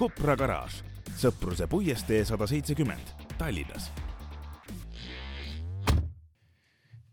Kopra 0.00 0.32
garaaž, 0.32 0.78
Sõpruse 1.20 1.66
puiestee 1.68 2.22
sada 2.24 2.46
seitsekümmend, 2.48 3.10
Tallinnas. 3.36 3.90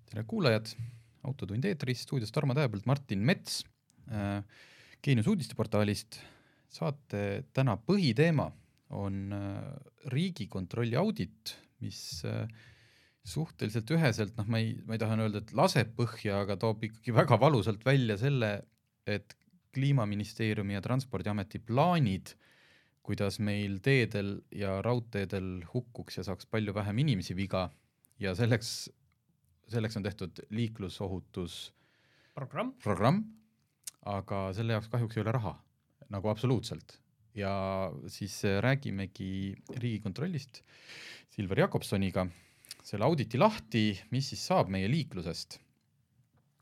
tere 0.07 0.23
kuulajad, 0.23 0.71
Autotund 1.27 1.67
eetris, 1.67 2.05
stuudios 2.05 2.31
Tarmo 2.31 2.55
Tähepõld, 2.55 2.85
Martin 2.87 3.25
Mets 3.27 3.57
äh,, 4.07 4.39
Geenius 5.03 5.27
uudisteportaalist. 5.27 6.21
saate 6.71 7.43
täna 7.51 7.75
põhiteema 7.75 8.47
on 8.95 9.35
äh, 9.35 9.59
Riigikontrolli 10.15 10.95
audit, 10.95 11.57
mis 11.83 12.23
äh, 12.23 12.47
suhteliselt 13.19 13.91
üheselt, 13.91 14.39
noh, 14.39 14.47
ma 14.47 14.63
ei, 14.63 14.77
ma 14.87 14.95
ei 14.95 15.03
taha 15.03 15.19
öelda, 15.19 15.43
et 15.43 15.51
laseb 15.51 15.91
põhja, 15.99 16.39
aga 16.47 16.55
toob 16.55 16.87
ikkagi 16.87 17.19
väga 17.19 17.35
valusalt 17.35 17.83
välja 17.83 18.15
selle, 18.15 18.61
et 19.03 19.35
kliimaministeeriumi 19.75 20.79
ja 20.79 20.87
Transpordiameti 20.87 21.59
plaanid, 21.59 22.37
kuidas 23.07 23.39
meil 23.39 23.79
teedel 23.83 24.37
ja 24.51 24.81
raudteedel 24.83 25.63
hukkuks 25.71 26.19
ja 26.19 26.25
saaks 26.27 26.47
palju 26.51 26.75
vähem 26.75 26.99
inimesi 27.05 27.35
viga 27.37 27.69
ja 28.19 28.33
selleks, 28.35 28.89
selleks 29.71 29.97
on 29.99 30.05
tehtud 30.05 30.41
liiklusohutus 30.51 31.57
programm, 32.35 32.73
programm, 32.83 33.21
aga 34.05 34.47
selle 34.57 34.75
jaoks 34.75 34.91
kahjuks 34.91 35.17
ei 35.17 35.23
ole 35.23 35.35
raha, 35.39 35.55
nagu 36.13 36.33
absoluutselt. 36.33 36.99
ja 37.37 37.53
siis 38.09 38.33
räägimegi 38.65 39.53
Riigikontrollist 39.77 40.63
Silver 41.29 41.59
Jakobsoniga 41.59 42.23
selle 42.81 43.05
auditi 43.05 43.37
lahti, 43.37 43.91
mis 44.09 44.31
siis 44.31 44.45
saab 44.49 44.71
meie 44.73 44.87
liiklusest. 44.89 45.59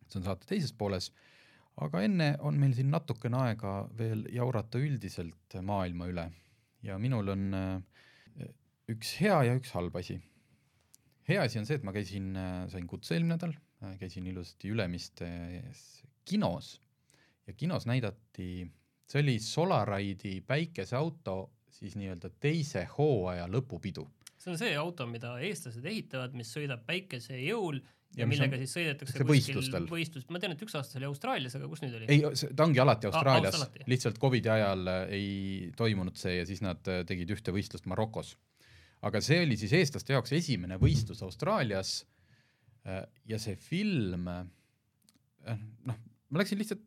see 0.10 0.20
on 0.20 0.26
saate 0.28 0.50
teises 0.50 0.74
pooles 0.74 1.10
aga 1.84 2.02
enne 2.08 2.30
on 2.48 2.58
meil 2.60 2.74
siin 2.76 2.92
natukene 2.94 3.42
aega 3.50 3.76
veel 3.98 4.24
jaurata 4.32 4.80
üldiselt 4.80 5.58
maailma 5.62 6.08
üle 6.12 6.30
ja 6.86 6.98
minul 7.02 7.34
on 7.34 7.50
äh, 7.58 8.48
üks 8.92 9.16
hea 9.22 9.42
ja 9.50 9.58
üks 9.58 9.74
halb 9.76 9.96
asi. 10.00 10.20
hea 11.28 11.42
asi 11.42 11.60
on 11.60 11.68
see, 11.68 11.80
et 11.80 11.86
ma 11.86 11.94
käisin, 11.96 12.32
äh, 12.38 12.66
sain 12.72 12.88
kutse 12.88 13.16
eelmine 13.16 13.36
nädal, 13.36 13.56
äh, 13.84 13.98
käisin 14.02 14.28
ilusasti 14.30 14.72
Ülemistes 14.74 15.86
kinos 16.26 16.76
ja 17.48 17.54
kinos 17.54 17.86
näidati, 17.90 18.68
see 19.10 19.22
oli 19.22 19.40
Solaride'i 19.42 20.40
päikeseauto 20.46 21.38
siis 21.76 21.98
nii-öelda 22.00 22.32
teise 22.40 22.86
hooaja 22.98 23.50
lõpupidu. 23.52 24.08
see 24.38 24.54
on 24.54 24.62
see 24.62 24.76
auto, 24.78 25.08
mida 25.10 25.36
eestlased 25.42 25.86
ehitavad, 25.86 26.36
mis 26.38 26.54
sõidab 26.54 26.86
päikese 26.86 27.40
jõul 27.42 27.82
ja, 28.16 28.28
millega 28.30 28.56
on- 28.56 28.64
siis 28.64 28.74
sõidetakse 28.78 29.18
see 29.18 29.28
võistlustel. 29.28 29.86
võistlust, 29.92 30.32
ma 30.32 30.40
tean, 30.42 30.56
et 30.56 30.64
üks 30.66 30.76
aasta 30.78 30.94
see 30.96 31.02
oli 31.02 31.10
Austraalias, 31.10 31.56
aga 31.60 31.70
kus 31.72 31.84
nüüd 31.84 31.98
oli? 32.00 32.08
ei, 32.12 32.50
ta 32.56 32.66
ongi 32.68 32.82
alati 32.84 33.10
Aa, 33.10 33.14
Austraalias 33.14 33.88
lihtsalt 33.92 34.20
Covidi 34.22 34.52
ajal 34.54 34.88
äh, 34.92 35.14
ei 35.18 35.72
toimunud 35.78 36.18
see 36.20 36.38
ja 36.40 36.48
siis 36.48 36.64
nad 36.66 36.88
äh, 36.92 37.04
tegid 37.08 37.32
ühte 37.36 37.54
võistlust 37.56 37.88
Marokos. 37.92 38.36
aga 39.06 39.22
see 39.22 39.42
oli 39.44 39.58
siis 39.60 39.74
eestlaste 39.78 40.16
jaoks 40.16 40.34
esimene 40.38 40.80
võistlus 40.82 41.24
Austraalias. 41.26 42.04
ja 43.26 43.38
see 43.42 43.56
film, 43.58 44.28
äh, 44.30 45.58
noh, 45.90 45.98
ma 46.30 46.42
läksin 46.42 46.60
lihtsalt 46.62 46.84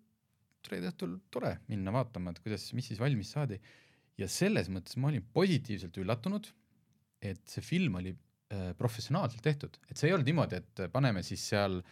reede 0.70 0.92
õhtul 0.92 1.16
tore 1.32 1.56
minna 1.66 1.91
vaatama, 1.94 2.31
et 2.31 2.38
kuidas, 2.44 2.69
mis 2.76 2.86
siis 2.86 3.00
valmis 3.00 3.32
saadi. 3.34 3.58
ja 4.19 4.28
selles 4.28 4.69
mõttes 4.70 4.97
ma 4.97 5.08
olin 5.08 5.25
positiivselt 5.32 5.97
üllatunud, 5.98 6.47
et 7.22 7.41
see 7.50 7.62
film 7.62 7.98
oli 7.98 8.12
äh, 8.14 8.27
professionaalselt 8.78 9.42
tehtud, 9.44 9.75
et 9.91 9.98
see 10.00 10.09
ei 10.09 10.14
olnud 10.16 10.28
niimoodi, 10.28 10.56
et 10.62 10.81
paneme 10.92 11.20
siis 11.26 11.42
seal 11.50 11.82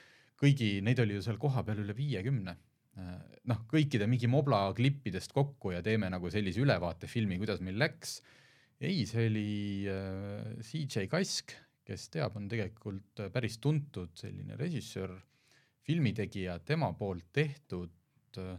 kõigi, 0.41 0.79
neid 0.81 1.03
oli 1.03 1.19
ju 1.19 1.25
seal 1.27 1.37
kohapeal 1.41 1.83
üle 1.83 1.93
viiekümne 1.97 2.55
noh, 2.97 3.63
kõikide 3.71 4.09
mingi 4.09 4.29
mobla 4.31 4.63
klippidest 4.77 5.35
kokku 5.37 5.75
ja 5.75 5.83
teeme 5.85 6.09
nagu 6.13 6.31
sellise 6.33 6.63
ülevaatefilmi, 6.65 7.39
kuidas 7.43 7.63
meil 7.65 7.79
läks. 7.81 8.21
ei, 8.81 9.05
see 9.09 9.29
oli 9.31 9.49
äh, 9.89 10.57
CJ 10.65 11.07
Kask, 11.13 11.55
kes 11.87 12.11
teab, 12.13 12.37
on 12.37 12.49
tegelikult 12.49 13.23
äh, 13.25 13.31
päris 13.33 13.59
tuntud 13.63 14.13
selline 14.17 14.57
režissöör, 14.61 15.15
filmitegija, 15.87 16.59
tema 16.67 16.91
poolt 16.99 17.29
tehtud 17.33 18.41
äh,, 18.43 18.57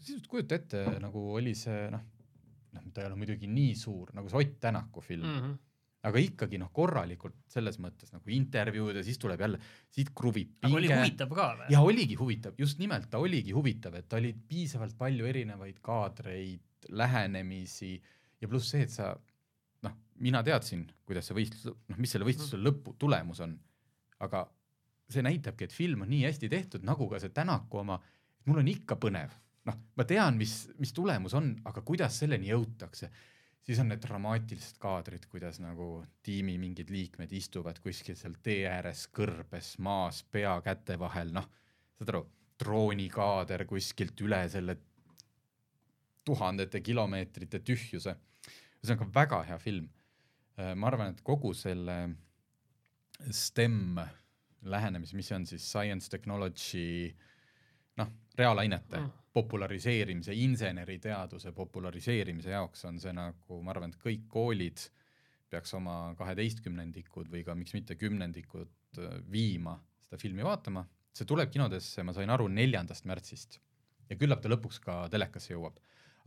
sisuliselt 0.00 0.28
kujuta 0.28 0.58
ette, 0.58 0.84
nagu 1.00 1.24
oli 1.36 1.54
see 1.56 1.86
noh, 1.92 2.04
noh, 2.76 2.88
ta 2.92 3.04
ei 3.04 3.10
ole 3.10 3.20
muidugi 3.20 3.48
nii 3.50 3.74
suur 3.78 4.12
nagu 4.16 4.28
see 4.28 4.40
Ott 4.40 4.60
Tänaku 4.60 5.04
film 5.04 5.26
mm. 5.26 5.40
-hmm. 5.40 5.58
Aga 6.08 6.20
ikkagi 6.22 6.58
noh, 6.60 6.70
korralikult 6.72 7.36
selles 7.52 7.76
mõttes 7.82 8.12
nagu 8.14 8.32
intervjuud 8.32 8.96
ja 8.96 9.02
siis 9.04 9.18
tuleb 9.20 9.42
jälle, 9.44 9.58
siit 9.92 10.12
kruvib 10.16 10.54
aga 10.64 10.72
oli 10.78 10.88
pinge. 10.88 11.00
huvitav 11.02 11.34
ka 11.36 11.48
või? 11.58 11.66
ja 11.74 11.82
oligi 11.84 12.16
huvitav, 12.20 12.54
just 12.60 12.80
nimelt 12.80 13.10
ta 13.12 13.20
oligi 13.20 13.52
huvitav, 13.56 13.98
et 14.00 14.16
oli 14.16 14.32
piisavalt 14.32 14.96
palju 14.98 15.28
erinevaid 15.28 15.82
kaadreid, 15.84 16.88
lähenemisi 16.96 17.92
ja 18.40 18.48
pluss 18.48 18.72
see, 18.72 18.86
et 18.86 18.94
sa 18.94 19.10
noh, 19.84 19.98
mina 20.24 20.40
teadsin, 20.46 20.86
kuidas 21.04 21.28
see 21.28 21.36
võistlus, 21.36 21.76
noh, 21.92 22.00
mis 22.00 22.16
selle 22.16 22.28
võistluse 22.28 22.60
lõpu 22.60 22.96
tulemus 23.00 23.42
on, 23.44 23.58
aga 24.24 24.46
see 25.10 25.24
näitabki, 25.26 25.68
et 25.68 25.74
film 25.74 26.06
on 26.06 26.10
nii 26.12 26.24
hästi 26.24 26.48
tehtud, 26.48 26.86
nagu 26.86 27.08
ka 27.10 27.20
see 27.20 27.34
Tänaku 27.34 27.82
oma, 27.82 27.98
et 28.40 28.48
mul 28.48 28.62
on 28.62 28.72
ikka 28.72 28.96
põnev, 29.02 29.34
noh, 29.68 29.76
ma 30.00 30.08
tean, 30.08 30.40
mis, 30.40 30.62
mis 30.80 30.94
tulemus 30.96 31.36
on, 31.36 31.52
aga 31.68 31.84
kuidas 31.84 32.16
selleni 32.22 32.48
jõutakse 32.54 33.10
siis 33.66 33.80
on 33.82 33.90
need 33.92 34.02
dramaatilised 34.02 34.78
kaadrid, 34.82 35.26
kuidas 35.30 35.60
nagu 35.62 36.04
tiimi 36.26 36.56
mingid 36.60 36.90
liikmed 36.92 37.32
istuvad 37.36 37.80
kuskil 37.84 38.16
seal 38.18 38.36
tee 38.42 38.64
ääres 38.70 39.06
kõrbes 39.14 39.74
maas, 39.82 40.22
pea 40.24 40.56
käte 40.64 40.98
vahel, 41.00 41.32
noh, 41.36 41.48
saad 41.98 42.14
aru, 42.14 42.24
droonikaader 42.60 43.64
kuskilt 43.68 44.20
üle 44.20 44.40
selle 44.52 44.76
tuhandete 46.24 46.82
kilomeetrite 46.84 47.62
tühjuse. 47.64 48.16
ühesõnaga 48.80 49.06
väga 49.14 49.42
hea 49.48 49.58
film. 49.58 49.88
ma 50.76 50.90
arvan, 50.90 51.14
et 51.14 51.22
kogu 51.24 51.54
selle 51.56 51.94
STEM 53.30 53.96
lähenemise, 54.62 55.16
mis 55.16 55.30
on 55.32 55.46
siis 55.46 55.64
science, 55.64 56.10
technology, 56.10 57.14
noh, 57.96 58.10
reaalainete 58.36 58.98
mm. 58.98 59.19
Populariseerimise, 59.32 60.34
inseneriteaduse 60.34 61.52
populariseerimise 61.54 62.50
jaoks 62.50 62.84
on 62.88 62.98
see 63.02 63.12
nagu, 63.14 63.60
ma 63.62 63.74
arvan, 63.74 63.92
et 63.92 64.02
kõik 64.02 64.26
koolid 64.30 64.82
peaks 65.50 65.74
oma 65.78 66.14
kaheteistkümnendikud 66.18 67.30
või 67.30 67.44
ka 67.46 67.54
miks 67.58 67.74
mitte 67.74 67.96
kümnendikud 67.98 68.98
äh, 68.98 69.18
viima 69.30 69.76
seda 70.06 70.18
filmi 70.18 70.46
vaatama. 70.46 70.86
see 71.14 71.26
tuleb 71.26 71.50
kinodesse, 71.50 72.02
ma 72.06 72.14
sain 72.14 72.30
aru, 72.30 72.46
neljandast 72.48 73.06
märtsist 73.06 73.58
ja 74.10 74.16
küllap 74.18 74.42
ta 74.42 74.50
lõpuks 74.50 74.80
ka 74.82 75.04
telekasse 75.10 75.54
jõuab. 75.54 75.78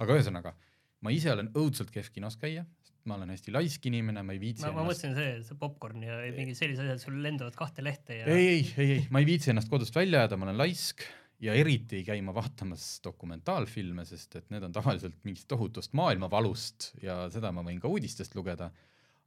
aga 0.03 0.15
ühesõnaga, 0.17 0.55
ma 1.03 1.11
ise 1.11 1.31
olen 1.31 1.51
õudselt 1.59 1.91
kehv 1.91 2.09
kinos 2.15 2.37
käia, 2.39 2.65
ma 3.07 3.17
olen 3.17 3.33
hästi 3.33 3.51
laisk 3.51 3.85
inimene, 3.87 4.23
ma 4.23 4.35
ei 4.35 4.39
viitsi 4.39 4.63
ma, 4.65 4.71
ma 4.79 4.85
mõtlesin 4.87 5.15
see, 5.17 5.33
see 5.43 5.59
popkorn 5.59 6.03
ja 6.03 6.21
mingid 6.35 6.55
sellised 6.59 6.85
asjad, 6.85 7.03
sul 7.03 7.19
lendavad 7.23 7.55
kahte 7.59 7.83
lehte 7.83 8.21
ja 8.21 8.27
ei, 8.31 8.47
ei, 8.47 8.61
ei, 8.77 8.91
ei, 8.95 9.03
ma 9.11 9.19
ei 9.19 9.27
viitsi 9.27 9.51
ennast 9.51 9.71
kodust 9.71 9.95
välja 9.95 10.23
ajada, 10.23 10.39
ma 10.39 10.47
olen 10.47 10.61
laisk 10.61 11.03
ja 11.43 11.53
eriti 11.59 11.99
ei 11.99 12.05
käi 12.07 12.21
ma 12.23 12.33
vaatamas 12.35 13.01
dokumentaalfilme, 13.03 14.05
sest 14.07 14.37
et 14.39 14.49
need 14.53 14.63
on 14.63 14.73
tavaliselt 14.75 15.17
mingist 15.27 15.47
tohutust 15.51 15.95
maailmavalust 15.97 16.93
ja 17.03 17.23
seda 17.33 17.51
ma 17.55 17.63
võin 17.65 17.81
ka 17.83 17.91
uudistest 17.91 18.35
lugeda. 18.39 18.71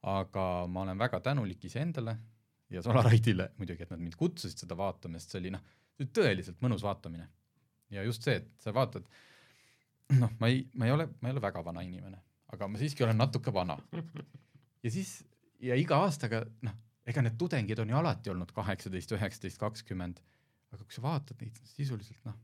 aga 0.07 0.67
ma 0.71 0.83
olen 0.85 0.99
väga 0.99 1.19
tänulik 1.21 1.65
iseendale 1.65 2.13
ja 2.71 2.83
Solaride'ile 2.83 3.49
muidugi, 3.59 3.83
et 3.83 3.91
nad 3.91 4.01
mind 4.01 4.15
kutsusid 4.17 4.61
seda 4.63 4.77
vaatama, 4.79 5.19
sest 5.19 5.35
see 5.35 5.41
oli 5.41 5.51
noh, 5.55 5.63
tõeliselt 6.15 6.61
mõnus 6.63 6.85
vaatamine. 6.87 7.29
ja 7.91 8.05
just 8.05 8.23
see, 8.23 8.37
et 8.37 8.49
sa 8.63 8.75
vaatad, 8.75 9.07
noh, 10.21 10.33
ma 10.41 10.49
ei, 10.53 10.63
ma 10.75 10.87
ei 10.87 10.93
ole, 10.93 11.09
ma 11.21 11.29
ei 11.29 11.37
ole 11.37 11.43
väga 11.43 11.65
vana 11.65 11.83
inimene, 11.83 12.23
aga 12.53 12.69
ma 12.69 12.79
siiski 12.79 13.05
olen 13.05 13.19
natuke 13.19 13.53
vana. 13.53 13.79
ja 14.85 14.91
siis 14.91 15.19
ja 15.61 15.77
iga 15.77 16.01
aastaga 16.05 16.45
noh, 16.63 16.77
ega 17.07 17.23
need 17.23 17.37
tudengid 17.39 17.79
on 17.83 17.91
ju 17.91 17.99
alati 17.99 18.31
olnud 18.31 18.53
kaheksateist, 18.55 19.13
üheksateist, 19.19 19.59
kakskümmend 19.59 20.23
aga 20.75 20.85
kui 20.85 20.97
sa 20.97 21.05
vaatad 21.05 21.43
neid 21.43 21.59
sisuliselt 21.75 22.23
noh, 22.29 22.37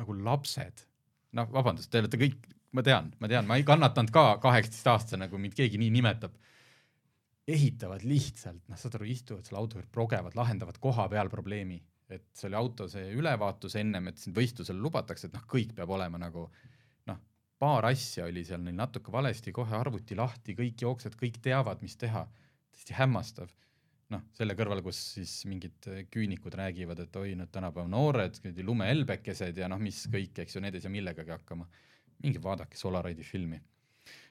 nagu 0.00 0.16
lapsed, 0.26 0.84
noh, 1.36 1.48
vabandust, 1.52 1.90
te 1.92 2.02
olete 2.02 2.20
kõik, 2.20 2.46
ma 2.76 2.84
tean, 2.84 3.10
ma 3.20 3.30
tean, 3.30 3.48
ma 3.48 3.58
ei 3.58 3.66
kannatanud 3.66 4.12
ka 4.14 4.24
kaheksateistaastasena, 4.44 5.30
kui 5.32 5.40
mind 5.42 5.56
keegi 5.58 5.80
nii 5.80 5.92
nimetab. 5.98 6.36
ehitavad 7.46 8.02
lihtsalt, 8.02 8.64
noh, 8.66 8.78
saad 8.78 8.96
aru, 8.98 9.06
istuvad 9.06 9.46
seal 9.46 9.60
auto 9.60 9.78
juures, 9.78 9.90
progevad, 9.94 10.34
lahendavad 10.34 10.80
koha 10.82 11.04
peal 11.08 11.28
probleemi, 11.30 11.76
et 12.10 12.24
selle 12.34 12.58
auto 12.58 12.88
see 12.90 13.12
ülevaatus 13.14 13.76
ennem, 13.78 14.08
et 14.10 14.18
sind 14.18 14.34
võistlusele 14.34 14.82
lubatakse, 14.82 15.28
et 15.28 15.36
noh, 15.36 15.44
kõik 15.46 15.76
peab 15.76 15.92
olema 15.94 16.18
nagu 16.18 16.48
noh, 17.06 17.20
paar 17.62 17.86
asja 17.86 18.26
oli 18.26 18.42
seal 18.44 18.64
neil 18.64 18.74
natuke 18.74 19.14
valesti, 19.14 19.54
kohe 19.54 19.78
arvuti 19.78 20.18
lahti, 20.18 20.56
kõik 20.58 20.82
jooksed, 20.82 21.14
kõik 21.20 21.38
teavad, 21.42 21.82
mis 21.86 21.94
teha. 21.96 22.26
täiesti 22.74 22.98
hämmastav. 22.98 23.52
Noh, 24.14 24.22
selle 24.38 24.54
kõrval, 24.58 24.82
kus 24.86 24.98
siis 25.16 25.32
mingid 25.50 25.88
küünikud 26.12 26.54
räägivad, 26.58 27.00
et 27.02 27.16
oi, 27.18 27.34
need 27.38 27.50
tänapäeva 27.54 27.88
noored, 27.90 28.38
lumehelbekesed 28.66 29.58
ja 29.62 29.70
noh, 29.72 29.80
mis 29.82 30.04
kõik, 30.12 30.42
eks 30.44 30.56
ju, 30.56 30.62
need 30.64 30.78
ei 30.78 30.84
saa 30.84 30.94
millegagi 30.94 31.34
hakkama. 31.34 31.66
minge 32.22 32.40
vaadake 32.42 32.78
Solaride'i 32.80 33.24
filmi. 33.24 33.60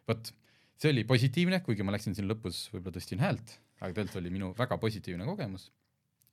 vot, 0.08 0.32
see 0.78 0.94
oli 0.94 1.04
positiivne, 1.04 1.60
kuigi 1.66 1.84
ma 1.84 1.94
läksin 1.96 2.16
siin 2.16 2.30
lõpus, 2.30 2.70
võib-olla 2.74 2.96
tõstsin 2.98 3.20
häält, 3.22 3.58
aga 3.82 3.92
tegelikult 3.92 4.22
oli 4.22 4.32
minu 4.32 4.54
väga 4.58 4.78
positiivne 4.78 5.26
kogemus. 5.26 5.72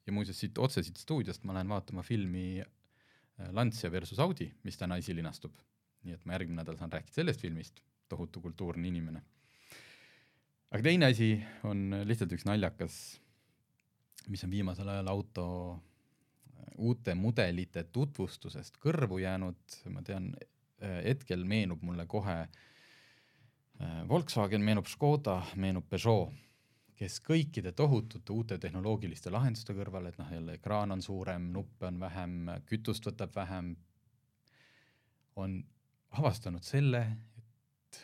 ja 0.06 0.12
muuseas 0.12 0.38
siit 0.38 0.58
otse 0.58 0.82
siit 0.82 0.96
stuudiost 0.96 1.44
ma 1.44 1.54
lähen 1.54 1.68
vaatama 1.68 2.02
filmi 2.02 2.62
äh, 2.62 3.52
Lancia 3.52 3.90
versus 3.90 4.18
Audi, 4.18 4.52
mis 4.64 4.76
täna 4.76 4.96
esilinastub 4.98 5.54
nii 6.06 6.16
et 6.16 6.24
ma 6.26 6.36
järgmine 6.36 6.62
nädal 6.62 6.78
saan 6.78 6.92
rääkida 6.92 7.14
sellest 7.14 7.42
filmist, 7.42 7.80
tohutu 8.10 8.42
kultuurne 8.42 8.88
inimene. 8.88 9.22
aga 10.72 10.82
teine 10.82 11.10
asi 11.12 11.34
on 11.68 11.90
lihtsalt 12.08 12.32
üks 12.34 12.46
naljakas, 12.48 12.96
mis 14.28 14.44
on 14.44 14.50
viimasel 14.50 14.88
ajal 14.88 15.08
auto 15.08 15.46
äh, 15.72 16.66
uute 16.78 17.14
mudelite 17.14 17.84
tutvustusest 17.84 18.78
kõrvu 18.82 19.20
jäänud, 19.22 19.78
ma 19.90 20.02
tean, 20.06 20.32
äh, 20.82 21.00
hetkel 21.04 21.44
meenub 21.48 21.82
mulle 21.82 22.06
kohe 22.06 22.38
äh, 22.42 24.08
Volkswagen, 24.08 24.64
meenub 24.64 24.90
Škoda, 24.90 25.40
meenub 25.56 25.88
Peugeot, 25.90 26.32
kes 26.98 27.18
kõikide 27.24 27.72
tohutute 27.74 28.32
uute 28.32 28.58
tehnoloogiliste 28.62 29.30
lahenduste 29.32 29.74
kõrval, 29.74 30.06
et 30.10 30.18
noh, 30.20 30.30
jälle 30.30 30.58
ekraan 30.60 30.94
on 30.94 31.02
suurem, 31.02 31.50
nuppe 31.54 31.88
on 31.88 31.98
vähem, 32.00 32.38
kütust 32.68 33.06
võtab 33.08 33.34
vähem, 33.34 33.74
on 35.36 35.58
avastanud 36.18 36.62
selle, 36.62 37.02
et 37.40 38.02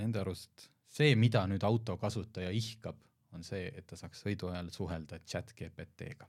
nende 0.00 0.22
arust 0.22 0.70
see, 0.90 1.14
mida 1.14 1.44
nüüd 1.46 1.64
auto 1.66 1.96
kasutaja 2.00 2.50
ihkab, 2.50 2.98
on 3.36 3.44
see, 3.46 3.68
et 3.68 3.86
ta 3.86 3.98
saaks 3.98 4.24
sõidu 4.24 4.50
ajal 4.50 4.70
suhelda 4.74 5.20
chat 5.26 5.52
GPT-ga. 5.56 6.28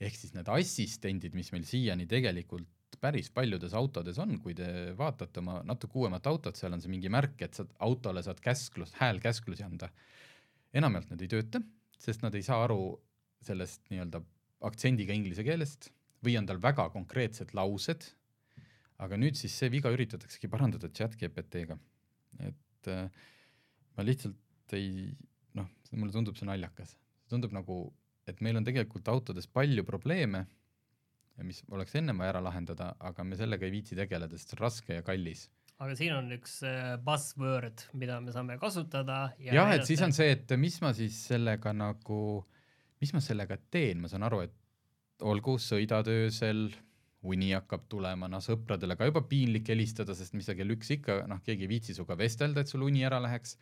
ehk 0.00 0.16
siis 0.16 0.34
need 0.36 0.48
assistendid, 0.52 1.34
mis 1.34 1.52
meil 1.52 1.64
siiani 1.64 2.06
tegelikult 2.06 2.98
päris 3.00 3.30
paljudes 3.34 3.74
autodes 3.76 4.18
on, 4.22 4.38
kui 4.40 4.54
te 4.56 4.68
vaatate 4.96 5.40
oma 5.40 5.58
natuke 5.64 5.98
uuemat 6.00 6.26
autot, 6.26 6.56
seal 6.56 6.72
on 6.72 6.80
see 6.80 6.92
mingi 6.92 7.10
märk, 7.12 7.40
et 7.42 7.56
saad 7.56 7.72
autole 7.84 8.22
saad 8.24 8.40
käsklust, 8.40 8.96
häälkäsklusi 9.00 9.64
anda. 9.66 9.90
enamjaolt 10.76 11.10
need 11.10 11.24
ei 11.24 11.32
tööta, 11.32 11.60
sest 11.98 12.22
nad 12.22 12.34
ei 12.34 12.44
saa 12.44 12.62
aru 12.64 12.96
sellest 13.44 13.88
nii-öelda 13.92 14.20
aktsendiga 14.68 15.12
inglise 15.12 15.44
keelest 15.44 15.90
või 16.24 16.36
on 16.38 16.46
tal 16.48 16.60
väga 16.62 16.88
konkreetsed 16.92 17.52
laused 17.54 18.08
aga 19.04 19.18
nüüd 19.20 19.36
siis 19.38 19.54
see 19.56 19.70
viga 19.72 19.92
üritataksegi 19.92 20.48
parandada 20.52 20.88
chat 20.94 21.16
GPT-ga. 21.20 21.76
et 22.46 22.90
äh, 22.92 23.08
ma 23.96 24.04
lihtsalt 24.04 24.76
ei, 24.76 25.10
mulle 25.94 26.14
tundub 26.14 26.38
see 26.38 26.48
naljakas, 26.48 26.96
tundub 27.30 27.54
nagu, 27.54 27.80
et 28.26 28.40
meil 28.44 28.58
on 28.58 28.66
tegelikult 28.66 29.08
autodes 29.12 29.46
palju 29.46 29.84
probleeme, 29.86 30.46
mis 31.44 31.60
oleks 31.70 31.94
ennem 32.00 32.18
vaja 32.18 32.34
ära 32.34 32.42
lahendada, 32.46 32.94
aga 33.04 33.24
me 33.24 33.36
sellega 33.36 33.66
ei 33.68 33.74
viitsi 33.74 33.98
tegeleda, 33.98 34.38
sest 34.38 34.54
see 34.54 34.58
on 34.58 34.64
raske 34.64 34.98
ja 34.98 35.04
kallis. 35.06 35.46
Aga 35.76 35.92
siin 35.98 36.14
on 36.16 36.30
üks 36.32 36.62
äh, 36.64 36.94
buzzword, 37.04 37.82
mida 38.00 38.16
me 38.24 38.32
saame 38.32 38.56
kasutada 38.60 39.26
ja 39.36 39.58
jah, 39.58 39.74
et 39.74 39.84
siis 39.84 40.00
on 40.06 40.14
see, 40.16 40.30
et 40.32 40.54
mis 40.56 40.78
ma 40.80 40.94
siis 40.96 41.18
sellega 41.28 41.74
nagu, 41.76 42.20
mis 43.04 43.12
ma 43.12 43.20
sellega 43.20 43.58
teen, 43.68 44.00
ma 44.00 44.08
saan 44.08 44.24
aru, 44.24 44.40
et 44.46 45.26
olgu, 45.28 45.58
sõidad 45.60 46.08
öösel, 46.08 46.70
uni 47.26 47.50
hakkab 47.52 47.86
tulema, 47.90 48.28
noh 48.30 48.42
sõpradele 48.44 48.96
ka 48.96 49.08
juba 49.08 49.22
piinlik 49.28 49.68
helistada, 49.72 50.14
sest 50.16 50.36
mis 50.36 50.48
sa 50.48 50.54
kell 50.56 50.72
üks 50.74 50.92
ikka, 50.96 51.22
noh, 51.30 51.42
keegi 51.44 51.66
ei 51.66 51.72
viitsi 51.74 51.96
sinuga 51.96 52.16
vestelda, 52.18 52.62
et 52.62 52.72
sul 52.72 52.84
uni 52.86 53.04
ära 53.06 53.20
läheks. 53.24 53.56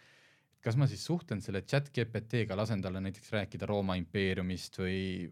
Kas 0.65 0.79
ma 0.81 0.89
siis 0.89 1.05
suhtlen 1.05 1.43
selle 1.45 1.63
chat 1.69 1.91
GPT-ga, 1.95 2.57
lasen 2.57 2.83
talle 2.83 3.03
näiteks 3.05 3.33
rääkida 3.35 3.69
Rooma 3.69 3.99
impeeriumist 4.01 4.79
või 4.81 5.29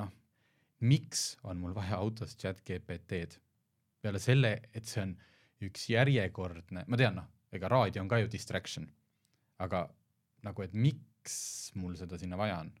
noh, 0.00 0.10
miks 0.88 1.36
on 1.44 1.60
mul 1.60 1.74
vaja 1.76 2.00
autos 2.00 2.36
chat 2.40 2.62
GPT-d? 2.66 3.40
peale 4.02 4.18
selle, 4.18 4.56
et 4.74 4.88
see 4.88 4.98
on 5.04 5.12
üks 5.62 5.84
järjekordne, 5.92 6.82
ma 6.90 6.98
tean, 6.98 7.20
noh, 7.20 7.28
ega 7.54 7.68
raadio 7.70 8.02
on 8.02 8.08
ka 8.10 8.18
ju 8.18 8.30
distraction, 8.32 8.88
aga 9.62 9.84
nagu, 10.42 10.64
et 10.64 10.74
miks 10.74 11.36
mul 11.78 11.94
seda 12.00 12.18
sinna 12.18 12.40
vaja 12.40 12.58
on? 12.64 12.72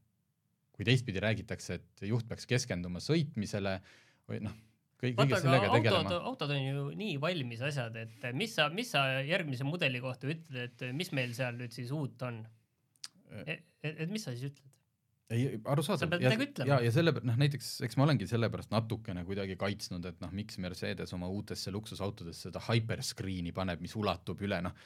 kui 0.72 0.86
teistpidi 0.88 1.20
räägitakse, 1.20 1.76
et 1.76 2.04
juht 2.08 2.26
peaks 2.26 2.48
keskenduma 2.48 2.98
sõitmisele 3.04 3.76
või 4.26 4.40
noh 4.48 4.56
kõige 5.02 5.38
sellega 5.42 5.70
autod, 5.72 6.12
autod 6.30 6.54
on 6.54 6.62
ju 6.62 6.88
nii 6.98 7.16
valmis 7.22 7.62
asjad, 7.66 7.96
et 8.04 8.26
mis 8.38 8.54
sa, 8.54 8.68
mis 8.74 8.92
sa 8.94 9.04
järgmise 9.26 9.66
mudeli 9.66 10.02
kohta 10.02 10.30
ütled, 10.30 10.68
et 10.68 10.84
mis 10.94 11.10
meil 11.16 11.34
seal 11.36 11.58
nüüd 11.58 11.74
siis 11.74 11.90
uut 11.94 12.22
on? 12.28 12.42
et, 13.46 13.64
et, 13.82 14.04
et 14.04 14.10
mis 14.12 14.22
sa 14.22 14.34
siis 14.36 14.52
ütled? 14.52 14.72
ei, 15.32 15.60
arusaadav. 15.64 16.20
ütlema. 16.20 16.68
ja, 16.68 16.78
ja 16.84 16.92
selle, 16.94 17.14
noh 17.24 17.38
näiteks, 17.40 17.74
eks 17.86 17.96
ma 17.98 18.06
olengi 18.06 18.28
sellepärast 18.30 18.72
natukene 18.74 19.24
kuidagi 19.28 19.56
kaitsnud, 19.60 20.04
et 20.08 20.20
noh, 20.22 20.32
miks 20.34 20.58
Mercedes 20.62 21.14
oma 21.16 21.30
uutesse 21.32 21.72
luksusautodesse 21.74 22.50
seda 22.50 22.62
hyperscreen'i 22.68 23.54
paneb, 23.56 23.82
mis 23.84 23.96
ulatub 23.98 24.42
üle, 24.44 24.60
noh, 24.64 24.76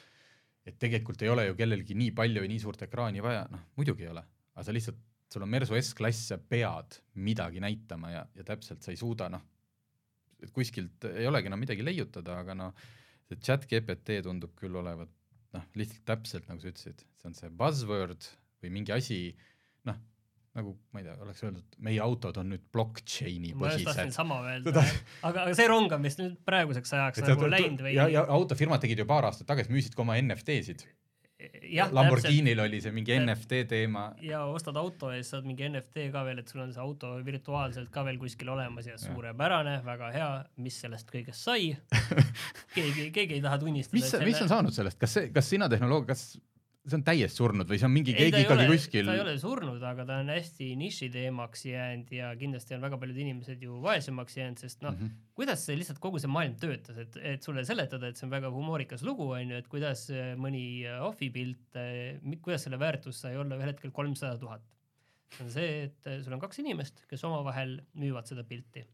et 0.67 0.79
tegelikult 0.83 1.23
ei 1.23 1.33
ole 1.33 1.49
ju 1.49 1.59
kellelgi 1.59 1.99
nii 1.99 2.15
palju 2.17 2.45
ja 2.45 2.53
nii 2.53 2.63
suurt 2.63 2.87
ekraani 2.87 3.25
vaja, 3.25 3.45
noh 3.53 3.67
muidugi 3.79 4.07
ei 4.07 4.15
ole, 4.15 4.25
aga 4.55 4.67
sa 4.67 4.75
lihtsalt, 4.75 5.03
sul 5.33 5.45
on 5.45 5.51
Mersu 5.51 5.77
S-klass, 5.81 6.31
sa 6.31 6.39
pead 6.39 7.01
midagi 7.27 7.63
näitama 7.63 8.15
ja, 8.15 8.25
ja 8.37 8.47
täpselt 8.47 8.87
sa 8.87 8.95
ei 8.95 9.01
suuda, 9.01 9.29
noh, 9.33 9.43
et 10.43 10.53
kuskilt 10.55 11.07
ei 11.13 11.29
olegi 11.29 11.51
enam 11.51 11.63
midagi 11.63 11.85
leiutada, 11.85 12.41
aga 12.43 12.57
noh, 12.59 12.89
see 13.29 13.39
chat 13.43 13.67
GPT 13.71 14.21
tundub 14.27 14.53
küll 14.59 14.77
olevat 14.79 15.13
noh, 15.57 15.71
lihtsalt 15.79 16.05
täpselt 16.09 16.51
nagu 16.51 16.63
sa 16.63 16.73
ütlesid, 16.73 17.07
see 17.21 17.31
on 17.31 17.39
see 17.39 17.53
buzzword 17.63 18.29
või 18.63 18.73
mingi 18.79 18.95
asi, 18.95 19.21
noh, 19.89 19.99
nagu 20.57 20.75
ma 20.95 21.03
ei 21.03 21.09
tea, 21.09 21.17
oleks 21.25 21.43
öeldud, 21.45 21.79
meie 21.87 22.03
autod 22.05 22.39
on 22.41 22.53
nüüd 22.55 22.65
blockchain'i 22.73 23.53
põhised. 23.59 24.13
sama 24.15 24.41
öelda, 24.49 24.73
aga, 25.23 25.47
aga 25.47 25.57
see 25.59 25.69
rong 25.71 25.93
on 25.97 26.07
vist 26.07 26.23
nüüd 26.23 26.39
praeguseks 26.49 26.95
ajaks 26.97 27.23
et 27.23 27.33
nagu 27.33 27.51
läinud 27.53 27.85
või? 27.87 27.97
ja, 27.97 28.09
ja 28.13 28.25
autofirmad 28.37 28.83
tegid 28.85 29.03
ju 29.05 29.09
paar 29.09 29.29
aastat 29.29 29.49
tagasi, 29.51 29.73
müüsid 29.75 29.97
ka 29.97 30.05
oma 30.07 30.19
NFT-sid 30.21 30.87
Lamborghinil 31.93 32.61
oli 32.67 32.81
see 32.85 32.95
mingi 32.95 33.17
NFT 33.19 33.63
teema. 33.71 34.09
ja 34.25 34.45
ostad 34.51 34.77
auto 34.81 35.11
ja 35.13 35.21
siis 35.21 35.33
saad 35.35 35.47
mingi 35.49 35.69
NFT 35.69 36.09
ka 36.15 36.25
veel, 36.27 36.43
et 36.43 36.53
sul 36.53 36.65
on 36.65 36.73
see 36.75 36.83
auto 36.83 37.13
virtuaalselt 37.27 37.91
ka 37.95 38.05
veel 38.07 38.19
kuskil 38.23 38.51
olemas 38.55 38.89
ja 38.91 38.99
suurepärane, 39.01 39.79
väga 39.87 40.11
hea, 40.15 40.31
mis 40.63 40.81
sellest 40.85 41.11
kõigest 41.13 41.49
sai 41.49 41.73
keegi, 42.77 43.11
keegi 43.15 43.39
ei 43.39 43.45
taha 43.45 43.61
tunnistada. 43.63 44.01
mis, 44.01 44.13
mis 44.33 44.45
on 44.45 44.53
saanud 44.53 44.77
sellest, 44.77 45.01
kas 45.01 45.19
see, 45.19 45.33
kas 45.35 45.51
sina 45.55 45.71
tehnoloogia, 45.73 46.15
kas 46.15 46.29
see 46.87 46.97
on 46.99 47.05
täiesti 47.07 47.41
surnud 47.41 47.69
või 47.71 47.79
see 47.81 47.89
on 47.89 47.93
mingi 47.95 48.15
keegi 48.17 48.45
ikkagi 48.45 48.67
kuskil? 48.71 49.09
ta 49.09 49.17
ei 49.17 49.23
ole 49.25 49.35
surnud, 49.43 49.83
aga 49.91 50.07
ta 50.09 50.19
on 50.23 50.31
hästi 50.31 50.69
nišiteemaks 50.79 51.65
jäänud 51.67 52.13
ja 52.15 52.31
kindlasti 52.39 52.77
on 52.77 52.85
väga 52.87 53.01
paljud 53.03 53.19
inimesed 53.25 53.65
ju 53.67 53.81
vaesemaks 53.83 54.39
jäänud, 54.39 54.63
sest 54.63 54.85
noh 54.87 54.95
mm, 54.95 55.03
-hmm. 55.03 55.35
kuidas 55.39 55.67
see 55.67 55.79
lihtsalt 55.81 56.01
kogu 56.03 56.23
see 56.23 56.31
maailm 56.31 56.55
töötas, 56.63 57.01
et, 57.03 57.19
et 57.35 57.47
sulle 57.47 57.65
seletada, 57.67 58.09
et 58.09 58.21
see 58.21 58.29
on 58.29 58.35
väga 58.35 58.53
humoorikas 58.55 59.03
lugu 59.07 59.29
on 59.35 59.55
ju, 59.55 59.63
et 59.63 59.71
kuidas 59.73 60.07
mõni 60.39 60.65
ohvipilt, 61.09 61.81
kuidas 62.41 62.67
selle 62.69 62.79
väärtus 62.79 63.21
sai 63.25 63.37
olla 63.37 63.59
ühel 63.59 63.75
hetkel 63.75 63.91
kolmsada 63.91 64.39
tuhat. 64.39 64.63
see 65.37 65.45
on 65.45 65.51
see, 65.51 65.73
et 65.91 66.13
sul 66.23 66.33
on 66.37 66.41
kaks 66.41 66.63
inimest, 66.63 67.03
kes 67.11 67.25
omavahel 67.27 67.81
müüvad 67.99 68.31
seda 68.31 68.47
pilti 68.47 68.87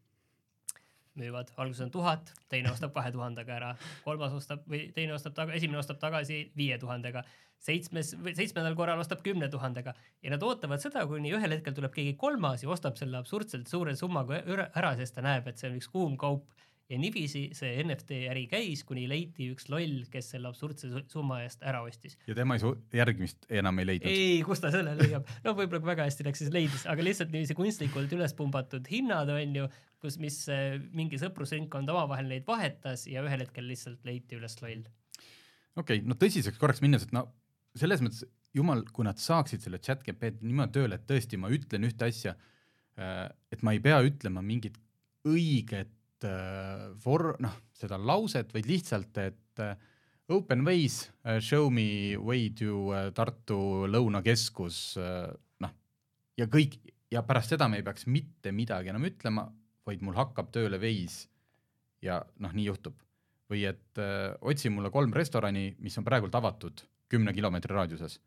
müüvad, 1.18 1.52
alguses 1.60 1.84
on 1.84 1.92
tuhat, 1.92 2.32
teine 2.52 2.70
ostab 2.72 2.94
kahe 2.94 3.12
tuhandega 3.12 3.56
ära, 3.58 3.70
kolmas 4.04 4.34
ostab 4.36 4.64
või 4.68 4.86
teine 4.96 5.14
ostab 5.16 5.34
taga, 5.36 5.54
esimene 5.58 5.80
ostab 5.82 6.00
tagasi 6.00 6.38
viie 6.56 6.78
tuhandega, 6.80 7.24
seitsmes 7.62 8.14
seitsmendal 8.34 8.76
korral 8.78 9.02
ostab 9.02 9.22
kümne 9.24 9.48
tuhandega. 9.52 9.94
Ja 10.24 10.32
nad 10.34 10.42
ootavad 10.42 10.82
seda, 10.82 11.04
kuni 11.10 11.34
ühel 11.36 11.56
hetkel 11.56 11.76
tuleb 11.76 11.94
keegi 11.94 12.16
kolmas 12.20 12.64
ja 12.64 12.72
ostab 12.72 12.98
selle 13.00 13.20
absurdselt 13.20 13.70
suure 13.70 13.94
summaga 13.98 14.42
ära, 14.72 14.94
sest 14.98 15.18
ta 15.18 15.24
näeb, 15.24 15.46
et 15.48 15.60
see 15.60 15.70
on 15.70 15.78
üks 15.78 15.90
kuum 15.92 16.16
kaup 16.20 16.48
ja 16.92 16.98
niiviisi 17.00 17.42
see 17.56 17.72
NFT 17.82 18.18
äri 18.30 18.44
käis, 18.50 18.82
kuni 18.86 19.06
leiti 19.08 19.48
üks 19.54 19.68
loll, 19.72 20.02
kes 20.12 20.32
selle 20.34 20.50
absurdse 20.50 21.04
summa 21.10 21.40
eest 21.46 21.64
ära 21.64 21.80
ostis. 21.86 22.18
ja 22.28 22.36
tema 22.36 22.58
ei 22.58 22.62
su-, 22.62 22.74
järgmist 22.94 23.48
enam 23.60 23.80
ei 23.80 23.88
leidnud? 23.88 24.12
ei, 24.12 24.42
kust 24.46 24.64
ta 24.64 24.72
selle 24.74 24.94
leiab? 24.98 25.28
no 25.46 25.54
võib-olla 25.58 25.92
väga 25.92 26.08
hästi 26.08 26.26
läks, 26.28 26.44
siis 26.44 26.52
leidis, 26.54 26.84
aga 26.90 27.06
lihtsalt 27.06 27.32
niiviisi 27.32 27.56
kunstlikult 27.58 28.12
üles 28.16 28.36
pumbatud 28.38 28.90
hinnad 28.92 29.32
on 29.32 29.56
ju, 29.62 29.70
kus, 30.04 30.18
mis 30.22 30.36
eh, 30.52 30.76
mingi 30.92 31.20
sõprusringkond 31.22 31.92
omavahel 31.94 32.28
neid 32.32 32.44
vahetas 32.48 33.06
ja 33.08 33.24
ühel 33.24 33.46
hetkel 33.46 33.68
lihtsalt 33.70 34.04
leiti 34.08 34.36
üles 34.40 34.58
loll. 34.60 34.84
okei 35.76 36.02
okay,, 36.02 36.04
no 36.04 36.18
tõsiseks 36.20 36.60
korraks 36.60 36.84
minnes, 36.84 37.08
et 37.08 37.16
no 37.16 37.30
selles 37.78 38.04
mõttes 38.04 38.26
jumal, 38.52 38.84
kui 38.92 39.08
nad 39.08 39.20
saaksid 39.20 39.64
selle 39.64 39.80
chat 39.80 40.04
GPT 40.04 40.44
niimoodi 40.44 40.76
tööle, 40.76 41.00
et 41.00 41.08
tõesti 41.08 41.40
ma 41.40 41.48
ütlen 41.52 41.88
ühte 41.88 42.04
asja, 42.10 42.36
äh, 43.00 43.26
et 43.52 43.64
ma 43.64 43.72
ei 43.72 43.80
pea 43.80 44.02
ütlema 44.04 44.44
mingit 44.44 44.76
õiget 45.28 45.88
äh, 46.28 46.90
for-, 47.02 47.36
noh, 47.42 47.56
seda 47.76 47.98
lauset, 48.00 48.52
vaid 48.54 48.68
lihtsalt, 48.70 49.18
et 49.22 49.62
äh, 49.62 49.74
open 50.32 50.64
ways, 50.64 51.10
show 51.44 51.68
me 51.68 52.16
way 52.16 52.48
to 52.56 52.88
Tartu 53.12 53.88
lõunakeskus, 53.90 54.78
noh, 55.60 55.72
ja 56.38 56.46
kõik, 56.48 56.78
ja 57.12 57.20
pärast 57.26 57.52
seda 57.52 57.68
me 57.68 57.82
ei 57.82 57.84
peaks 57.84 58.06
mitte 58.08 58.52
midagi 58.54 58.92
enam 58.92 59.04
ütlema, 59.04 59.44
vaid 59.84 60.02
mul 60.06 60.16
hakkab 60.16 60.48
tööle 60.54 60.80
Waze 60.80 61.26
ja 62.02 62.20
noh, 62.42 62.52
nii 62.52 62.68
juhtub. 62.70 62.98
või 63.52 63.66
et 63.68 63.98
öö, 64.00 64.30
otsi 64.48 64.70
mulle 64.72 64.88
kolm 64.88 65.12
restorani, 65.12 65.74
mis 65.84 65.98
on 66.00 66.06
praegult 66.06 66.34
avatud 66.34 66.80
kümne 67.12 67.34
kilomeetri 67.36 67.74
raadiuses. 67.74 68.20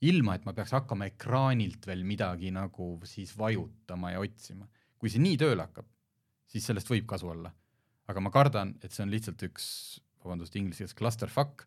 ilma, 0.00 0.34
et 0.34 0.44
ma 0.44 0.52
peaks 0.56 0.72
hakkama 0.72 1.06
ekraanilt 1.06 1.86
veel 1.86 2.02
midagi 2.08 2.50
nagu 2.50 2.98
siis 3.04 3.36
vajutama 3.38 4.10
ja 4.10 4.20
otsima. 4.20 4.66
kui 4.98 5.08
see 5.08 5.22
nii 5.22 5.36
tööle 5.38 5.62
hakkab, 5.62 5.86
siis 6.50 6.66
sellest 6.66 6.90
võib 6.90 7.06
kasu 7.10 7.30
olla. 7.30 7.52
aga 8.10 8.20
ma 8.20 8.32
kardan, 8.34 8.74
et 8.82 8.90
see 8.90 9.04
on 9.04 9.12
lihtsalt 9.12 9.42
üks, 9.46 9.66
vabandust 10.24 10.56
inglise 10.58 10.82
keeles, 10.82 10.96
clusterfuck, 10.98 11.62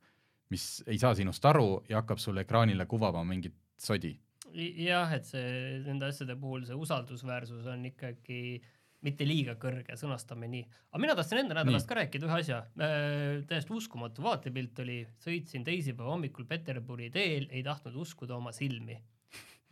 mis 0.52 0.84
ei 0.92 1.00
saa 1.00 1.16
sinust 1.16 1.46
aru 1.48 1.84
ja 1.90 2.02
hakkab 2.02 2.20
sulle 2.20 2.44
ekraanile 2.44 2.86
kuvama 2.86 3.24
mingit 3.24 3.56
sodi 3.80 4.12
jah, 4.54 5.12
et 5.16 5.26
see 5.28 5.82
nende 5.86 6.10
asjade 6.12 6.36
puhul 6.40 6.66
see 6.68 6.78
usaldusväärsus 6.78 7.68
on 7.72 7.86
ikkagi 7.90 8.62
mitte 9.04 9.26
liiga 9.28 9.58
kõrge, 9.60 9.98
sõnastame 10.00 10.48
nii. 10.48 10.64
aga 10.92 11.02
mina 11.02 11.16
tahtsin 11.18 11.42
enda 11.42 11.58
nädalast 11.58 11.90
ka 11.90 11.98
rääkida 12.00 12.30
ühe 12.30 12.38
asja 12.40 12.60
äh,. 12.80 13.42
täiesti 13.50 13.76
uskumatu 13.76 14.24
vaatepilt 14.24 14.80
oli, 14.84 15.02
sõitsin 15.24 15.66
teisipäeva 15.68 16.14
hommikul 16.14 16.48
Peterburi 16.48 17.10
teel, 17.12 17.50
ei 17.52 17.64
tahtnud 17.66 17.98
uskuda 18.06 18.38
oma 18.38 18.54
silmi. 18.56 19.00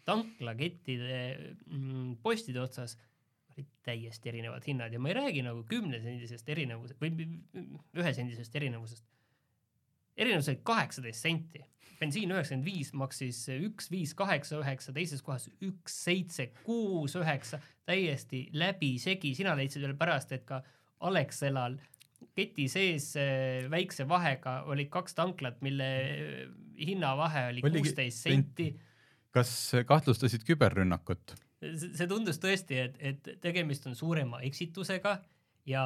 tanklakettide 0.05 1.21
mm, 1.69 2.17
postide 2.23 2.59
otsas 2.59 2.97
täiesti 3.85 4.29
erinevad 4.29 4.65
hinnad 4.67 4.93
ja 4.93 4.99
ma 4.99 5.11
ei 5.11 5.17
räägi 5.17 5.43
nagu 5.45 5.63
kümnesendisest 5.69 6.49
erinevusest 6.49 7.01
või 7.01 7.27
ühesendisest 7.97 8.55
erinevusest. 8.55 9.05
erinevus 10.17 10.49
oli 10.51 10.61
kaheksateist 10.63 11.27
senti 11.27 11.65
bensiin 12.01 12.33
üheksakümmend 12.33 12.65
viis 12.65 12.91
maksis 12.97 13.43
üks 13.53 13.89
viis 13.93 14.15
kaheksa 14.17 14.59
üheksa, 14.61 14.93
teises 14.95 15.21
kohas 15.25 15.47
üks 15.61 15.97
seitse 16.07 16.49
kuus 16.65 17.15
üheksa, 17.19 17.61
täiesti 17.87 18.47
läbisegi, 18.57 19.35
sina 19.37 19.55
leidsid 19.57 19.85
veel 19.85 19.97
pärast, 19.99 20.33
et 20.35 20.45
ka 20.47 20.61
Alexelal 21.07 21.77
keti 22.37 22.67
sees 22.71 23.11
äh, 23.19 23.67
väikse 23.71 24.05
vahega 24.09 24.61
olid 24.69 24.91
kaks 24.93 25.17
tanklat, 25.17 25.61
mille 25.65 25.91
hinnavahe 26.81 27.47
oli 27.51 27.63
kuusteist 27.65 28.27
senti. 28.27 28.71
kas 29.33 29.53
kahtlustasid 29.87 30.45
küberrünnakut? 30.47 31.35
See 31.61 32.09
tundus 32.09 32.41
tõesti, 32.41 32.79
et, 32.87 32.97
et 32.99 33.31
tegemist 33.43 33.85
on 33.89 33.97
suurema 33.97 34.41
eksitusega 34.47 35.17
ja 35.69 35.83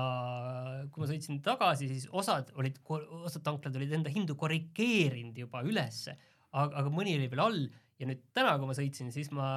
kui 0.92 1.04
ma 1.04 1.10
sõitsin 1.10 1.42
tagasi, 1.44 1.90
siis 1.92 2.06
osad 2.16 2.54
olid, 2.56 2.80
osad 2.88 3.44
tanklad 3.44 3.76
olid 3.76 3.98
enda 3.98 4.14
hindu 4.14 4.38
korrigeerinud 4.40 5.38
juba 5.46 5.66
ülesse, 5.68 6.16
aga, 6.56 6.84
aga 6.84 6.94
mõni 6.94 7.18
oli 7.18 7.28
veel 7.32 7.44
all 7.44 7.66
ja 8.00 8.08
nüüd 8.08 8.24
täna, 8.36 8.56
kui 8.60 8.68
ma 8.68 8.76
sõitsin, 8.76 9.12
siis 9.16 9.30
ma 9.36 9.48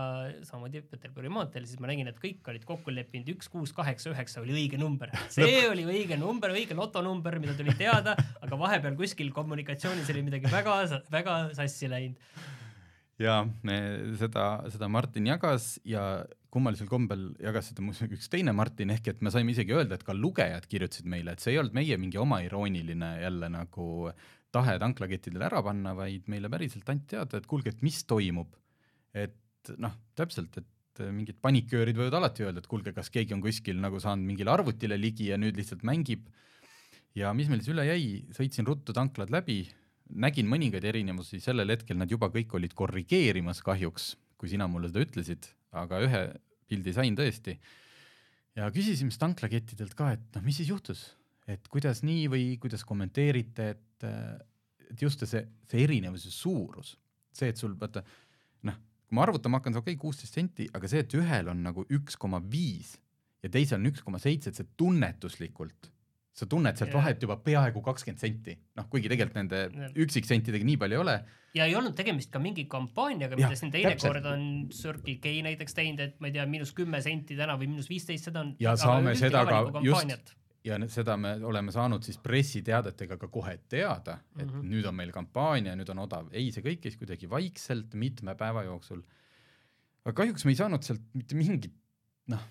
samamoodi 0.47 0.83
Peterburi 0.91 1.31
maanteel, 1.33 1.65
siis 1.67 1.81
ma 1.83 1.91
nägin, 1.91 2.11
et 2.11 2.21
kõik 2.23 2.47
olid 2.51 2.67
kokku 2.67 2.95
leppinud, 2.95 3.31
üks, 3.35 3.51
kuus, 3.51 3.73
kaheksa, 3.75 4.13
üheksa 4.13 4.43
oli 4.45 4.55
õige 4.55 4.79
number. 4.79 5.11
see 5.35 5.65
oli 5.71 5.87
õige 5.87 6.19
number, 6.21 6.55
õige 6.55 6.77
lotonumber, 6.79 7.39
mida 7.43 7.57
tuli 7.59 7.75
teada, 7.79 8.15
aga 8.43 8.61
vahepeal 8.61 8.99
kuskil 8.99 9.33
kommunikatsioonis 9.35 10.11
oli 10.15 10.23
midagi 10.31 10.51
väga, 10.55 10.79
väga 11.15 11.41
sassi 11.59 11.91
läinud 11.91 12.23
ja 13.19 13.43
seda, 14.21 14.49
seda 14.71 14.89
Martin 14.91 15.27
jagas 15.27 15.77
ja 15.87 16.03
kummalisel 16.55 16.89
kombel 16.89 17.29
jagas 17.43 17.73
seda 17.73 17.85
muuseas 17.85 18.13
üks 18.15 18.31
teine 18.33 18.55
Martin, 18.57 18.93
ehk 18.95 19.11
et 19.13 19.23
me 19.25 19.33
saime 19.35 19.53
isegi 19.53 19.75
öelda, 19.77 19.99
et 19.99 20.07
ka 20.07 20.17
lugejad 20.17 20.69
kirjutasid 20.71 21.09
meile, 21.11 21.35
et 21.35 21.45
see 21.45 21.55
ei 21.55 21.61
olnud 21.61 21.77
meie 21.77 21.99
mingi 22.01 22.21
oma 22.21 22.41
irooniline 22.45 23.11
jälle 23.23 23.51
nagu 23.53 23.89
tahe 24.55 24.79
tanklakettidele 24.81 25.45
ära 25.49 25.61
panna, 25.65 25.93
vaid 25.97 26.29
meile 26.33 26.49
päriselt 26.53 26.89
anti 26.89 27.13
teada, 27.15 27.41
et 27.41 27.49
kuulge, 27.51 27.75
et 27.75 27.85
mis 27.85 28.01
toimub. 28.09 28.55
et 29.13 29.73
noh, 29.81 29.93
täpselt, 30.17 30.57
et 30.61 31.03
mingid 31.13 31.39
paniköörid 31.43 31.97
võivad 31.99 32.19
alati 32.19 32.45
öelda, 32.47 32.63
et 32.63 32.71
kuulge, 32.71 32.93
kas 32.97 33.11
keegi 33.13 33.35
on 33.37 33.43
kuskil 33.45 33.79
nagu 33.81 34.01
saanud 34.03 34.27
mingile 34.27 34.53
arvutile 34.53 34.99
ligi 34.99 35.31
ja 35.33 35.39
nüüd 35.41 35.59
lihtsalt 35.59 35.85
mängib. 35.87 36.29
ja 37.19 37.35
mis 37.35 37.49
meil 37.51 37.61
siis 37.61 37.75
üle 37.75 37.85
jäi, 37.89 38.25
sõitsin 38.37 38.67
ruttu 38.69 38.95
tanklad 38.97 39.33
läbi, 39.35 39.67
nägin 40.09 40.49
mõningaid 40.49 40.85
erinevusi, 40.89 41.41
sellel 41.45 41.75
hetkel 41.75 41.99
nad 41.99 42.11
juba 42.11 42.31
kõik 42.33 42.55
olid 42.57 42.75
korrigeerimas 42.77 43.63
kahjuks, 43.67 44.15
kui 44.39 44.51
sina 44.51 44.69
mulle 44.71 44.91
seda 44.91 45.05
ütlesid 45.05 45.51
aga 45.77 46.01
ühe 46.05 46.23
pildi 46.69 46.95
sain 46.97 47.17
tõesti. 47.17 47.57
ja 48.57 48.69
küsisime 48.75 49.13
siis 49.13 49.21
tanklakettidelt 49.21 49.95
ka, 49.95 50.13
et 50.17 50.37
noh, 50.37 50.45
mis 50.45 50.59
siis 50.61 50.71
juhtus, 50.73 51.05
et 51.49 51.69
kuidas 51.71 52.03
nii 52.03 52.27
või 52.33 52.47
kuidas 52.61 52.85
kommenteerite, 52.85 53.69
et, 53.75 54.07
et 54.91 55.03
just 55.03 55.25
see, 55.25 55.45
see 55.69 55.85
erinevuse 55.85 56.33
suurus, 56.35 56.97
see, 57.33 57.53
et 57.53 57.61
sul 57.61 57.77
vaata 57.79 58.03
noh, 58.69 58.81
kui 59.07 59.17
ma 59.17 59.25
arvutama 59.27 59.61
hakkan, 59.61 59.77
see 59.77 59.85
okei 59.85 59.95
okay,, 59.95 60.03
kuusteist 60.03 60.41
senti, 60.41 60.69
aga 60.75 60.91
see, 60.91 61.05
et 61.05 61.19
ühel 61.19 61.53
on 61.53 61.63
nagu 61.65 61.87
üks 61.95 62.19
koma 62.21 62.41
viis 62.43 62.97
ja 63.45 63.53
teisel 63.53 63.79
on 63.81 63.93
üks 63.93 64.03
koma 64.05 64.21
seitse, 64.23 64.51
et 64.51 64.59
see 64.59 64.69
tunnetuslikult 64.81 65.93
sa 66.39 66.47
tunned 66.51 66.79
sealt 66.79 66.93
yeah. 66.93 67.01
vahet 67.01 67.25
juba 67.25 67.37
peaaegu 67.43 67.83
kakskümmend 67.85 68.23
senti, 68.23 68.55
noh, 68.79 68.87
kuigi 68.93 69.11
tegelikult 69.11 69.41
nende 69.41 69.63
yeah. 69.67 69.93
üksiksentidega 70.05 70.67
nii 70.69 70.79
palju 70.81 70.99
ei 70.99 71.03
ole. 71.03 71.17
ja 71.59 71.67
ei 71.67 71.77
olnud 71.79 71.97
tegemist 71.99 72.31
ka 72.35 72.43
mingi 72.43 72.69
kampaaniaga, 72.71 73.39
mida 73.39 73.55
siin 73.59 73.73
teinekord 73.75 74.27
on 74.31 74.43
Circle 74.75 75.19
K 75.23 75.39
näiteks 75.47 75.79
teinud, 75.79 76.03
et 76.05 76.19
ma 76.23 76.31
ei 76.31 76.37
tea, 76.37 76.47
miinus 76.51 76.75
kümme 76.77 77.01
senti 77.05 77.39
täna 77.39 77.59
või 77.61 77.73
miinus 77.73 77.91
viisteist, 77.91 78.31
seda 78.31 78.45
on. 78.45 78.53
ja 78.63 78.77
saame 78.79 79.17
seda 79.19 79.45
ka 79.49 79.65
just 79.87 80.35
ja 80.67 80.77
seda 80.91 81.17
me 81.17 81.37
oleme 81.47 81.73
saanud 81.73 82.05
siis 82.05 82.19
pressiteadetega 82.23 83.17
ka 83.17 83.31
kohe 83.33 83.55
teada, 83.71 84.19
et 84.37 84.45
mm 84.45 84.53
-hmm. 84.53 84.69
nüüd 84.75 84.89
on 84.91 84.95
meil 84.95 85.13
kampaania, 85.15 85.77
nüüd 85.79 85.91
on 85.95 86.05
odav. 86.05 86.29
ei, 86.33 86.53
see 86.53 86.63
kõik 86.63 86.83
käis 86.85 86.99
kuidagi 87.01 87.31
vaikselt 87.31 87.95
mitme 87.95 88.35
päeva 88.35 88.63
jooksul. 88.67 89.03
aga 90.05 90.13
kahjuks 90.23 90.45
me 90.45 90.55
ei 90.55 90.61
saanud 90.61 90.83
sealt 90.83 91.03
mitte 91.15 91.35
mingit, 91.35 91.75
noh 92.27 92.43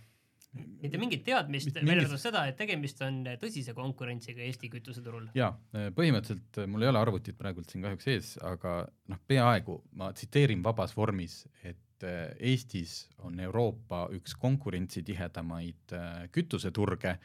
mitte 0.81 0.99
mingit 1.01 1.23
teadmist, 1.25 1.73
välja 1.75 2.03
arvatud 2.03 2.21
seda, 2.21 2.43
et 2.49 2.57
tegemist 2.59 3.01
on 3.05 3.23
tõsise 3.41 3.73
konkurentsiga 3.77 4.43
Eesti 4.45 4.69
kütuseturul. 4.73 5.29
jaa, 5.37 5.51
põhimõtteliselt 5.95 6.61
mul 6.71 6.85
ei 6.85 6.91
ole 6.91 7.01
arvutit 7.01 7.37
praegult 7.39 7.71
siin 7.71 7.85
kahjuks 7.85 8.11
ees, 8.13 8.31
aga 8.45 8.79
noh, 9.11 9.21
peaaegu, 9.27 9.79
ma 9.99 10.11
tsiteerin 10.15 10.63
vabas 10.65 10.95
vormis, 10.97 11.41
et 11.63 12.07
äh, 12.07 12.29
Eestis 12.51 12.99
on 13.25 13.39
Euroopa 13.39 14.05
üks 14.17 14.37
konkurentsitihedamaid 14.41 15.97
äh, 15.97 16.21
kütuseturge, 16.33 17.17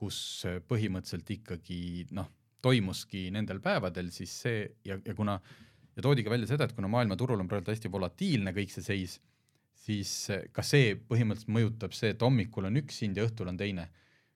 kus 0.00 0.20
äh, 0.48 0.60
põhimõtteliselt 0.66 1.34
ikkagi 1.38 1.80
noh, 2.16 2.28
toimuski 2.60 3.28
nendel 3.32 3.62
päevadel 3.64 4.10
siis 4.12 4.36
see 4.42 4.62
ja, 4.84 4.98
ja 5.00 5.16
kuna 5.16 5.38
ja 5.96 6.04
toodi 6.04 6.24
ka 6.24 6.32
välja 6.32 6.48
seda, 6.50 6.66
et 6.66 6.76
kuna 6.76 6.90
maailmaturul 6.92 7.40
on 7.40 7.48
praegu 7.48 7.72
hästi 7.72 7.90
volatiilne 7.92 8.52
kõik 8.56 8.72
see 8.72 8.84
seis 8.84 9.18
siis 9.80 10.12
eh, 10.32 10.44
ka 10.54 10.64
see 10.66 10.94
põhimõtteliselt 10.98 11.54
mõjutab 11.56 11.96
see, 11.96 12.12
et 12.14 12.22
hommikul 12.24 12.68
on 12.68 12.80
üks 12.82 13.00
hind 13.04 13.18
ja 13.18 13.26
õhtul 13.28 13.52
on 13.52 13.60
teine. 13.60 13.88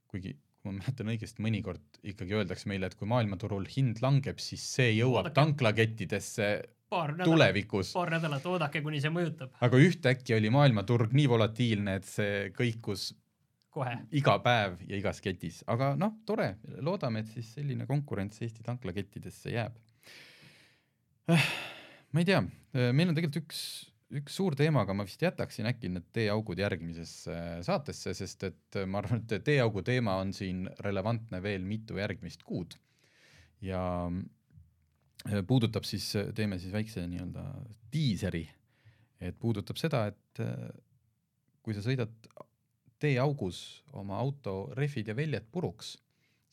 kuigi 0.09 0.37
kui 0.65 0.73
ma 0.73 0.81
mäletan 0.81 1.11
õigesti, 1.13 1.43
mõnikord 1.45 1.99
ikkagi 2.09 2.37
öeldakse 2.39 2.71
meile, 2.71 2.89
et 2.89 2.95
kui 2.97 3.09
maailmaturul 3.11 3.67
hind 3.69 3.99
langeb, 4.01 4.39
siis 4.41 4.63
see 4.65 4.95
jõuab 4.95 5.27
oodake. 5.27 5.37
tanklakettidesse 5.37 6.49
paar 6.89 7.13
tulevikus. 7.21 7.91
paar 7.93 8.15
nädalat 8.15 8.47
oodake, 8.49 8.81
kuni 8.87 9.03
see 9.05 9.13
mõjutab. 9.13 9.53
aga 9.61 9.83
ühtäkki 9.85 10.37
oli 10.39 10.53
maailmaturg 10.55 11.13
nii 11.13 11.29
volatiilne, 11.29 11.99
et 12.01 12.09
see 12.09 12.49
kõikus 12.57 13.11
kohe 13.75 13.93
iga 14.17 14.39
päev 14.41 14.79
ja 14.89 14.97
igas 14.97 15.21
ketis, 15.21 15.61
aga 15.69 15.93
noh, 16.01 16.17
tore, 16.25 16.55
loodame, 16.81 17.25
et 17.25 17.35
siis 17.35 17.51
selline 17.59 17.85
konkurents 17.91 18.41
Eesti 18.41 18.65
tanklakettidesse 18.65 19.53
jääb. 19.53 19.77
Eh, 21.29 21.49
ma 22.13 22.23
ei 22.23 22.29
tea, 22.29 22.41
meil 22.73 23.11
on 23.11 23.19
tegelikult 23.19 23.43
üks 23.43 23.61
üks 24.21 24.37
suur 24.39 24.55
teema, 24.59 24.85
aga 24.85 24.95
ma 24.97 25.07
vist 25.07 25.23
jätaksin 25.23 25.69
äkki 25.71 25.91
need 25.93 26.07
teeaugud 26.15 26.61
järgmisesse 26.63 27.37
saatesse, 27.67 28.15
sest 28.17 28.47
et 28.49 28.79
ma 28.87 29.01
arvan, 29.03 29.25
et 29.25 29.45
teeaugu 29.47 29.83
teema 29.87 30.17
on 30.23 30.33
siin 30.37 30.65
relevantne 30.87 31.43
veel 31.43 31.67
mitu 31.69 31.99
järgmist 32.01 32.45
kuud. 32.47 32.79
ja 33.65 33.81
äh, 35.31 35.41
puudutab 35.47 35.87
siis, 35.89 36.11
teeme 36.35 36.59
siis 36.59 36.73
väikse 36.73 37.07
nii-öelda 37.09 37.45
diiseri, 37.93 38.45
et 39.21 39.39
puudutab 39.41 39.81
seda, 39.81 40.07
et 40.13 40.43
äh, 40.45 40.69
kui 41.65 41.75
sa 41.75 41.81
sõidad 41.85 42.13
teeaugus 43.01 43.85
oma 43.97 44.19
auto 44.21 44.71
rehvid 44.77 45.09
ja 45.09 45.17
väljad 45.17 45.47
puruks, 45.53 45.95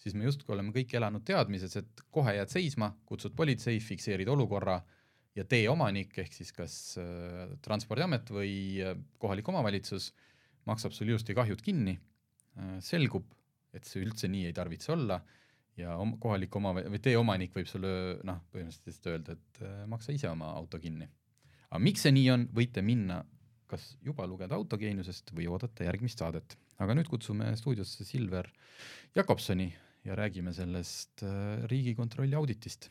siis 0.01 0.15
me 0.17 0.25
justkui 0.25 0.55
oleme 0.55 0.73
kõik 0.75 0.95
elanud 0.97 1.23
teadmises, 1.27 1.75
et 1.77 2.03
kohe 2.11 2.33
jääd 2.37 2.51
seisma, 2.51 2.93
kutsud 3.05 3.35
politsei, 3.37 3.79
fikseerid 3.83 4.29
olukorra 4.31 4.79
ja 5.35 5.45
tee 5.47 5.67
omanik 5.71 6.17
ehk 6.23 6.33
siis 6.35 6.51
kas 6.55 6.77
äh, 6.99 7.53
Transpordiamet 7.63 8.31
või 8.33 8.53
äh, 8.83 8.95
kohalik 9.21 9.47
omavalitsus 9.51 10.11
maksab 10.69 10.95
sul 10.95 11.11
ilusti 11.11 11.35
kahjud 11.37 11.61
kinni 11.63 11.95
äh,, 11.95 12.79
selgub, 12.83 13.27
et 13.73 13.87
see 13.87 14.03
üldse 14.03 14.29
nii 14.31 14.49
ei 14.49 14.55
tarvitse 14.55 14.91
olla 14.95 15.21
ja 15.79 15.95
om, 15.97 16.17
kohalik 16.21 16.55
oma- 16.59 16.75
või 16.75 17.01
tee 17.03 17.15
omanik 17.17 17.55
võib 17.55 17.69
sulle 17.69 17.91
noh, 18.27 18.41
põhimõtteliselt 18.53 19.11
öelda, 19.13 19.37
et 19.37 19.61
äh, 19.63 19.83
maksa 19.89 20.15
ise 20.15 20.29
oma 20.29 20.51
auto 20.57 20.79
kinni. 20.81 21.07
aga 21.69 21.83
miks 21.83 22.03
see 22.05 22.15
nii 22.15 22.31
on, 22.35 22.47
võite 22.55 22.83
minna 22.85 23.21
kas 23.71 23.93
juba 24.03 24.25
lugeda 24.27 24.57
autogeeniusest 24.59 25.31
või 25.31 25.47
oodata 25.47 25.87
järgmist 25.87 26.19
saadet. 26.19 26.57
aga 26.81 26.95
nüüd 26.97 27.07
kutsume 27.07 27.53
stuudiosse 27.55 28.03
Silver 28.03 28.49
Jakobsoni 29.15 29.69
ja 30.03 30.15
räägime 30.17 30.53
sellest 30.53 31.23
äh, 31.23 31.63
Riigikontrolli 31.71 32.35
auditist 32.35 32.89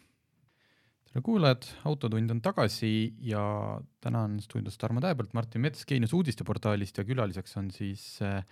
tere 1.11 1.25
kuulajad, 1.27 1.65
Autotund 1.91 2.31
on 2.31 2.39
tagasi 2.39 3.17
ja 3.27 3.41
täna 3.99 4.23
on 4.29 4.37
stuudios 4.39 4.77
Tarmo 4.79 5.03
Tähepõld, 5.03 5.33
Martin 5.35 5.65
Mets 5.65 5.83
Geenius 5.89 6.15
uudisteportaalist 6.15 7.01
ja 7.01 7.05
külaliseks 7.09 7.59
on 7.59 7.73
siis 7.75 8.05
äh, 8.23 8.45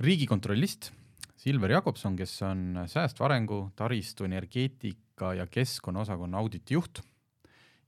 Riigikontrollist 0.00 0.88
Silver 1.36 1.76
Jakobson, 1.76 2.16
kes 2.16 2.32
on 2.48 2.80
säästva 2.88 3.28
arengu, 3.28 3.60
taristu, 3.76 4.24
energeetika 4.24 5.34
ja 5.36 5.46
keskkonnaosakonna 5.46 6.40
auditijuht. 6.40 7.04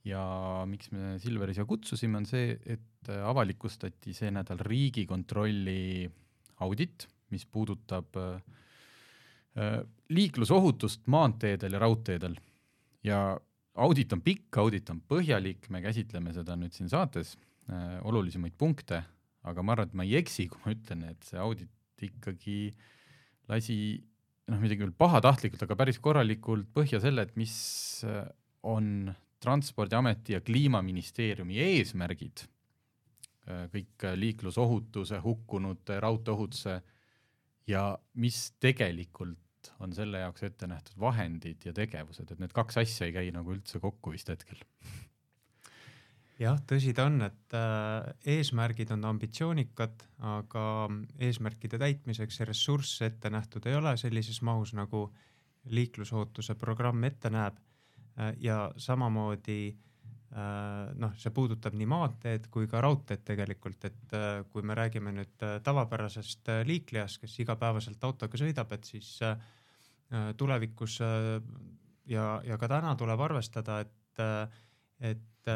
ja 0.04 0.20
miks 0.68 0.92
me 0.92 1.18
Silveri 1.20 1.54
siia 1.56 1.64
kutsusime, 1.64 2.20
on 2.20 2.28
see, 2.28 2.54
et 2.66 3.08
avalikustati 3.24 4.12
see 4.16 4.30
nädal 4.30 4.60
Riigikontrolli 4.60 6.10
audit, 6.60 7.08
mis 7.32 7.46
puudutab 7.46 8.20
äh, 8.20 9.80
liiklusohutust 10.12 11.08
maanteedel 11.08 11.72
ja 11.72 11.86
raudteedel. 11.88 12.36
ja 13.02 13.40
audit 13.78 14.12
on 14.12 14.22
pikk, 14.24 14.58
audit 14.62 14.90
on 14.90 15.00
põhjalik, 15.08 15.68
me 15.70 15.82
käsitleme 15.84 16.34
seda 16.34 16.56
nüüd 16.58 16.74
siin 16.74 16.90
saates 16.90 17.36
äh,, 17.70 17.98
olulisemaid 18.06 18.56
punkte, 18.58 19.02
aga 19.46 19.64
ma 19.64 19.74
arvan, 19.76 19.90
et 19.90 19.98
ma 19.98 20.06
ei 20.06 20.16
eksi, 20.20 20.48
kui 20.50 20.62
ma 20.64 20.74
ütlen, 20.74 21.04
et 21.12 21.26
see 21.28 21.40
audit 21.40 22.04
ikkagi 22.04 22.58
lasi 23.50 23.76
noh, 24.50 24.60
midagi 24.60 24.82
küll 24.82 24.94
pahatahtlikult, 24.96 25.64
aga 25.66 25.76
päris 25.78 26.00
korralikult 26.02 26.70
põhja 26.74 27.00
selle, 27.02 27.26
et 27.26 27.36
mis 27.40 27.56
äh, 28.06 28.24
on 28.66 29.10
Transpordiameti 29.40 30.34
ja 30.34 30.42
Kliimaministeeriumi 30.44 31.60
eesmärgid, 31.64 32.44
äh, 33.48 33.68
kõik 33.72 34.08
liiklusohutuse, 34.20 35.20
hukkunute, 35.24 36.00
raudteeohutuse 36.02 36.80
ja 37.70 37.84
mis 38.20 38.50
tegelikult 38.60 39.38
on 39.80 39.92
selle 39.96 40.22
jaoks 40.24 40.42
ette 40.48 40.66
nähtud 40.70 40.98
vahendid 41.00 41.66
ja 41.68 41.72
tegevused, 41.76 42.30
et 42.30 42.42
need 42.42 42.52
kaks 42.56 42.80
asja 42.82 43.08
ei 43.08 43.14
käi 43.16 43.30
nagu 43.34 43.52
üldse 43.54 43.80
kokku 43.82 44.14
vist 44.14 44.30
hetkel 44.32 44.60
jah, 46.40 46.60
tõsi 46.68 46.94
ta 46.96 47.06
on, 47.10 47.20
et 47.26 47.56
äh, 47.56 48.12
eesmärgid 48.36 48.92
on 48.94 49.04
ambitsioonikad, 49.10 50.06
aga 50.36 50.64
eesmärkide 51.20 51.80
täitmiseks 51.80 52.40
ressursse 52.48 53.10
ette 53.10 53.32
nähtud 53.32 53.66
ei 53.68 53.76
ole 53.76 53.96
sellises 54.00 54.40
mahus, 54.46 54.72
nagu 54.76 55.08
liiklusohutuse 55.70 56.56
programm 56.56 57.04
ette 57.04 57.30
näeb. 57.32 57.58
Äh, 58.16 58.32
ja 58.40 58.70
samamoodi 58.80 59.60
äh, 59.68 59.89
noh, 60.30 61.14
see 61.18 61.32
puudutab 61.34 61.74
nii 61.74 61.88
maanteed 61.90 62.44
kui 62.54 62.68
ka 62.70 62.78
raudteed 62.84 63.24
tegelikult, 63.26 63.84
et 63.88 64.14
kui 64.52 64.62
me 64.62 64.76
räägime 64.78 65.10
nüüd 65.16 65.42
tavapärasest 65.66 66.52
liiklejast, 66.68 67.18
kes 67.24 67.34
igapäevaselt 67.42 68.04
autoga 68.06 68.38
sõidab, 68.38 68.70
et 68.76 68.86
siis 68.86 69.16
tulevikus 70.38 71.00
ja, 71.02 72.28
ja 72.46 72.60
ka 72.62 72.70
täna 72.70 72.94
tuleb 73.00 73.24
arvestada, 73.26 73.80
et, 73.82 74.22
et 75.02 75.50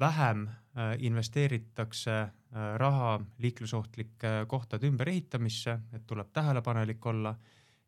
vähem 0.00 0.48
äh, 0.48 0.96
investeeritakse 0.98 2.20
äh, 2.20 2.30
raha 2.76 3.20
liiklusohtlike 3.38 4.44
kohtade 4.48 4.86
ümberehitamisse, 4.86 5.78
et 5.92 6.06
tuleb 6.06 6.32
tähelepanelik 6.32 7.06
olla. 7.06 7.34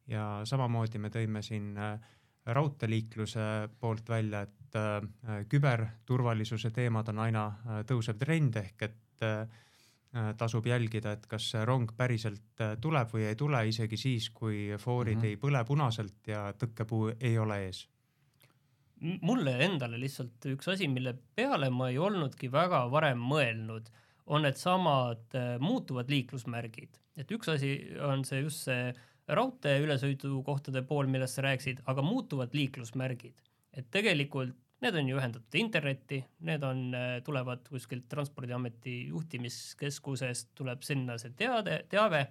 Ja 0.06 0.40
samamoodi 0.44 0.98
me 0.98 1.08
tõime 1.14 1.42
siin 1.42 1.76
äh, 1.78 2.00
raudteeliikluse 2.46 3.68
poolt 3.80 4.08
välja, 4.08 4.42
et 4.42 4.61
küberturvalisuse 5.48 6.70
teemad 6.72 7.08
on 7.12 7.18
aina 7.26 7.42
tõusev 7.88 8.16
trend 8.20 8.56
ehk 8.56 8.86
et 8.86 9.26
tasub 10.36 10.66
jälgida, 10.68 11.14
et 11.16 11.26
kas 11.28 11.50
rong 11.68 11.92
päriselt 11.96 12.60
tuleb 12.80 13.12
või 13.14 13.26
ei 13.30 13.36
tule, 13.36 13.62
isegi 13.68 13.96
siis, 13.96 14.28
kui 14.30 14.74
foorid 14.78 15.16
mm 15.16 15.22
-hmm. 15.22 15.28
ei 15.28 15.36
põle 15.40 15.64
punaselt 15.64 16.28
ja 16.28 16.52
tõkkepuu 16.52 17.14
ei 17.20 17.38
ole 17.38 17.58
ees. 17.66 17.86
Mulle 19.02 19.56
endale 19.64 19.98
lihtsalt 19.98 20.44
üks 20.46 20.68
asi, 20.68 20.88
mille 20.88 21.14
peale 21.34 21.70
ma 21.70 21.88
ei 21.90 21.98
olnudki 21.98 22.52
väga 22.52 22.84
varem 22.90 23.18
mõelnud, 23.18 23.88
on 24.26 24.42
needsamad 24.46 25.34
äh, 25.34 25.56
muutuvad 25.60 26.10
liiklusmärgid, 26.10 27.00
et 27.16 27.32
üks 27.34 27.50
asi 27.50 27.72
on 28.00 28.24
see 28.24 28.44
just 28.44 28.68
see 28.68 28.92
raudtee 29.28 29.80
ülesõidukohtade 29.82 30.84
pool, 30.86 31.10
millest 31.10 31.38
sa 31.38 31.46
rääkisid, 31.46 31.82
aga 31.86 32.02
muutuvad 32.02 32.54
liiklusmärgid, 32.54 33.34
et 33.72 33.90
tegelikult 33.90 34.54
need 34.82 34.96
on 34.98 35.10
ju 35.10 35.18
ühendatud 35.18 35.58
internetti, 35.60 36.22
need 36.48 36.64
on, 36.66 36.88
äh, 36.94 37.18
tulevad 37.26 37.68
kuskilt 37.68 38.08
Transpordiameti 38.10 38.96
juhtimiskeskusest, 39.12 40.50
tuleb 40.58 40.82
sinna 40.86 41.18
see 41.22 41.34
teade, 41.38 41.84
teave. 41.92 42.26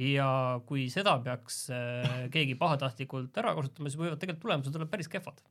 Ja 0.00 0.60
kui 0.64 0.86
seda 0.88 1.18
peaks 1.20 1.66
äh, 1.74 2.28
keegi 2.32 2.54
pahatahtlikult 2.56 3.36
ära 3.42 3.52
kasutama, 3.58 3.90
siis 3.90 4.00
võivad 4.00 4.22
tegelikult 4.22 4.46
tulemused 4.46 4.78
olla 4.78 4.88
päris 4.88 5.10
kehvad. 5.12 5.42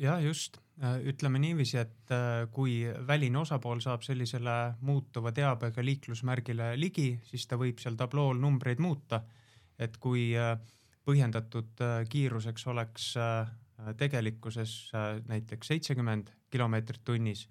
Jah, 0.00 0.16
just, 0.24 0.56
ütleme 1.04 1.40
niiviisi, 1.42 1.76
et 1.82 2.12
äh, 2.14 2.46
kui 2.54 2.86
väline 3.06 3.36
osapool 3.42 3.82
saab 3.84 4.04
sellisele 4.06 4.54
muutuva 4.80 5.32
teabega 5.36 5.84
liiklusmärgile 5.84 6.70
ligi, 6.80 7.10
siis 7.28 7.44
ta 7.50 7.58
võib 7.60 7.82
seal 7.82 7.98
tablool 8.00 8.40
numbreid 8.40 8.80
muuta. 8.80 9.20
et 9.78 9.96
kui 10.02 10.32
äh, 10.34 10.56
põhjendatud 11.06 11.82
äh, 11.84 12.00
kiiruseks 12.10 12.66
oleks 12.66 13.12
tegelikkuses 13.96 14.90
näiteks 15.28 15.70
seitsekümmend 15.70 16.32
kilomeetrit 16.50 17.04
tunnis 17.06 17.44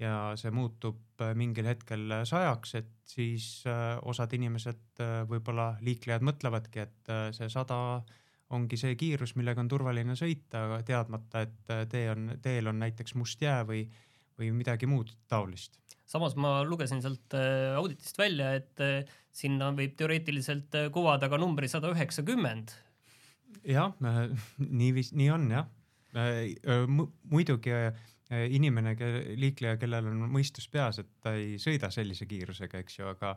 ja 0.00 0.32
see 0.36 0.52
muutub 0.52 1.22
mingil 1.36 1.68
hetkel 1.68 2.12
sajaks, 2.28 2.74
et 2.80 2.92
siis 3.08 3.46
osad 4.08 4.32
inimesed, 4.36 5.02
võib-olla 5.28 5.74
liiklejad 5.84 6.24
mõtlevadki, 6.24 6.84
et 6.84 7.12
see 7.36 7.48
sada 7.52 7.80
100 8.04 8.20
ongi 8.56 8.78
see 8.80 8.96
kiirus, 8.98 9.34
millega 9.38 9.62
on 9.62 9.70
turvaline 9.70 10.16
sõita, 10.18 10.64
aga 10.66 10.80
teadmata, 10.86 11.44
et 11.46 11.72
äh, 11.72 11.84
tee 11.90 12.06
on, 12.12 12.34
teel 12.42 12.70
on 12.70 12.80
näiteks 12.82 13.14
must 13.18 13.42
jää 13.42 13.62
või, 13.66 13.84
või 14.38 14.50
midagi 14.56 14.90
muud 14.90 15.12
taolist. 15.30 15.78
samas 16.10 16.34
ma 16.34 16.60
lugesin 16.66 17.02
sealt 17.02 17.34
äh, 17.38 17.76
auditist 17.78 18.18
välja, 18.18 18.52
et 18.58 18.82
äh, 18.82 19.18
sinna 19.32 19.70
võib 19.76 19.94
teoreetiliselt 19.98 20.74
kuvada 20.92 21.30
ka 21.30 21.38
numbri 21.38 21.68
sada 21.70 21.92
üheksakümmend. 21.94 22.74
Jah, 23.66 23.94
niiviisi, 24.82 25.16
nii 25.18 25.30
on 25.34 25.50
jah. 25.50 25.68
muidugi 27.30 27.74
inimene, 28.30 28.94
liikleja, 29.38 29.76
kellel 29.78 30.08
on 30.10 30.24
mõistus 30.30 30.66
peas, 30.70 30.98
et 31.02 31.08
ta 31.22 31.34
ei 31.38 31.56
sõida 31.62 31.90
sellise 31.90 32.26
kiirusega, 32.30 32.82
eks 32.82 32.98
ju, 32.98 33.06
aga, 33.10 33.36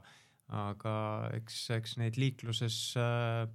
aga 0.63 0.95
eks, 1.38 1.60
eks 1.78 1.97
neid 2.02 2.17
liikluses 2.21 2.78
äh, 3.02 3.45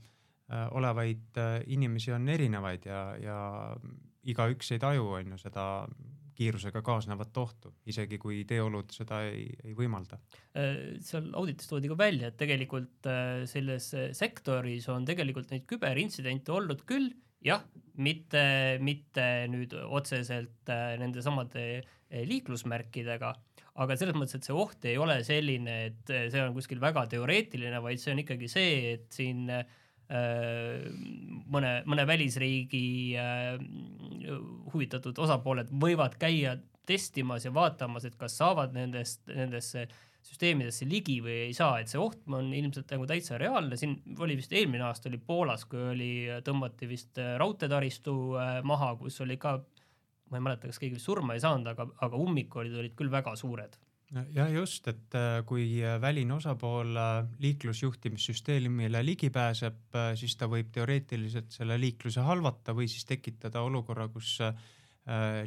Äh, 0.48 0.68
olevaid 0.72 1.36
äh, 1.36 1.60
inimesi 1.66 2.12
on 2.16 2.28
erinevaid 2.32 2.86
ja, 2.88 3.00
ja 3.20 3.38
igaüks 4.24 4.70
ei 4.72 4.78
taju, 4.80 5.10
on 5.18 5.34
ju, 5.34 5.38
seda 5.42 5.64
kiirusega 6.38 6.82
kaasnevat 6.86 7.40
ohtu, 7.42 7.72
isegi 7.90 8.18
kui 8.22 8.44
teeolud 8.48 8.92
seda 8.94 9.24
ei, 9.26 9.48
ei 9.66 9.74
võimalda. 9.78 10.20
Äh, 10.58 10.98
seal 11.04 11.32
auditis 11.38 11.70
toodi 11.70 11.90
ka 11.90 11.98
välja, 11.98 12.30
et 12.30 12.38
tegelikult 12.40 13.10
selles 13.50 13.90
sektoris 14.16 14.88
on 14.94 15.08
tegelikult 15.08 15.50
neid 15.52 15.66
küberintsidente 15.70 16.54
olnud 16.54 16.84
küll, 16.88 17.10
jah, 17.44 17.64
mitte, 17.98 18.42
mitte 18.82 19.24
nüüd 19.50 19.74
otseselt 19.84 20.70
nende 20.98 21.22
samade 21.22 21.66
liiklusmärkidega, 22.08 23.32
aga 23.82 23.96
selles 23.98 24.16
mõttes, 24.16 24.38
et 24.38 24.46
see 24.46 24.56
oht 24.56 24.86
ei 24.88 24.96
ole 24.98 25.20
selline, 25.26 25.76
et 25.90 26.14
see 26.32 26.40
on 26.42 26.54
kuskil 26.56 26.80
väga 26.82 27.04
teoreetiline, 27.12 27.82
vaid 27.84 28.00
see 28.02 28.14
on 28.14 28.22
ikkagi 28.24 28.48
see, 28.50 28.72
et 28.94 29.12
siin 29.14 29.44
äh, 29.52 29.62
Äh, 29.62 29.87
mõne, 30.08 31.72
mõne 31.84 32.04
välisriigi 32.08 32.82
äh, 33.20 33.58
huvitatud 34.72 35.18
osapooled 35.20 35.72
võivad 35.82 36.16
käia 36.20 36.56
testimas 36.88 37.44
ja 37.44 37.52
vaatamas, 37.52 38.06
et 38.08 38.16
kas 38.16 38.38
saavad 38.40 38.72
nendest, 38.72 39.26
nendesse 39.28 39.84
süsteemidesse 40.24 40.88
ligi 40.88 41.18
või 41.24 41.34
ei 41.48 41.56
saa, 41.56 41.78
et 41.80 41.92
see 41.92 42.00
oht 42.00 42.24
on 42.32 42.48
ilmselt 42.56 42.88
nagu 42.92 43.04
täitsa 43.08 43.36
reaalne, 43.40 43.76
siin 43.80 43.98
oli 44.18 44.36
vist 44.40 44.52
eelmine 44.56 44.86
aasta 44.88 45.10
oli 45.12 45.20
Poolas, 45.20 45.66
kui 45.68 45.82
oli, 45.92 46.12
tõmmati 46.44 46.88
vist 46.88 47.20
raudteetaristu 47.40 48.14
äh, 48.40 48.54
maha, 48.64 48.94
kus 49.00 49.20
oli 49.24 49.36
ka, 49.40 49.58
ma 50.32 50.40
ei 50.40 50.46
mäleta, 50.48 50.72
kas 50.72 50.80
keegi 50.80 51.00
surma 51.02 51.36
ei 51.36 51.44
saanud, 51.44 51.68
aga, 51.74 51.88
aga 52.08 52.24
ummikud 52.24 52.72
olid 52.80 52.96
küll 52.96 53.12
väga 53.12 53.36
suured 53.36 53.76
jah, 54.32 54.48
just, 54.52 54.88
et 54.88 55.14
äh, 55.16 55.42
kui 55.46 55.66
äh, 55.84 55.98
väline 56.00 56.34
osapool 56.38 56.96
äh, 56.96 57.26
liiklusjuhtimissüsteemile 57.44 59.02
ligi 59.04 59.30
pääseb, 59.34 59.96
siis 60.18 60.36
ta 60.40 60.48
võib 60.48 60.70
teoreetiliselt 60.72 61.52
selle 61.58 61.78
liikluse 61.80 62.24
halvata 62.24 62.74
või 62.76 62.88
siis 62.88 63.04
tekitada 63.08 63.62
olukorra, 63.66 64.08
kus 64.12 64.38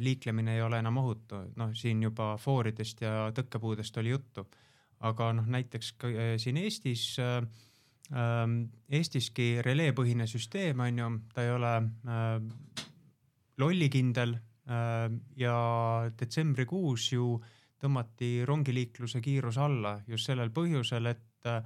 liiklemine 0.02 0.56
ei 0.56 0.62
ole 0.64 0.80
enam 0.82 0.96
ohutu. 0.98 1.38
noh, 1.54 1.70
siin 1.78 2.00
juba 2.02 2.32
fooridest 2.34 3.04
ja 3.04 3.28
tõkkepuudest 3.30 3.98
oli 4.00 4.10
juttu, 4.10 4.42
aga 5.06 5.28
noh, 5.38 5.46
näiteks 5.46 5.92
siin 6.42 6.56
Eestis 6.58 7.04
ähm, 7.22 8.56
Eestiski 8.90 9.62
releepõhine 9.62 10.26
süsteem 10.26 10.82
on 10.82 10.98
ju, 10.98 11.12
ta 11.30 11.46
ei 11.46 11.54
ole 11.54 11.72
lollikindel 13.62 14.34
ja 15.38 15.56
detsembrikuus 16.18 17.12
ju 17.12 17.36
tõmmati 17.82 18.32
rongiliikluse 18.48 19.20
kiirus 19.24 19.58
alla 19.58 19.96
just 20.08 20.30
sellel 20.30 20.52
põhjusel, 20.54 21.10
et 21.10 21.50
äh, 21.50 21.62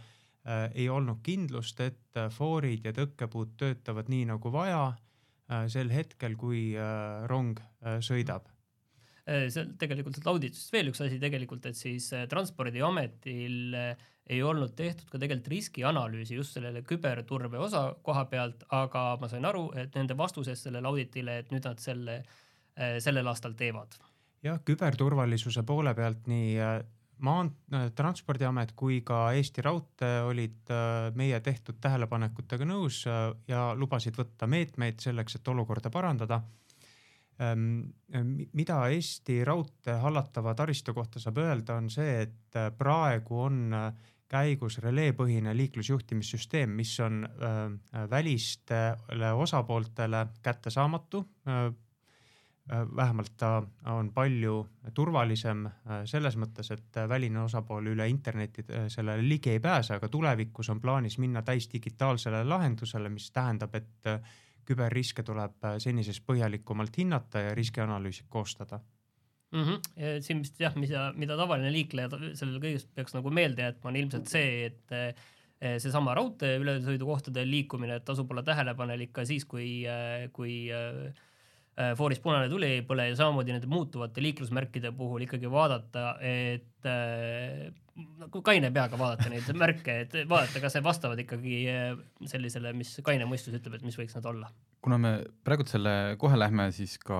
ei 0.75 0.89
olnud 0.89 1.23
kindlust, 1.27 1.81
et 1.85 2.21
äh, 2.21 2.31
foorid 2.33 2.87
ja 2.89 2.95
tõkkepuud 2.97 3.57
töötavad 3.61 4.11
nii 4.13 4.29
nagu 4.33 4.53
vaja 4.55 4.83
äh, 4.89 5.67
sel 5.73 5.93
hetkel, 5.95 6.37
kui 6.41 6.69
äh, 6.75 7.25
rong 7.31 7.61
äh, 7.61 8.01
sõidab 8.01 8.49
äh, 9.27 9.47
seal 9.53 9.75
tegelikult 9.79 10.19
sealt 10.19 10.33
auditist 10.35 10.73
veel 10.73 10.93
üks 10.93 11.05
asi 11.05 11.21
tegelikult, 11.23 11.67
et 11.69 11.79
siis 11.79 12.11
Transpordiametil 12.31 13.75
ei 14.27 14.43
olnud 14.43 14.75
tehtud 14.79 15.09
ka 15.11 15.21
tegelikult 15.23 15.53
riskianalüüsi 15.53 16.39
just 16.39 16.57
sellele 16.57 16.83
küberturbe 16.87 17.61
osa 17.63 17.89
koha 18.03 18.25
pealt, 18.31 18.65
aga 18.75 19.05
ma 19.21 19.31
sain 19.31 19.47
aru, 19.47 19.69
et 19.79 19.95
nende 19.95 20.17
vastusest 20.19 20.67
sellele 20.67 20.91
auditile, 20.91 21.39
et 21.43 21.53
nüüd 21.55 21.67
nad 21.69 21.83
selle 21.83 22.19
äh, 22.23 22.99
sellel 23.03 23.31
aastal 23.31 23.55
teevad. 23.59 23.95
Jah, 24.43 24.61
küberturvalisuse 24.65 25.63
poole 25.63 25.95
pealt 25.95 26.27
nii 26.27 26.53
äh, 26.61 26.77
maan-, 27.25 27.55
Transpordiamet 27.97 28.75
kui 28.77 29.01
ka 29.07 29.31
Eesti 29.33 29.65
Raudtee 29.65 30.21
olid 30.27 30.75
meie 31.17 31.41
tehtud 31.41 31.81
tähelepanekutega 31.81 32.69
nõus 32.69 33.05
ja 33.49 33.63
lubasid 33.75 34.19
võtta 34.19 34.47
meetmeid 34.47 35.01
selleks, 35.01 35.39
et 35.39 35.49
olukorda 35.49 35.91
parandada 35.91 36.43
Ehm, 37.37 37.81
mida 38.57 38.79
Eesti 38.89 39.43
Raudtee 39.45 39.99
hallatava 40.01 40.55
taristu 40.57 40.95
kohta 40.97 41.21
saab 41.21 41.41
öelda, 41.43 41.77
on 41.77 41.91
see, 41.93 42.23
et 42.25 42.57
äh, 42.57 42.71
praegu 42.79 43.43
on 43.45 43.59
äh, 43.77 43.91
käigus 44.33 44.79
releepõhine 44.83 45.53
liiklusjuhtimissüsteem, 45.57 46.73
mis 46.79 46.95
on 47.05 47.27
äh, 47.29 48.07
välistele 48.11 49.33
osapooltele 49.37 50.27
kättesaamatu. 50.43 51.27
Vähemalt 52.69 53.37
ta 53.39 53.63
on 53.93 54.09
palju 54.11 54.57
turvalisem 54.95 55.69
selles 56.05 56.35
mõttes, 56.37 56.73
et 56.75 56.99
väline 57.09 57.39
osapool 57.45 57.93
üle 57.93 58.09
interneti 58.11 58.65
sellele 58.89 59.23
ligi 59.23 59.53
ei 59.55 59.61
pääse, 59.63 59.95
aga 59.95 60.09
tulevikus 60.09 60.73
on 60.75 60.81
plaanis 60.81 61.19
minna 61.23 61.43
täisdigitaalsele 61.47 62.43
lahendusele, 62.45 63.09
mis 63.09 63.31
tähendab, 63.31 63.75
et 63.79 64.11
küberriske 64.67 65.25
tuleb 65.27 65.65
äh, 65.65 65.79
senisest 65.83 66.25
põhjalikumalt 66.27 66.99
hinnata 66.99 67.47
ja 67.49 67.55
riskianalüüsid 67.57 68.29
koostada 68.33 68.81
mm. 69.53 69.63
-hmm. 69.63 70.21
siin 70.21 70.43
vist 70.43 70.61
jah, 70.61 70.75
mida, 70.77 71.13
mida 71.17 71.39
tavaline 71.39 71.73
liikleja 71.73 72.11
sellele 72.35 72.63
kõigest 72.63 72.91
peaks 72.95 73.15
nagu 73.17 73.31
meelde 73.31 73.67
jätma, 73.69 73.93
on 73.93 74.01
ilmselt 74.03 74.33
see, 74.33 74.67
et 74.71 74.97
äh, 74.97 75.29
seesama 75.83 76.15
raudtee 76.15 76.59
ülesõidukohtade 76.61 77.47
liikumine, 77.49 77.97
et 77.97 78.05
tasub 78.05 78.31
olla 78.31 78.43
tähelepanelik 78.45 79.15
ka 79.17 79.25
siis, 79.25 79.47
kui, 79.49 79.87
äh, 79.89 80.27
kui 81.77 81.97
fooris 81.99 82.21
punane 82.25 82.49
tuli 82.49 82.71
ei 82.79 82.85
põle 82.89 83.11
ja 83.11 83.17
samamoodi 83.19 83.53
nende 83.53 83.69
muutuvate 83.69 84.23
liiklusmärkide 84.25 84.95
puhul 84.97 85.27
ikkagi 85.27 85.51
vaadata, 85.53 86.15
et 86.25 86.87
nagu 88.21 88.41
kaine 88.45 88.71
peaga 88.75 88.99
vaadata 89.01 89.31
neid 89.33 89.49
märke, 89.63 89.97
et 90.05 90.17
vaadata, 90.29 90.61
kas 90.63 90.77
need 90.77 90.87
vastavad 90.87 91.21
ikkagi 91.23 91.59
eh, 91.73 91.99
sellisele, 92.29 92.73
mis 92.77 92.95
kaine 93.05 93.29
mõistus 93.29 93.57
ütleb, 93.57 93.79
et 93.79 93.85
mis 93.87 93.97
võiks 93.99 94.17
nad 94.19 94.29
olla. 94.33 94.51
kuna 94.85 94.99
me 95.03 95.13
praegult 95.45 95.71
selle, 95.73 95.93
kohe 96.21 96.39
lähme 96.39 96.69
siis 96.77 96.97
ka 97.03 97.19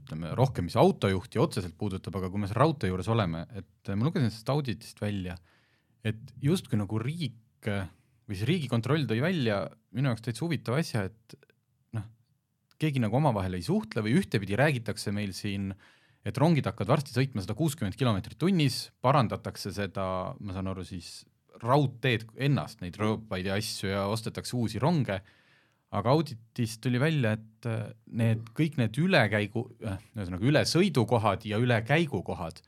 ütleme 0.00 0.32
rohkem, 0.38 0.66
mis 0.66 0.78
autojuhti 0.80 1.42
otseselt 1.42 1.76
puudutab, 1.78 2.16
aga 2.18 2.30
kui 2.32 2.42
me 2.42 2.50
seal 2.50 2.62
raudtee 2.62 2.90
juures 2.90 3.10
oleme, 3.12 3.44
et 3.58 3.94
ma 3.94 4.08
lugesin 4.08 4.30
sellest 4.30 4.54
auditist 4.54 5.02
välja, 5.02 5.36
et 6.06 6.34
justkui 6.42 6.80
nagu 6.80 6.98
riik 7.02 7.68
või 7.68 8.38
see 8.38 8.48
Riigikontroll 8.48 9.06
tõi 9.10 9.20
välja 9.22 9.64
minu 9.94 10.10
jaoks 10.10 10.24
täitsa 10.24 10.46
huvitava 10.46 10.80
asja, 10.82 11.04
et 11.10 11.36
keegi 12.82 13.02
nagu 13.02 13.16
omavahel 13.18 13.56
ei 13.58 13.64
suhtle 13.66 14.04
või 14.04 14.18
ühtepidi 14.20 14.58
räägitakse 14.58 15.14
meil 15.14 15.34
siin 15.36 15.70
et 16.26 16.38
rongid 16.38 16.66
hakkavad 16.68 16.96
varsti 16.96 17.14
sõitma 17.14 17.42
sada 17.42 17.56
kuuskümmend 17.58 17.98
kilomeetrit 17.98 18.38
tunnis, 18.38 18.86
parandatakse 19.02 19.72
seda, 19.74 20.04
ma 20.38 20.54
saan 20.54 20.70
aru 20.70 20.84
siis 20.86 21.22
raudteed 21.62 22.26
ennast, 22.46 22.80
neid 22.82 22.96
rööpaid 22.98 23.46
ja 23.48 23.58
asju 23.58 23.90
ja 23.90 24.04
ostetakse 24.10 24.54
uusi 24.58 24.80
ronge, 24.82 25.18
aga 25.92 26.14
auditist 26.14 26.80
tuli 26.82 27.00
välja, 27.02 27.34
et 27.36 27.68
äh, 27.68 27.90
need 28.18 28.46
kõik 28.56 28.78
need 28.80 28.96
ülekäigu, 29.02 29.66
äh, 29.84 29.98
ühesõnaga 30.16 30.48
ülesõidukohad 30.48 31.44
ja 31.50 31.60
ülekäigukohad 31.62 32.62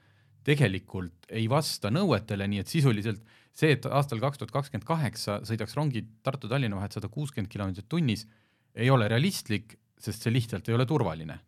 tegelikult 0.45 1.31
ei 1.33 1.47
vasta 1.49 1.89
nõuetele, 1.95 2.47
nii 2.51 2.61
et 2.61 2.71
sisuliselt 2.71 3.23
see, 3.57 3.73
et 3.79 3.87
aastal 3.87 4.21
kaks 4.21 4.43
tuhat 4.43 4.53
kakskümmend 4.53 4.87
kaheksa 4.89 5.39
sõidaks 5.49 5.79
rongid 5.79 6.11
Tartu-Tallinna 6.27 6.77
vahet 6.77 6.99
sada 6.99 7.09
kuuskümmend 7.09 7.49
kilomeetrit 7.53 7.89
tunnis, 7.89 8.27
ei 8.75 8.91
ole 8.93 9.09
realistlik, 9.09 9.79
sest 10.01 10.23
see 10.23 10.33
lihtsalt 10.33 10.69
ei 10.69 10.75
ole 10.75 10.87
turvaline 10.87 11.39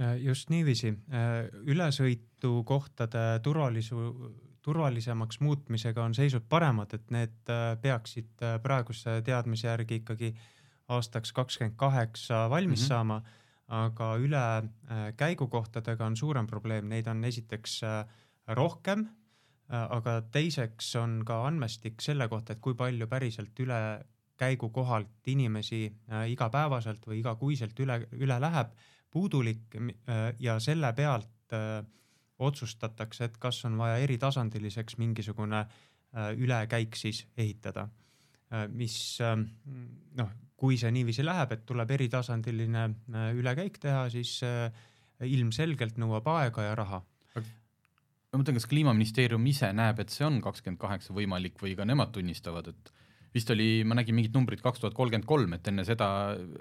Äh, 0.00 0.16
just 0.24 0.48
niiviisi, 0.48 0.88
äh, 1.12 1.50
ülesõitukohtade 1.68 3.42
turvalisu, 3.44 3.98
turvalisemaks 4.64 5.40
muutmisega 5.44 6.06
on 6.06 6.14
seisud 6.16 6.46
paremad, 6.48 6.94
et 6.96 7.12
need 7.12 7.52
äh, 7.52 7.74
peaksid 7.82 8.40
praeguse 8.64 9.18
teadmise 9.26 9.68
järgi 9.68 10.00
ikkagi 10.00 10.32
aastaks 10.88 11.34
kakskümmend 11.36 11.76
kaheksa 11.76 12.46
valmis 12.50 12.80
mm 12.80 12.84
-hmm. 12.84 12.88
saama. 12.88 13.22
aga 13.72 14.16
ülekäigukohtadega 14.16 16.06
on 16.06 16.16
suurem 16.16 16.46
probleem, 16.46 16.88
neid 16.88 17.06
on 17.06 17.24
esiteks 17.24 17.80
rohkem, 18.46 19.06
aga 19.68 20.22
teiseks 20.32 20.96
on 20.96 21.22
ka 21.24 21.46
andmestik 21.46 22.00
selle 22.00 22.28
kohta, 22.28 22.52
et 22.52 22.60
kui 22.60 22.74
palju 22.74 23.06
päriselt 23.06 23.60
ülekäigukohalt 24.42 25.28
inimesi 25.30 25.86
igapäevaselt 26.28 27.06
või 27.06 27.20
igakuiselt 27.20 27.78
üle, 27.80 28.00
üle 28.18 28.40
läheb 28.40 28.72
puudulik 29.10 29.76
äh, 29.76 30.34
ja 30.40 30.58
selle 30.60 30.92
pealt 30.92 31.52
äh, 31.52 31.84
otsustatakse, 32.38 33.24
et 33.24 33.36
kas 33.38 33.64
on 33.64 33.78
vaja 33.78 34.00
eritasandiliseks 34.02 34.98
mingisugune 34.98 35.60
äh, 35.60 36.32
ülekäik 36.36 36.96
siis 36.96 37.26
ehitada. 37.36 37.88
mis 38.68 39.16
noh, 40.12 40.28
kui 40.60 40.76
see 40.76 40.90
niiviisi 40.92 41.24
läheb, 41.24 41.54
et 41.54 41.62
tuleb 41.64 41.90
eritasandiline 41.90 42.82
ülekäik 43.32 43.78
teha, 43.80 44.10
siis 44.12 44.42
ilmselgelt 45.24 45.96
nõuab 45.96 46.28
aega 46.28 46.66
ja 46.66 46.74
raha 46.76 46.98
ma 47.32 48.40
mõtlen, 48.42 48.58
kas 48.58 48.68
kliimaministeerium 48.68 49.46
ise 49.48 49.72
näeb, 49.72 50.04
et 50.04 50.12
see 50.12 50.26
on 50.26 50.36
kakskümmend 50.44 50.80
kaheksa 50.84 51.16
võimalik 51.16 51.56
või 51.64 51.72
ka 51.76 51.86
nemad 51.88 52.12
tunnistavad, 52.12 52.68
et 52.68 52.92
vist 53.34 53.50
oli, 53.50 53.82
ma 53.88 53.96
nägin 53.96 54.16
mingit 54.16 54.34
numbrit 54.36 54.60
kaks 54.62 54.82
tuhat 54.82 54.94
kolmkümmend 54.96 55.26
kolm, 55.28 55.54
et 55.56 55.68
enne 55.70 55.84
seda 55.88 56.08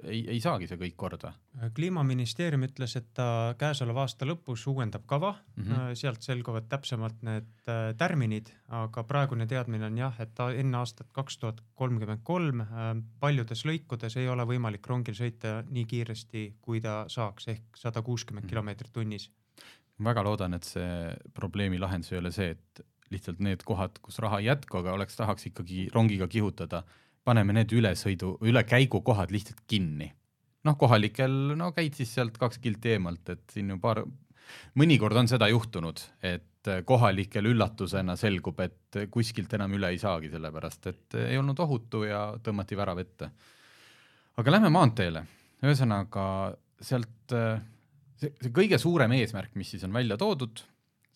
ei, 0.03 0.21
ei 0.35 0.39
saagi 0.43 0.69
see 0.69 0.79
kõik 0.79 0.95
korda. 0.99 1.33
kliimaministeerium 1.75 2.63
ütles, 2.67 2.95
et 2.99 3.09
ta 3.17 3.27
käesoleva 3.59 4.05
aasta 4.05 4.27
lõpus 4.27 4.63
uuendab 4.71 5.05
kava 5.09 5.33
mm, 5.33 5.63
-hmm. 5.63 5.95
sealt 5.99 6.23
selguvad 6.23 6.69
täpsemalt 6.71 7.19
need 7.27 7.49
äh, 7.67 7.91
tärminid, 7.97 8.53
aga 8.81 9.03
praegune 9.03 9.47
teadmine 9.47 9.85
on 9.89 9.97
jah, 9.97 10.15
et 10.23 10.39
enne 10.55 10.77
aastat 10.77 11.11
kaks 11.11 11.37
tuhat 11.37 11.61
kolmkümmend 11.75 12.23
kolm 12.23 12.61
äh, 12.61 12.95
paljudes 13.19 13.65
lõikudes 13.65 14.17
ei 14.17 14.29
ole 14.29 14.47
võimalik 14.47 14.87
rongil 14.87 15.17
sõita 15.17 15.61
nii 15.67 15.85
kiiresti, 15.85 16.47
kui 16.61 16.81
ta 16.81 17.05
saaks, 17.07 17.47
ehk 17.47 17.77
sada 17.77 18.01
kuuskümmend 18.01 18.45
mhm. 18.45 18.49
kilomeetrit 18.49 18.93
tunnis. 18.93 19.29
väga 20.03 20.23
loodan, 20.23 20.53
et 20.53 20.63
see 20.63 21.11
probleemi 21.33 21.77
lahendus 21.79 22.11
ei 22.11 22.17
ole 22.17 22.31
see, 22.31 22.55
et 22.55 22.85
lihtsalt 23.13 23.41
need 23.43 23.63
kohad, 23.67 23.99
kus 24.03 24.19
raha 24.23 24.41
ei 24.41 24.49
jätku, 24.49 24.81
aga 24.81 24.95
oleks, 24.97 25.17
tahaks 25.19 25.47
ikkagi 25.51 25.89
rongiga 25.93 26.27
kihutada, 26.31 26.83
paneme 27.27 27.53
need 27.55 27.73
ülesõidu, 27.75 28.35
ülekäigukohad 28.47 29.33
lihtsalt 29.33 29.63
kinni. 29.67 30.11
noh, 30.61 30.75
kohalikel, 30.77 31.55
no 31.57 31.71
käid 31.73 31.95
siis 31.97 32.11
sealt 32.13 32.35
kaks 32.37 32.59
kilti 32.61 32.91
eemalt, 32.95 33.29
et 33.33 33.41
siin 33.49 33.71
ju 33.73 33.79
paar, 33.81 34.03
mõnikord 34.77 35.17
on 35.17 35.29
seda 35.29 35.47
juhtunud, 35.49 36.01
et 36.21 36.69
kohalikel 36.85 37.49
üllatusena 37.49 38.13
selgub, 38.19 38.59
et 38.61 38.99
kuskilt 39.09 39.53
enam 39.57 39.73
üle 39.73 39.89
ei 39.89 39.97
saagi, 39.97 40.29
sellepärast 40.29 40.85
et 40.91 41.17
ei 41.23 41.39
olnud 41.41 41.57
ohutu 41.65 42.03
ja 42.05 42.27
tõmmati 42.43 42.77
värav 42.77 43.01
ette. 43.01 43.31
aga 44.37 44.51
lähme 44.51 44.69
maanteele, 44.69 45.25
ühesõnaga 45.65 46.25
sealt 46.81 47.33
see, 48.21 48.31
see 48.37 48.53
kõige 48.53 48.79
suurem 48.81 49.17
eesmärk, 49.17 49.55
mis 49.57 49.73
siis 49.73 49.85
on 49.87 49.93
välja 49.95 50.17
toodud, 50.21 50.61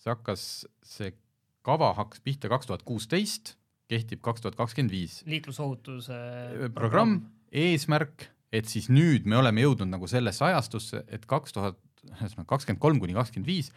see 0.02 0.12
hakkas, 0.12 0.66
see 0.82 1.14
kava 1.66 1.94
hakkas 1.98 2.22
pihta 2.26 2.52
kaks 2.52 2.70
tuhat 2.70 2.86
kuusteist, 2.88 3.56
kehtib 3.92 4.22
kaks 4.26 4.44
tuhat 4.44 4.58
kakskümmend 4.60 4.94
viis. 4.94 5.20
liiklusohutuse 5.30 6.20
programm, 6.78 7.20
eesmärk, 7.52 8.30
et 8.54 8.70
siis 8.70 8.90
nüüd 8.94 9.28
me 9.30 9.38
oleme 9.42 9.66
jõudnud 9.66 9.92
nagu 9.92 10.08
sellesse 10.10 10.46
ajastusse, 10.46 11.04
et 11.08 11.26
kaks 11.30 11.58
tuhat, 11.58 11.82
ühesõnaga 12.06 12.50
kakskümmend 12.54 12.82
kolm 12.82 13.02
kuni 13.02 13.18
kakskümmend 13.18 13.50
viis 13.50 13.72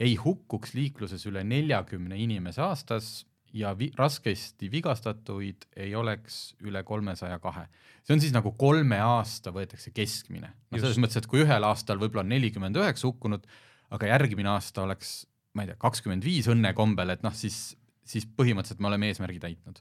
ei 0.00 0.14
hukkuks 0.16 0.72
liikluses 0.76 1.26
üle 1.28 1.42
neljakümne 1.44 2.16
inimese 2.20 2.62
aastas 2.64 3.10
ja 3.52 3.72
vi 3.78 3.90
raskesti 3.96 4.70
vigastatuid 4.72 5.66
ei 5.76 5.94
oleks 5.98 6.54
üle 6.64 6.82
kolmesaja 6.86 7.38
kahe. 7.42 7.66
see 8.04 8.14
on 8.14 8.22
siis 8.22 8.32
nagu 8.32 8.52
kolme 8.52 9.00
aasta 9.00 9.52
võetakse 9.52 9.90
keskmine. 9.94 10.52
no 10.70 10.78
selles 10.78 10.96
Just. 10.96 11.02
mõttes, 11.04 11.18
et 11.18 11.26
kui 11.26 11.42
ühel 11.44 11.64
aastal 11.66 11.98
võib-olla 11.98 12.24
on 12.24 12.32
nelikümmend 12.32 12.76
üheksa 12.76 13.08
hukkunut, 13.08 13.46
aga 13.90 14.12
järgmine 14.14 14.54
aasta 14.54 14.82
oleks 14.86 15.26
ma 15.60 15.66
ei 15.66 15.70
tea, 15.70 15.78
kakskümmend 15.80 16.24
viis 16.24 16.48
õnnekombel, 16.50 17.12
et 17.14 17.24
noh, 17.26 17.36
siis, 17.36 17.60
siis 18.06 18.24
põhimõtteliselt 18.24 18.80
me 18.80 18.90
oleme 18.90 19.12
eesmärgi 19.12 19.40
täitnud. 19.42 19.80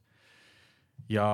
ja 1.09 1.25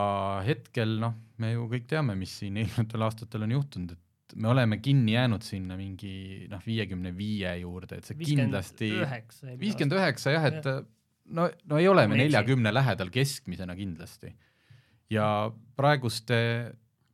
hetkel 0.46 1.00
noh, 1.02 1.16
me 1.42 1.56
ju 1.56 1.66
kõik 1.72 1.88
teame, 1.90 2.16
mis 2.20 2.38
siin 2.44 2.62
eelnevatel 2.62 3.08
aastatel 3.08 3.48
on 3.48 3.56
juhtunud, 3.58 3.96
et 3.96 4.36
me 4.40 4.52
oleme 4.52 4.78
kinni 4.84 5.16
jäänud 5.16 5.46
sinna 5.46 5.78
mingi 5.80 6.46
noh, 6.52 6.62
viiekümne 6.66 7.12
viie 7.18 7.58
juurde, 7.64 8.00
et 8.00 8.08
see 8.08 8.18
50 8.20 8.46
kindlasti 8.46 8.92
viiskümmend 9.62 9.98
üheksa 9.98 10.36
jah, 10.36 10.50
et 10.52 10.70
no, 11.34 11.50
no 11.66 11.82
ei 11.82 11.90
ole 11.90 12.06
me 12.08 12.20
neljakümne 12.22 12.74
lähedal 12.74 13.12
keskmisena 13.14 13.76
kindlasti. 13.78 14.34
ja 15.10 15.52
praeguste 15.78 16.38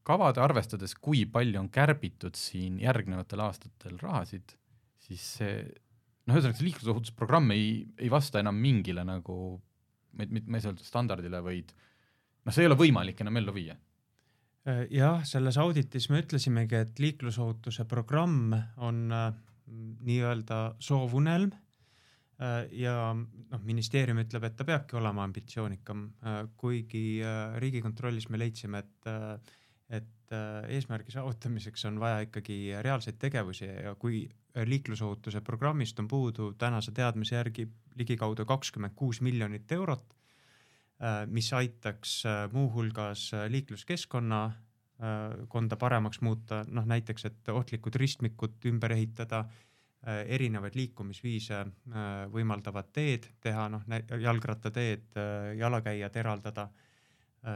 kavade 0.08 0.41
arvestades, 0.41 0.96
kui 0.98 1.26
palju 1.30 1.60
on 1.62 1.70
kärbitud 1.72 2.36
siin 2.36 2.80
järgnevatel 2.82 3.44
aastatel 3.46 4.00
rahasid, 4.02 4.56
siis 5.02 5.26
see 5.38 5.56
noh, 6.28 6.38
ühesõnaga 6.38 6.58
see 6.58 6.68
liiklusohutusprogramm 6.70 7.54
ei, 7.56 7.68
ei 8.02 8.10
vasta 8.14 8.42
enam 8.42 8.58
mingile 8.62 9.06
nagu 9.08 9.38
ma 10.18 10.26
ei, 10.26 10.62
saa 10.62 10.72
öelda 10.74 10.86
standardile, 10.86 11.40
vaid 11.44 11.72
noh, 11.72 12.54
see 12.54 12.66
ei 12.66 12.70
ole 12.70 12.78
võimalik 12.80 13.24
enam 13.24 13.40
ellu 13.42 13.56
viia. 13.56 13.78
Äh, 14.68 14.86
jah, 14.94 15.24
selles 15.28 15.58
auditis 15.62 16.10
me 16.12 16.22
ütlesimegi, 16.22 16.84
et 16.84 17.02
liiklusohutuse 17.02 17.88
programm 17.90 18.54
on 18.84 19.04
äh, 19.16 19.32
nii-öelda 20.06 20.60
soovunelm 20.84 21.54
äh, 21.56 22.68
ja 22.84 22.96
noh, 23.16 23.64
ministeerium 23.66 24.22
ütleb, 24.22 24.46
et 24.46 24.60
ta 24.60 24.68
peabki 24.68 25.00
olema 25.00 25.26
ambitsioonikam, 25.26 26.06
kuigi 26.60 27.06
Riigikontrollis 27.64 28.30
me 28.30 28.42
leidsime, 28.42 28.86
et 28.86 29.58
et 29.92 30.32
eesmärgi 30.72 31.12
saavutamiseks 31.12 31.84
on 31.90 31.98
vaja 32.00 32.22
ikkagi 32.24 32.78
reaalseid 32.80 33.18
tegevusi 33.20 33.66
ja 33.68 33.92
kui 34.00 34.22
liiklusohutuse 34.56 35.42
programmist 35.42 36.00
on 36.00 36.08
puudu 36.08 36.54
tänase 36.54 36.92
teadmise 36.92 37.36
järgi 37.36 37.68
ligikaudu 37.96 38.46
kakskümmend 38.46 38.94
kuus 38.96 39.22
miljonit 39.22 39.72
eurot 39.72 40.16
Äh, 41.02 41.26
mis 41.26 41.48
aitaks 41.54 42.26
äh, 42.26 42.46
muuhulgas 42.54 43.32
äh, 43.34 43.48
liikluskeskkonna 43.50 44.52
konda 45.50 45.74
paremaks 45.82 46.20
muuta, 46.22 46.60
noh 46.70 46.86
näiteks, 46.86 47.24
et 47.26 47.50
ohtlikud 47.50 47.96
ristmikud 47.98 48.68
ümber 48.70 48.94
ehitada, 48.94 49.40
erinevaid 50.30 50.76
liikumisviise 50.78 51.64
võimaldavad 52.30 52.92
teed 52.94 53.26
teha, 53.42 53.64
noh 53.74 53.88
jalgrattateed, 54.22 55.18
jalakäijad 55.58 56.20
eraldada 56.22 56.68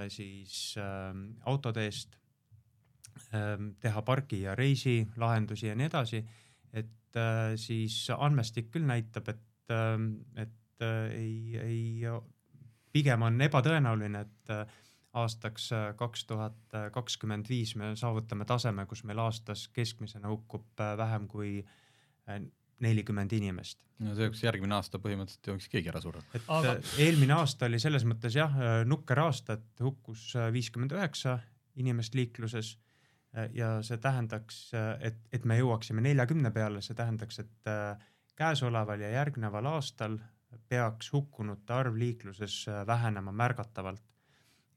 siis 0.09 0.55
autoteest, 1.53 2.17
teha 3.85 4.03
pargi 4.09 4.41
ja 4.47 4.57
reisi 4.57 4.95
lahendusi 5.21 5.69
ja 5.69 5.77
nii 5.77 5.91
edasi, 5.91 6.23
et 6.75 6.91
siis 7.61 8.09
andmestik 8.11 8.73
küll 8.73 8.83
näitab, 8.83 9.29
et, 9.31 9.73
et 10.41 10.83
ei, 10.83 11.55
ei 11.61 12.09
pigem 12.95 13.25
on 13.27 13.41
ebatõenäoline, 13.45 14.23
et 14.25 14.53
äh, 14.53 14.75
aastaks 15.15 15.69
äh, 15.75 15.87
kaks 15.99 16.25
tuhat 16.29 16.77
kakskümmend 16.95 17.49
viis 17.51 17.75
me 17.79 17.93
saavutame 17.99 18.47
taseme, 18.47 18.87
kus 18.89 19.03
meil 19.07 19.21
aastas 19.23 19.67
keskmisena 19.75 20.31
hukkub 20.31 20.83
äh, 20.83 20.95
vähem 20.99 21.27
kui 21.31 21.57
nelikümmend 22.81 23.33
inimest. 23.37 23.83
no 24.01 24.15
see 24.17 24.25
oleks 24.25 24.41
järgmine 24.43 24.73
aasta 24.75 24.99
põhimõtteliselt 24.99 25.51
jooks 25.51 25.67
keegi 25.71 25.91
ära 25.91 26.01
surra. 26.03 26.23
et 26.33 26.47
Aga... 26.51 26.77
eelmine 27.03 27.35
aasta 27.37 27.69
oli 27.69 27.79
selles 27.79 28.03
mõttes 28.07 28.35
jah, 28.35 28.55
nukker 28.87 29.21
aasta, 29.21 29.59
et 29.59 29.83
hukkus 29.85 30.31
viiskümmend 30.55 30.95
üheksa 30.97 31.37
inimest 31.79 32.17
liikluses 32.17 32.73
ja 33.53 33.69
see 33.83 33.97
tähendaks, 33.99 34.69
et, 34.99 35.17
et 35.33 35.45
me 35.45 35.57
jõuaksime 35.59 36.01
neljakümne 36.01 36.51
peale, 36.55 36.81
see 36.81 36.95
tähendaks, 36.95 37.39
et 37.43 37.69
käesoleval 38.35 39.01
ja 39.03 39.09
järgneval 39.09 39.67
aastal 39.73 40.17
peaks 40.69 41.11
hukkunute 41.13 41.73
arv 41.73 41.95
liikluses 41.99 42.65
äh, 42.69 42.87
vähenema 42.87 43.31
märgatavalt. 43.31 44.03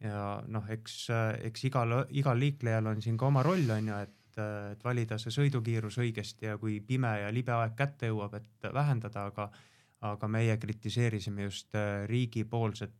ja 0.01 0.43
noh, 0.47 0.69
eks, 0.71 1.09
äh, 1.11 1.33
eks 1.49 1.65
igal, 1.65 1.95
igal 2.11 2.39
liiklejal 2.39 2.87
on 2.87 3.03
siin 3.03 3.17
ka 3.19 3.27
oma 3.27 3.43
roll, 3.43 3.71
on 3.75 3.89
ju, 3.91 3.97
et, 4.07 4.39
äh, 4.39 4.73
et 4.73 4.85
valida 4.85 5.19
see 5.19 5.35
sõidukiirus 5.35 5.99
õigesti 5.99 6.47
ja 6.47 6.59
kui 6.59 6.79
pime 6.81 7.11
ja 7.23 7.33
libe 7.35 7.55
aeg 7.57 7.75
kätte 7.79 8.13
jõuab, 8.13 8.39
et 8.39 8.71
vähendada, 8.75 9.27
aga, 9.33 9.49
aga 10.13 10.31
meie 10.31 10.57
kritiseerisime 10.59 11.49
just 11.49 11.75
riigipoolset 12.07 12.95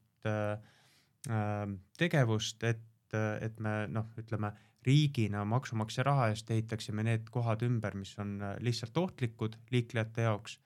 tegevust, 1.99 2.65
et, 2.67 3.15
et 3.15 3.61
me 3.63 3.75
noh, 3.91 4.09
ütleme 4.19 4.51
riigina 4.89 5.45
maksumaksja 5.49 6.07
raha 6.09 6.31
eest 6.33 6.51
ehitaksime 6.55 7.05
need 7.07 7.29
kohad 7.35 7.63
ümber, 7.67 7.95
mis 7.99 8.15
on 8.19 8.39
lihtsalt 8.65 8.97
ohtlikud 9.05 9.59
liiklejate 9.75 10.27
jaoks 10.27 10.59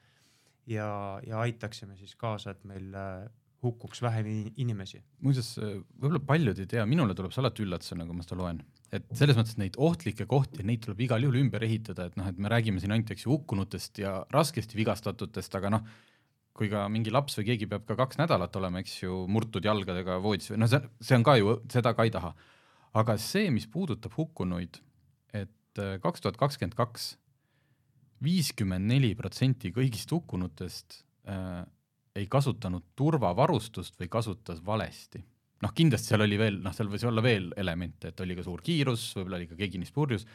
ja, 0.70 0.88
ja 1.26 1.42
aitaksime 1.42 1.96
siis 1.98 2.14
kaasa, 2.18 2.54
et 2.54 2.64
meil 2.68 2.92
äh, 2.94 3.24
hukkuks 3.62 4.02
vähem 4.02 4.28
inimesi. 4.56 5.02
muuseas, 5.20 5.54
äh, 5.58 5.74
võib-olla 5.98 6.22
paljud 6.26 6.62
ei 6.62 6.70
tea, 6.70 6.84
minule 6.88 7.14
tuleb 7.18 7.34
see 7.34 7.42
alati 7.42 7.64
üllatusena, 7.66 8.06
kui 8.06 8.18
ma 8.18 8.26
seda 8.26 8.38
loen, 8.38 8.62
et 8.92 9.10
selles 9.18 9.38
mõttes 9.38 9.58
neid 9.60 9.78
ohtlikke 9.78 10.26
kohti, 10.30 10.64
neid 10.66 10.82
tuleb 10.84 11.02
igal 11.06 11.22
juhul 11.22 11.42
ümber 11.44 11.66
ehitada, 11.66 12.08
et 12.10 12.16
noh, 12.18 12.28
et 12.30 12.38
me 12.38 12.50
räägime 12.52 12.82
siin 12.82 12.94
ainult 12.94 13.12
eks 13.14 13.26
ju 13.26 13.34
hukkunutest 13.34 14.02
ja 14.02 14.16
raskesti 14.34 14.78
vigastatutest, 14.78 15.58
aga 15.58 15.76
noh, 15.76 15.92
kui 16.52 16.68
ka 16.72 16.84
mingi 16.92 17.12
laps 17.14 17.38
või 17.38 17.52
keegi 17.52 17.68
peab 17.70 17.86
ka 17.88 17.96
kaks 18.02 18.18
nädalat 18.20 18.56
olema, 18.60 18.82
eks 18.82 18.98
ju, 19.04 19.22
murtud 19.30 19.64
jalgadega 19.64 20.18
voodis 20.22 20.52
noh, 20.52 20.68
see, 20.68 20.82
see 21.00 21.16
on 21.16 21.24
ka 21.26 21.38
ju, 21.40 21.56
seda 21.72 21.94
ka 21.96 22.08
ei 22.08 22.12
taha. 22.12 22.34
Aga 22.98 23.16
see, 23.20 23.50
mis 23.54 23.66
puudutab 23.70 24.14
hukkunuid, 24.16 24.78
et 25.32 25.80
äh, 25.80 25.98
kaks 26.02 26.24
tuhat 26.24 26.38
kakskümmend 26.40 26.76
kaks 26.78 27.14
viiskümmend 28.22 28.86
neli 28.86 29.14
protsenti 29.18 29.72
kõigist 29.74 30.12
hukkunutest 30.14 31.00
äh, 31.28 31.62
ei 32.18 32.28
kasutanud 32.30 32.92
turvavarustust 32.98 33.98
või 34.00 34.10
kasutas 34.12 34.60
valesti. 34.64 35.22
noh, 35.62 35.72
kindlasti 35.74 36.12
seal 36.12 36.24
oli 36.24 36.38
veel, 36.38 36.58
noh, 36.62 36.74
seal 36.74 36.90
võis 36.90 37.04
olla 37.06 37.22
veel 37.22 37.52
elemente, 37.56 38.10
et 38.10 38.20
oli 38.20 38.34
ka 38.36 38.44
suur 38.44 38.62
kiirus, 38.66 39.12
võib-olla 39.16 39.38
oli 39.38 39.46
ka 39.46 39.58
keegi 39.60 39.78
niis 39.78 39.94
purjus, 39.94 40.26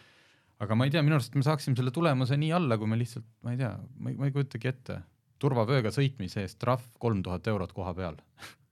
aga 0.63 0.75
ma 0.75 0.87
ei 0.87 0.93
tea, 0.93 1.03
minu 1.03 1.17
arust 1.17 1.35
me 1.35 1.43
saaksime 1.45 1.75
selle 1.77 1.91
tulemuse 1.93 2.37
nii 2.39 2.53
alla, 2.55 2.77
kui 2.79 2.89
me 2.89 2.97
lihtsalt, 2.97 3.27
ma 3.43 3.53
ei 3.53 3.59
tea, 3.59 3.73
ma 3.99 4.13
ei, 4.13 4.15
ma 4.17 4.29
ei 4.29 4.33
kujutagi 4.35 4.71
ette, 4.71 5.01
turvavööga 5.37 5.91
sõitmise 5.93 6.45
eest 6.45 6.57
trahv 6.63 6.87
kolm 6.97 7.19
tuhat 7.25 7.47
eurot 7.51 7.75
koha 7.75 7.93
peal 7.97 8.17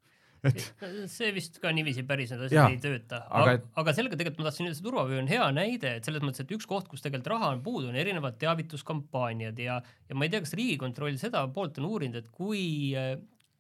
et 0.49 1.12
see 1.12 1.31
vist 1.36 1.60
ka 1.63 1.71
niiviisi 1.75 2.05
päris 2.08 2.34
need 2.34 2.47
asjad 2.47 2.73
ei 2.73 2.79
tööta, 2.81 3.21
aga, 3.29 3.58
et... 3.58 3.69
aga 3.81 3.95
sellega 3.97 4.19
tegelikult 4.19 4.43
ma 4.43 4.49
tahtsin 4.49 4.67
öelda, 4.67 4.79
see 4.79 4.88
turvavöö 4.88 5.21
on 5.21 5.29
hea 5.31 5.45
näide, 5.55 5.93
et 5.99 6.10
selles 6.10 6.25
mõttes, 6.25 6.45
et 6.45 6.55
üks 6.55 6.67
koht, 6.69 6.89
kus 6.91 7.05
tegelikult 7.05 7.34
raha 7.36 7.53
on 7.55 7.63
puudu, 7.65 7.91
on 7.91 7.99
erinevad 7.99 8.39
teavituskampaaniad 8.41 9.62
ja, 9.62 9.79
ja 9.81 10.17
ma 10.17 10.27
ei 10.27 10.34
tea, 10.34 10.43
kas 10.45 10.55
Riigikontroll 10.58 11.21
seda 11.21 11.45
poolt 11.55 11.79
on 11.81 11.89
uurinud, 11.91 12.21
et 12.21 12.29
kui 12.34 12.65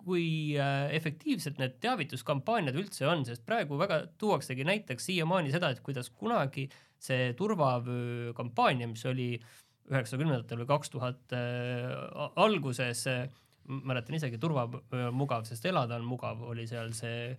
kui 0.05 0.53
äh, 0.61 0.91
efektiivsed 0.93 1.57
need 1.57 1.79
teavituskampaaniad 1.81 2.77
üldse 2.77 3.07
on, 3.09 3.23
sest 3.25 3.41
praegu 3.47 3.79
väga 3.79 4.03
tuuaksegi 4.21 4.67
näiteks 4.67 5.07
siiamaani 5.09 5.53
seda, 5.53 5.71
et 5.73 5.81
kuidas 5.85 6.11
kunagi 6.13 6.67
see 7.01 7.31
turvavöö 7.37 8.33
kampaania, 8.37 8.89
mis 8.91 9.05
oli 9.09 9.33
üheksakümnendatel 9.91 10.61
või 10.63 10.69
kaks 10.69 10.93
tuhat 10.93 11.35
äh, 11.37 11.89
alguses 12.41 13.05
äh, 13.09 13.25
mäletan 13.67 14.17
isegi 14.17 14.39
turvamugav, 14.41 15.45
sest 15.47 15.65
elada 15.69 15.97
on 15.99 16.05
mugav, 16.07 16.41
oli 16.45 16.67
seal 16.69 16.91
see, 16.97 17.31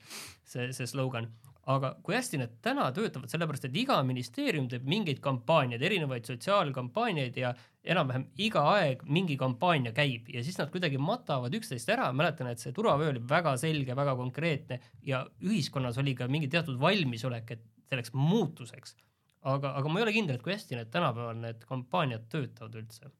see, 0.44 0.70
see 0.76 0.88
slogan. 0.90 1.28
aga 1.66 1.88
kui 2.06 2.14
hästi 2.14 2.38
need 2.38 2.52
täna 2.62 2.84
töötavad, 2.94 3.26
sellepärast 3.26 3.64
et 3.66 3.76
iga 3.80 3.96
ministeerium 4.06 4.68
teeb 4.70 4.84
mingeid 4.86 5.18
kampaaniaid, 5.24 5.82
erinevaid 5.82 6.28
sotsiaalkampaaniaid 6.28 7.40
ja 7.42 7.50
enam-vähem 7.82 8.28
iga 8.46 8.62
aeg 8.76 9.02
mingi 9.10 9.34
kampaania 9.40 9.90
käib 9.96 10.30
ja 10.30 10.44
siis 10.46 10.60
nad 10.60 10.70
kuidagi 10.70 11.00
matavad 11.02 11.54
üksteist 11.58 11.90
ära, 11.90 12.12
mäletan, 12.14 12.52
et 12.52 12.62
see 12.62 12.74
turvavöö 12.76 13.10
oli 13.10 13.24
väga 13.34 13.56
selge, 13.58 13.98
väga 13.98 14.14
konkreetne 14.18 14.78
ja 15.10 15.24
ühiskonnas 15.42 15.98
oli 15.98 16.14
ka 16.14 16.30
mingi 16.30 16.50
teatud 16.52 16.78
valmisolek, 16.78 17.50
et 17.56 17.66
selleks 17.90 18.14
muutuseks. 18.14 18.96
aga, 19.42 19.74
aga 19.78 19.90
ma 19.90 19.98
ei 19.98 20.06
ole 20.06 20.14
kindel, 20.14 20.38
et 20.38 20.46
kui 20.46 20.54
hästi 20.54 20.78
need 20.78 20.94
tänapäeval 20.94 21.38
need 21.42 21.66
kampaaniad 21.66 22.30
töötavad 22.30 22.78
üldse 22.78 23.10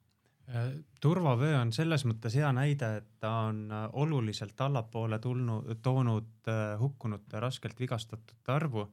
turvavöö 1.02 1.56
on 1.58 1.72
selles 1.74 2.04
mõttes 2.06 2.36
hea 2.38 2.48
näide, 2.54 2.90
et 3.00 3.08
ta 3.22 3.32
on 3.48 3.64
äh, 3.72 3.88
oluliselt 3.98 4.60
allapoole 4.60 5.18
tulnud, 5.18 5.72
toonud 5.82 6.50
äh, 6.50 6.78
hukkunute 6.80 7.40
raskelt 7.40 7.80
vigastatute 7.80 8.52
arvu. 8.52 8.92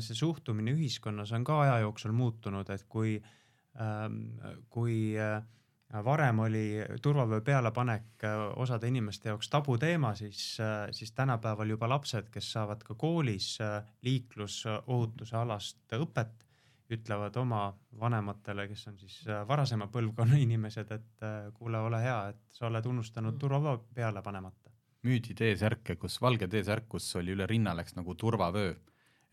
see 0.00 0.16
suhtumine 0.16 0.72
ühiskonnas 0.72 1.32
on 1.36 1.42
ka 1.44 1.58
aja 1.60 1.78
jooksul 1.82 2.12
muutunud, 2.16 2.70
et 2.72 2.86
kui, 2.88 3.18
ähm, 3.76 4.14
kui 4.72 5.12
varem 6.04 6.38
oli 6.38 6.78
turvavöö 7.02 7.40
pealepanek 7.44 8.24
osade 8.56 8.88
inimeste 8.88 9.28
jaoks 9.28 9.50
tabuteema, 9.52 10.14
siis, 10.14 10.56
siis 10.90 11.12
tänapäeval 11.12 11.68
juba 11.68 11.88
lapsed, 11.88 12.30
kes 12.32 12.48
saavad 12.52 12.80
ka 12.82 12.94
koolis 12.94 13.58
liiklusohutuse 14.02 15.36
alast 15.36 15.98
õpet 16.00 16.48
ütlevad 16.92 17.36
oma 17.40 17.66
vanematele, 18.00 18.66
kes 18.68 18.88
on 18.90 18.98
siis 19.00 19.22
äh, 19.28 19.44
varasema 19.48 19.88
põlvkonna 19.92 20.36
inimesed, 20.40 20.90
et 20.92 21.24
äh, 21.24 21.46
kuule, 21.56 21.80
ole 21.80 22.00
hea, 22.02 22.18
et 22.34 22.42
sa 22.52 22.68
oled 22.68 22.86
unustanud 22.86 23.38
turvavöö 23.40 23.78
peale 23.94 24.22
panemata. 24.22 24.72
müüdi 25.04 25.34
T-särke, 25.36 25.96
kus 26.00 26.20
valge 26.20 26.48
T-särk, 26.48 26.88
kus 26.88 27.08
oli 27.20 27.32
üle 27.32 27.46
rinna 27.46 27.74
läks 27.76 27.96
nagu 27.96 28.14
turvavöö 28.14 28.74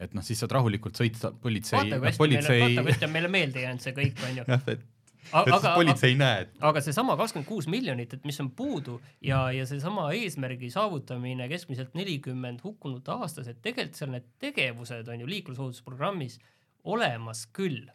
et 0.02 0.16
noh, 0.18 0.26
siis 0.26 0.40
saad 0.42 0.56
rahulikult 0.58 0.98
sõita 0.98 1.30
politsei. 1.44 1.78
vaata 1.78 2.00
kui 2.00 2.10
hästi 2.10 2.22
politsei... 2.24 2.58
meile, 2.58 2.72
vaata 2.72 2.86
kui 2.88 2.96
hästi 2.96 3.08
on 3.08 3.14
meile 3.14 3.30
meelde 3.32 3.68
jäänud 3.68 3.84
see 3.84 3.94
kõik 4.00 4.24
onju. 4.30 4.46
jah, 4.48 4.64
et 4.74 4.88
aga, 5.32 5.74
politsei 5.76 6.14
ei 6.14 6.18
näe 6.18 6.46
et.... 6.46 6.56
aga 6.72 6.82
seesama 6.84 7.16
kakskümmend 7.20 7.50
kuus 7.50 7.68
miljonit, 7.72 8.16
et 8.18 8.26
mis 8.28 8.40
on 8.44 8.50
puudu 8.58 8.98
ja, 9.22 9.44
ja 9.54 9.68
seesama 9.70 10.08
eesmärgi 10.18 10.72
saavutamine 10.74 11.48
keskmiselt 11.52 11.94
nelikümmend 11.98 12.64
hukkunut 12.66 13.12
aastas, 13.14 13.52
et 13.52 13.62
tegelikult 13.62 14.00
seal 14.00 14.16
need 14.16 14.28
tegevused 14.42 15.14
on 15.14 15.24
ju 15.24 15.30
liiklusohutusprogrammis 15.30 16.40
olemas 16.84 17.46
küll. 17.54 17.90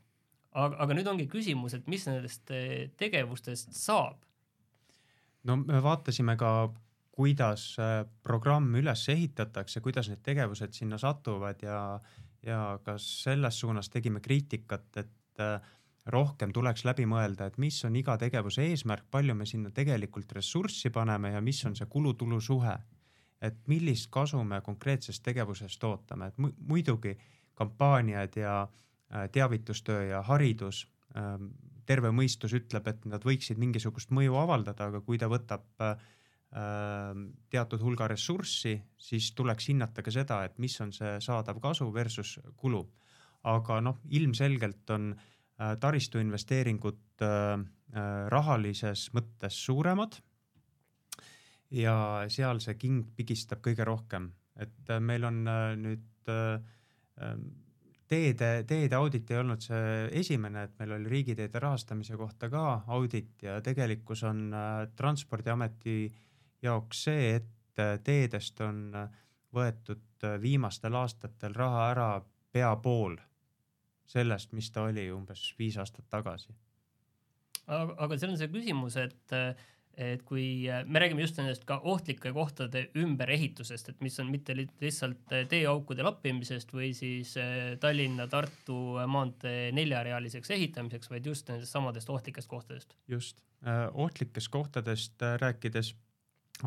aga, 0.57 0.77
aga 0.81 0.95
nüüd 0.97 1.09
ongi 1.11 1.29
küsimus, 1.29 1.75
et 1.77 1.87
mis 1.91 2.07
nendest 2.09 2.51
eh, 2.55 2.91
tegevustest 2.97 3.75
saab? 3.77 4.23
no 5.47 5.57
me 5.63 5.81
vaatasime 5.83 6.37
ka, 6.41 6.53
kuidas 7.17 7.77
eh, 7.81 8.03
programm 8.23 8.75
üles 8.79 9.07
ehitatakse, 9.13 9.81
kuidas 9.85 10.11
need 10.13 10.23
tegevused 10.27 10.77
sinna 10.77 10.99
satuvad 11.01 11.63
ja, 11.65 11.81
ja 12.45 12.61
ka 12.85 12.97
selles 13.03 13.61
suunas 13.61 13.91
tegime 13.93 14.21
kriitikat, 14.25 14.91
et 15.03 15.45
eh, 15.45 15.73
rohkem 16.13 16.53
tuleks 16.55 16.85
läbi 16.87 17.07
mõelda, 17.09 17.49
et 17.49 17.57
mis 17.63 17.79
on 17.87 17.97
iga 17.99 18.15
tegevuse 18.21 18.67
eesmärk, 18.71 19.09
palju 19.11 19.35
me 19.35 19.47
sinna 19.49 19.73
tegelikult 19.75 20.33
ressurssi 20.37 20.93
paneme 20.95 21.33
ja 21.35 21.41
mis 21.43 21.65
on 21.67 21.75
see 21.79 21.89
kulutulu 21.91 22.41
suhe. 22.41 22.77
et 23.37 23.57
millist 23.69 24.09
kasu 24.11 24.39
me 24.45 24.63
konkreetsest 24.65 25.23
tegevusest 25.23 25.83
ootame, 25.85 26.27
et 26.27 26.39
mu 26.41 26.49
muidugi 26.69 27.13
kampaaniad 27.57 28.37
ja 28.37 28.57
äh, 28.63 29.31
teavitustöö 29.33 30.05
ja 30.11 30.23
haridus, 30.27 30.85
ähm, 31.17 31.51
terve 31.87 32.11
mõistus 32.11 32.55
ütleb, 32.57 32.89
et 32.91 33.07
nad 33.09 33.25
võiksid 33.25 33.61
mingisugust 33.63 34.13
mõju 34.15 34.37
avaldada, 34.41 34.91
aga 34.91 35.01
kui 35.07 35.19
ta 35.19 35.31
võtab 35.33 35.65
äh, 35.85 35.95
ähm, 36.59 37.31
teatud 37.53 37.83
hulga 37.83 38.11
ressurssi, 38.13 38.77
siis 38.99 39.31
tuleks 39.39 39.71
hinnata 39.71 40.05
ka 40.05 40.13
seda, 40.15 40.43
et 40.45 40.59
mis 40.63 40.77
on 40.85 40.93
see 40.93 41.17
saadav 41.25 41.63
kasu 41.63 41.89
versus 41.95 42.39
kulu. 42.57 42.85
aga 43.47 43.81
noh, 43.81 44.01
ilmselgelt 44.11 44.91
on 44.91 45.13
äh, 45.15 45.77
taristu 45.81 46.19
investeeringud 46.19 47.03
rahalises 48.29 49.07
mõttes 49.15 49.57
suuremad. 49.65 50.19
Ja 51.71 52.27
seal 52.29 52.59
see 52.61 52.75
king 52.77 53.07
pigistab 53.17 53.63
kõige 53.65 53.87
rohkem, 53.87 54.27
et 54.59 54.91
meil 55.01 55.25
on 55.25 55.39
nüüd 55.81 56.29
teede, 58.09 58.51
teede 58.69 58.97
audit 58.97 59.31
ei 59.31 59.41
olnud 59.41 59.63
see 59.65 60.09
esimene, 60.21 60.67
et 60.67 60.79
meil 60.79 60.97
oli 60.99 61.11
riigiteede 61.11 61.61
rahastamise 61.63 62.17
kohta 62.17 62.51
ka 62.53 62.65
audit 62.87 63.43
ja 63.43 63.61
tegelikkus 63.65 64.23
on 64.29 64.51
Transpordiameti 64.97 66.13
jaoks 66.63 67.05
see, 67.09 67.35
et 67.41 68.03
teedest 68.05 68.61
on 68.65 68.93
võetud 69.57 70.29
viimastel 70.41 70.95
aastatel 70.97 71.55
raha 71.55 71.89
ära 71.91 72.11
pea 72.53 72.73
pool 72.83 73.17
sellest, 74.07 74.53
mis 74.55 74.71
ta 74.71 74.87
oli 74.87 75.09
umbes 75.11 75.49
viis 75.59 75.77
aastat 75.83 76.07
tagasi. 76.11 76.55
aga, 77.67 77.95
aga 77.99 78.19
seal 78.19 78.33
on 78.33 78.39
see 78.39 78.53
küsimus, 78.53 78.97
et 79.03 79.35
et 79.97 80.23
kui 80.29 80.69
äh, 80.69 80.83
me 80.85 81.01
räägime 81.01 81.25
just 81.25 81.39
nendest 81.41 81.65
ka 81.65 81.79
ohtlike 81.89 82.33
kohtade 82.37 82.83
ümberehitusest, 83.01 83.89
et 83.89 84.03
mis 84.05 84.19
on 84.21 84.29
mitte 84.29 84.55
lihtsalt 84.57 85.33
äh, 85.33 85.47
teeaukude 85.49 86.05
lappimisest 86.05 86.73
või 86.77 86.91
siis 86.97 87.33
äh, 87.41 87.79
Tallinna-Tartu 87.81 88.77
maantee 89.09 89.71
neljarealiseks 89.77 90.53
ehitamiseks, 90.59 91.11
vaid 91.11 91.27
just 91.33 91.49
nendest 91.49 91.73
samadest 91.73 92.13
ohtlikest 92.13 92.49
kohtadest. 92.49 92.97
just, 93.09 93.41
ohtlikest 93.93 94.53
kohtadest 94.53 95.23
rääkides, 95.41 95.95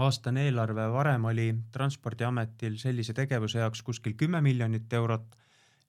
aastane 0.01 0.47
eelarve 0.49 0.89
varem 0.91 1.29
oli 1.29 1.51
Transpordiametil 1.71 2.81
sellise 2.81 3.13
tegevuse 3.13 3.61
jaoks 3.61 3.85
kuskil 3.85 4.17
kümme 4.17 4.41
miljonit 4.41 4.93
eurot, 4.93 5.37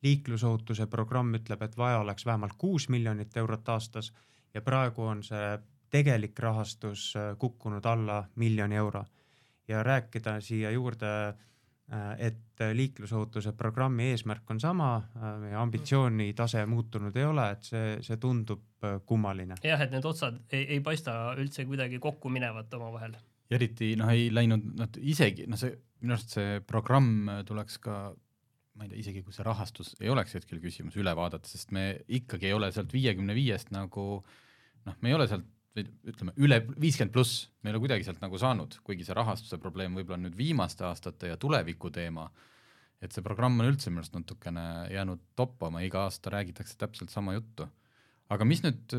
liiklusohutuse 0.04 0.86
programm 0.92 1.34
ütleb, 1.40 1.62
et 1.64 1.76
vaja 1.76 2.04
oleks 2.04 2.26
vähemalt 2.26 2.52
kuus 2.60 2.88
miljonit 2.88 3.36
eurot 3.36 3.68
aastas 3.68 4.12
ja 4.54 4.60
praegu 4.64 5.08
on 5.08 5.24
see 5.24 5.58
tegelik 5.90 6.38
rahastus 6.38 7.14
äh, 7.16 7.34
kukkunud 7.38 7.84
alla 7.84 8.24
miljoni 8.34 8.76
euro. 8.76 9.04
ja 9.68 9.82
rääkida 9.82 10.40
siia 10.40 10.70
juurde, 10.70 11.06
äh, 11.28 12.14
et 12.18 12.62
liiklusohutuse 12.74 13.52
programmi 13.52 14.08
eesmärk 14.10 14.50
on 14.50 14.60
sama, 14.60 15.02
meie 15.38 15.54
äh, 15.54 15.60
ambitsioonitase 15.60 16.64
muutunud 16.66 17.16
ei 17.16 17.24
ole, 17.24 17.50
et 17.50 17.62
see, 17.62 17.98
see 18.02 18.16
tundub 18.16 18.64
kummaline. 19.06 19.54
jah, 19.64 19.80
et 19.80 19.92
need 19.94 20.04
otsad 20.04 20.40
ei, 20.50 20.64
ei 20.74 20.80
paista 20.80 21.34
üldse 21.38 21.64
kuidagi 21.64 21.98
kokku 21.98 22.28
minevat 22.28 22.74
omavahel. 22.74 23.14
eriti 23.50 23.94
noh, 23.96 24.10
ei 24.10 24.28
läinud 24.34 24.66
nad 24.78 24.98
isegi, 25.00 25.46
noh, 25.46 25.58
see 25.60 25.76
minu 26.00 26.16
arust 26.16 26.34
see 26.38 26.60
programm 26.66 27.30
tuleks 27.46 27.78
ka 27.78 28.00
ma 28.74 28.86
ei 28.86 28.90
tea, 28.90 29.00
isegi 29.02 29.22
kui 29.22 29.34
see 29.36 29.44
rahastus 29.44 29.94
ei 30.00 30.10
oleks 30.10 30.34
hetkel 30.38 30.60
küsimus, 30.62 30.96
üle 30.96 31.14
vaadata, 31.16 31.48
sest 31.48 31.70
me 31.76 32.00
ikkagi 32.08 32.48
ei 32.48 32.56
ole 32.56 32.70
sealt 32.72 32.92
viiekümne 32.96 33.34
viiest 33.36 33.70
nagu 33.74 34.04
noh, 34.86 34.94
me 35.00 35.10
ei 35.10 35.14
ole 35.14 35.26
sealt 35.30 35.46
või 35.76 35.86
ütleme, 36.10 36.34
üle 36.42 36.60
viiskümmend 36.82 37.14
pluss, 37.14 37.44
me 37.62 37.70
ei 37.70 37.74
ole 37.74 37.82
kuidagi 37.84 38.06
sealt 38.06 38.22
nagu 38.22 38.38
saanud, 38.40 38.76
kuigi 38.86 39.06
see 39.06 39.16
rahastuse 39.16 39.58
probleem 39.62 39.94
võib-olla 39.98 40.18
on 40.18 40.26
nüüd 40.26 40.38
viimaste 40.38 40.86
aastate 40.88 41.30
ja 41.30 41.38
tuleviku 41.40 41.92
teema, 41.94 42.26
et 43.00 43.14
see 43.14 43.24
programm 43.24 43.60
on 43.62 43.70
üldse 43.70 43.92
minu 43.92 44.02
arust 44.02 44.16
natukene 44.16 44.64
jäänud 44.92 45.22
toppama, 45.38 45.84
iga 45.86 46.04
aasta 46.08 46.32
räägitakse 46.34 46.76
täpselt 46.80 47.14
sama 47.14 47.36
juttu. 47.36 47.68
aga 48.30 48.46
mis 48.46 48.64
nüüd 48.66 48.96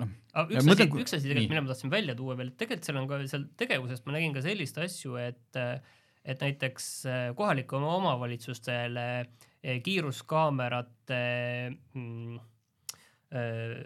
noh. 0.00 0.10
üks 0.48 0.66
asi, 0.74 0.88
üks 0.90 1.14
asi 1.16 1.28
tegelikult, 1.28 1.54
mille 1.54 1.64
ma 1.64 1.72
tahtsin 1.72 1.94
välja 1.94 2.18
tuua 2.18 2.36
veel, 2.38 2.52
et 2.52 2.58
tegelikult 2.60 2.90
seal 2.90 3.00
on 3.00 3.08
ka 3.10 3.22
seal 3.30 3.48
tegevusest 3.62 4.06
ma 4.06 4.18
nägin 4.18 4.36
ka 4.36 4.44
sellist 4.44 4.78
asju, 4.82 5.16
et 5.22 5.62
et 6.20 6.42
näiteks 6.44 6.86
kohalikele 7.38 7.94
omavalitsustele 7.96 9.06
kiiruskaamerate 9.84 11.22
mm, 11.94 12.40
Äh, 13.30 13.84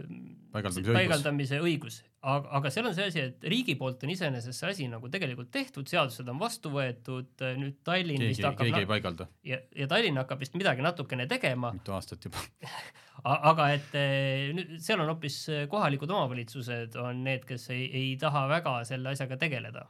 paigaldamise, 0.55 0.93
paigaldamise 0.97 1.59
õigus, 1.61 1.99
aga, 2.25 2.49
aga 2.57 2.71
seal 2.73 2.87
on 2.89 2.95
see 2.97 3.09
asi, 3.11 3.25
et 3.29 3.43
riigi 3.53 3.75
poolt 3.77 4.07
on 4.07 4.13
iseenesest 4.15 4.57
see 4.57 4.71
asi 4.73 4.87
nagu 4.89 5.11
tegelikult 5.13 5.51
tehtud, 5.53 5.85
seadused 5.91 6.31
on 6.33 6.39
vastu 6.41 6.73
võetud, 6.73 7.45
nüüd 7.61 7.77
Tallinn 7.85 8.23
keegi, 8.23 8.31
vist 8.33 8.47
hakkab 8.49 8.71
keegi 8.71 8.81
ei 8.87 8.89
paigalda. 8.89 9.27
ja, 9.45 9.59
ja 9.77 9.89
Tallinn 9.91 10.23
hakkab 10.23 10.41
vist 10.41 10.57
midagi 10.57 10.87
natukene 10.87 11.27
tegema. 11.29 11.75
mitu 11.77 11.93
aastat 11.93 12.25
juba? 12.25 12.41
Aga 13.51 13.69
et 13.77 13.93
eh, 14.01 14.49
nüüd 14.57 14.73
seal 14.85 15.05
on 15.05 15.13
hoopis 15.13 15.37
kohalikud 15.73 16.17
omavalitsused 16.17 16.97
on 17.05 17.21
need, 17.29 17.45
kes 17.49 17.69
ei, 17.77 17.85
ei 17.93 18.09
taha 18.21 18.47
väga 18.49 18.79
selle 18.89 19.13
asjaga 19.13 19.37
tegeleda. 19.45 19.85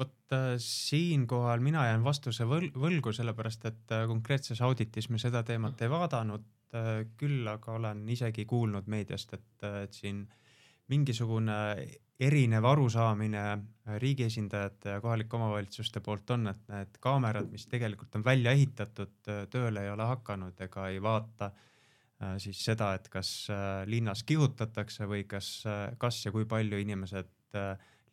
Vot 0.00 0.32
äh, 0.32 0.56
siinkohal 0.58 1.60
mina 1.60 1.84
jään 1.90 2.08
vastuse 2.08 2.48
võl 2.48 2.70
võlgu, 2.72 3.12
sellepärast 3.14 3.68
et 3.68 3.92
äh, 3.94 4.08
konkreetses 4.08 4.64
auditis 4.64 5.12
me 5.12 5.20
seda 5.22 5.44
teemat 5.46 5.84
ei 5.84 5.92
vaadanud 5.92 6.48
Äh, 6.74 7.04
küll 7.20 7.46
aga 7.46 7.76
olen 7.78 8.00
isegi 8.10 8.44
kuulnud 8.50 8.88
meediast, 8.90 9.36
et, 9.36 9.50
äh, 9.62 9.84
et 9.86 9.94
siin 9.94 10.24
mingisugune 10.90 11.58
erinev 12.18 12.66
arusaamine 12.66 13.42
äh, 13.52 13.98
riigi 14.02 14.26
esindajate 14.26 14.96
ja 14.96 15.02
kohalike 15.04 15.38
omavalitsuste 15.38 16.02
poolt 16.02 16.32
on, 16.34 16.48
et 16.50 16.64
need 16.72 16.98
kaamerad, 17.04 17.46
mis 17.52 17.68
tegelikult 17.70 18.18
on 18.18 18.26
välja 18.26 18.54
ehitatud, 18.58 19.14
tööle 19.52 19.86
ei 19.86 19.92
ole 19.92 20.08
hakanud 20.10 20.64
ega 20.66 20.88
ei 20.90 20.98
vaata 21.02 21.52
siis 22.40 22.60
seda, 22.64 22.92
et 22.96 23.08
kas 23.12 23.28
linnas 23.90 24.22
kihutatakse 24.24 25.04
või 25.10 25.24
kas, 25.28 25.48
kas 26.00 26.20
ja 26.24 26.30
kui 26.32 26.46
palju 26.48 26.78
inimesed, 26.80 27.32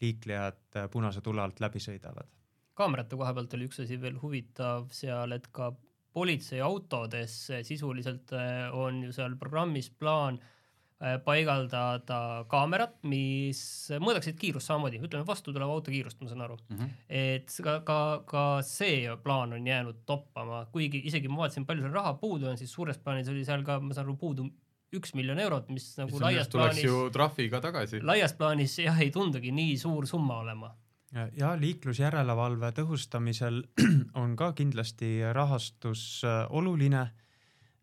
liiklejad 0.01 0.79
punase 0.91 1.21
tule 1.23 1.41
alt 1.41 1.61
läbi 1.63 1.79
sõidavad. 1.79 2.27
kaamerate 2.75 3.15
koha 3.15 3.33
pealt 3.37 3.53
oli 3.53 3.69
üks 3.69 3.79
asi 3.85 4.01
veel 4.01 4.17
huvitav 4.19 4.89
seal, 4.91 5.37
et 5.37 5.47
ka 5.53 5.69
politseiautodes 6.13 7.35
sisuliselt 7.67 8.33
äh, 8.35 8.69
on 8.75 9.03
ju 9.05 9.13
seal 9.15 9.35
programmis 9.39 9.89
plaan 9.89 10.39
äh, 10.39 11.17
paigaldada 11.25 12.45
kaamerad, 12.51 12.97
mis 13.07 13.61
mõõdaksid 14.03 14.39
kiirust 14.39 14.71
samamoodi, 14.71 15.01
ütleme 15.01 15.27
vastu 15.27 15.53
tuleva 15.53 15.75
auto 15.75 15.93
kiirust, 15.93 16.19
ma 16.21 16.31
saan 16.31 16.45
aru 16.47 16.57
mm. 16.57 16.77
-hmm. 16.77 16.97
et 17.21 17.55
ka, 17.63 17.79
ka, 17.87 17.99
ka 18.27 18.45
see 18.67 19.05
plaan 19.23 19.55
on 19.57 19.67
jäänud 19.67 20.03
toppama, 20.05 20.65
kuigi 20.73 21.01
isegi 21.11 21.31
ma 21.31 21.45
vaatasin, 21.45 21.65
palju 21.69 21.87
seal 21.87 21.95
raha 21.99 22.13
puudu 22.19 22.51
on, 22.51 22.59
siis 22.59 22.73
suures 22.73 22.99
plaanis 22.99 23.31
oli 23.31 23.45
seal 23.47 23.63
ka, 23.67 23.79
ma 23.79 23.93
saan 23.93 24.09
aru, 24.09 24.17
puudu 24.17 24.49
üks 24.91 25.13
miljon 25.15 25.39
eurot, 25.39 25.69
mis 25.71 25.85
nagu 25.97 26.11
mis 26.11 26.23
laias 26.23 26.49
plaanis. 26.51 26.83
ju 26.83 27.09
trahviga 27.15 27.61
tagasi. 27.63 28.01
laias 28.03 28.33
plaanis 28.35 28.77
jah, 28.83 28.99
ei 28.99 29.11
tundugi 29.11 29.51
nii 29.55 29.77
suur 29.79 30.07
summa 30.07 30.41
olema 30.43 30.73
ja 31.11 31.55
liiklusjärelevalve 31.59 32.71
tõhustamisel 32.75 33.61
on 34.21 34.35
ka 34.39 34.51
kindlasti 34.57 35.19
rahastus 35.35 36.23
äh, 36.27 36.45
oluline. 36.49 37.01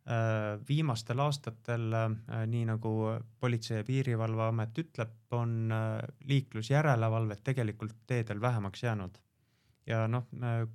Äh, 0.09 0.57
viimastel 0.69 1.21
aastatel, 1.21 1.91
äh, 1.93 2.45
nii 2.49 2.65
nagu 2.71 2.93
Politsei- 3.41 3.83
ja 3.83 3.85
Piirivalveamet 3.85 4.81
ütleb, 4.85 5.17
on 5.37 5.73
liiklusjärelevalvet 6.25 7.45
tegelikult 7.45 7.99
teedel 8.07 8.41
vähemaks 8.41 8.83
jäänud. 8.83 9.19
ja 9.89 10.03
noh, 10.09 10.27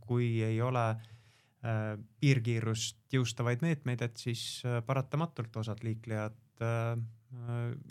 kui 0.01 0.41
ei 0.41 0.55
ole 0.61 0.95
piirkiirust 2.19 3.13
jõustavaid 3.13 3.61
meetmeid, 3.61 4.01
et 4.01 4.17
siis 4.17 4.63
paratamatult 4.85 5.55
osad 5.61 5.83
liiklejad 5.85 6.63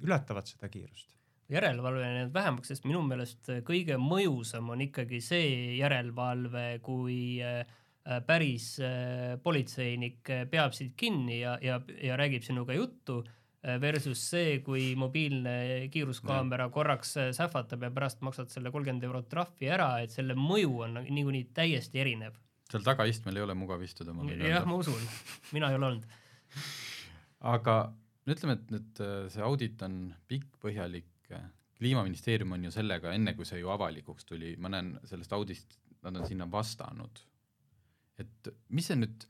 ületavad 0.03 0.51
seda 0.51 0.69
kiirust 0.69 1.13
järelevalve 1.53 2.03
jäänud 2.03 2.35
vähemaks, 2.35 2.73
sest 2.73 2.87
minu 2.89 3.03
meelest 3.07 3.51
kõige 3.67 3.99
mõjusam 4.01 4.73
on 4.73 4.83
ikkagi 4.87 5.21
see 5.25 5.77
järelevalve, 5.79 6.65
kui 6.85 7.19
äh, 7.45 7.63
päris 8.27 8.75
äh, 8.83 9.37
politseinik 9.43 10.33
peab 10.51 10.75
sind 10.77 10.97
kinni 10.99 11.43
ja, 11.43 11.59
ja, 11.63 11.79
ja 12.03 12.19
räägib 12.19 12.45
sinuga 12.47 12.77
juttu 12.77 13.21
äh, 13.23 13.79
versus 13.83 14.25
see, 14.33 14.59
kui 14.65 14.93
mobiilne 14.99 15.89
kiiruskaamera 15.93 16.69
korraks 16.75 17.17
sähvatab 17.37 17.89
ja 17.89 17.93
pärast 17.95 18.25
maksad 18.25 18.53
selle 18.53 18.73
kolmkümmend 18.75 19.05
eurot 19.09 19.29
trahvi 19.31 19.71
ära, 19.71 19.93
et 20.03 20.15
selle 20.15 20.37
mõju 20.39 20.83
on 20.89 21.01
niikuinii 21.09 21.51
täiesti 21.55 22.03
erinev. 22.03 22.39
seal 22.73 22.85
tagaistmel 22.87 23.37
ei 23.37 23.45
ole 23.45 23.57
mugav 23.59 23.83
istuda, 23.85 24.15
ma 24.17 24.25
võin 24.25 24.39
öelda. 24.39 24.55
jah, 24.57 24.69
ma 24.69 24.81
usun, 24.81 25.09
mina 25.53 25.71
ei 25.71 25.81
ole 25.81 25.93
olnud. 25.93 26.13
aga 27.53 27.81
ütleme, 28.27 28.55
et 28.57 28.71
nüüd 28.71 29.01
see 29.35 29.43
audit 29.45 29.83
on 29.83 30.05
pikk, 30.31 30.57
põhjalik, 30.63 31.12
kliimaministeerium 31.79 32.55
on 32.57 32.65
ju 32.69 32.73
sellega, 32.75 33.13
enne 33.17 33.35
kui 33.35 33.47
see 33.49 33.61
ju 33.61 33.71
avalikuks 33.75 34.27
tuli, 34.29 34.55
ma 34.59 34.71
näen 34.73 34.95
sellest 35.09 35.33
audist, 35.37 35.79
nad 36.03 36.17
on 36.17 36.27
sinna 36.27 36.49
vastanud. 36.51 37.23
et 38.19 38.49
mis 38.69 38.87
see 38.87 38.99
nüüd, 38.99 39.25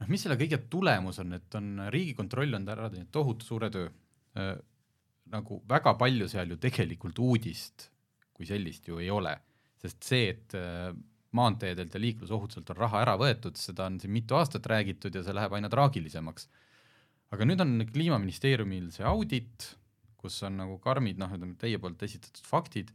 noh, 0.00 0.08
mis 0.08 0.22
selle 0.22 0.38
kõige 0.40 0.62
tulemus 0.72 1.18
on, 1.20 1.32
et 1.36 1.54
on 1.58 1.88
Riigikontroll 1.92 2.54
on 2.56 2.68
ära 2.68 2.88
teinud 2.90 3.10
tohutu 3.12 3.46
suure 3.46 3.70
töö 3.70 3.88
äh,. 4.38 4.54
nagu 5.32 5.62
väga 5.68 5.94
palju 6.00 6.28
seal 6.28 6.50
ju 6.50 6.56
tegelikult 6.60 7.18
uudist 7.18 7.88
kui 8.42 8.48
sellist 8.48 8.88
ju 8.90 8.98
ei 8.98 9.10
ole, 9.12 9.36
sest 9.80 10.02
see, 10.06 10.32
et 10.32 10.56
äh, 10.58 10.90
maanteedelt 11.36 11.94
ja 11.94 12.00
liiklusohutuselt 12.02 12.72
on 12.74 12.80
raha 12.80 13.04
ära 13.04 13.14
võetud, 13.20 13.56
seda 13.60 13.86
on 13.88 14.00
siin 14.02 14.12
mitu 14.14 14.36
aastat 14.36 14.66
räägitud 14.68 15.14
ja 15.14 15.22
see 15.24 15.36
läheb 15.36 15.54
aina 15.56 15.70
traagilisemaks. 15.72 16.48
aga 17.32 17.46
nüüd 17.48 17.62
on 17.64 17.78
Kliimaministeeriumil 17.88 18.90
see 18.92 19.06
audit, 19.08 19.70
kus 20.22 20.38
on 20.46 20.60
nagu 20.62 20.78
karmid 20.82 21.20
noh, 21.20 21.32
ütleme 21.34 21.58
teie 21.60 21.80
poolt 21.82 22.02
esitatud 22.06 22.46
faktid, 22.48 22.92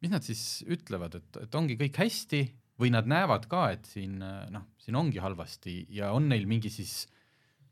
mis 0.00 0.12
nad 0.12 0.24
siis 0.24 0.62
ütlevad, 0.70 1.18
et, 1.18 1.40
et 1.44 1.58
ongi 1.58 1.76
kõik 1.80 2.00
hästi 2.00 2.44
või 2.80 2.92
nad 2.94 3.08
näevad 3.10 3.44
ka, 3.50 3.66
et 3.74 3.88
siin 3.90 4.18
noh, 4.20 4.70
siin 4.80 4.96
ongi 4.96 5.20
halvasti 5.20 5.82
ja 5.92 6.14
on 6.16 6.30
neil 6.30 6.46
mingi 6.48 6.72
siis 6.72 7.04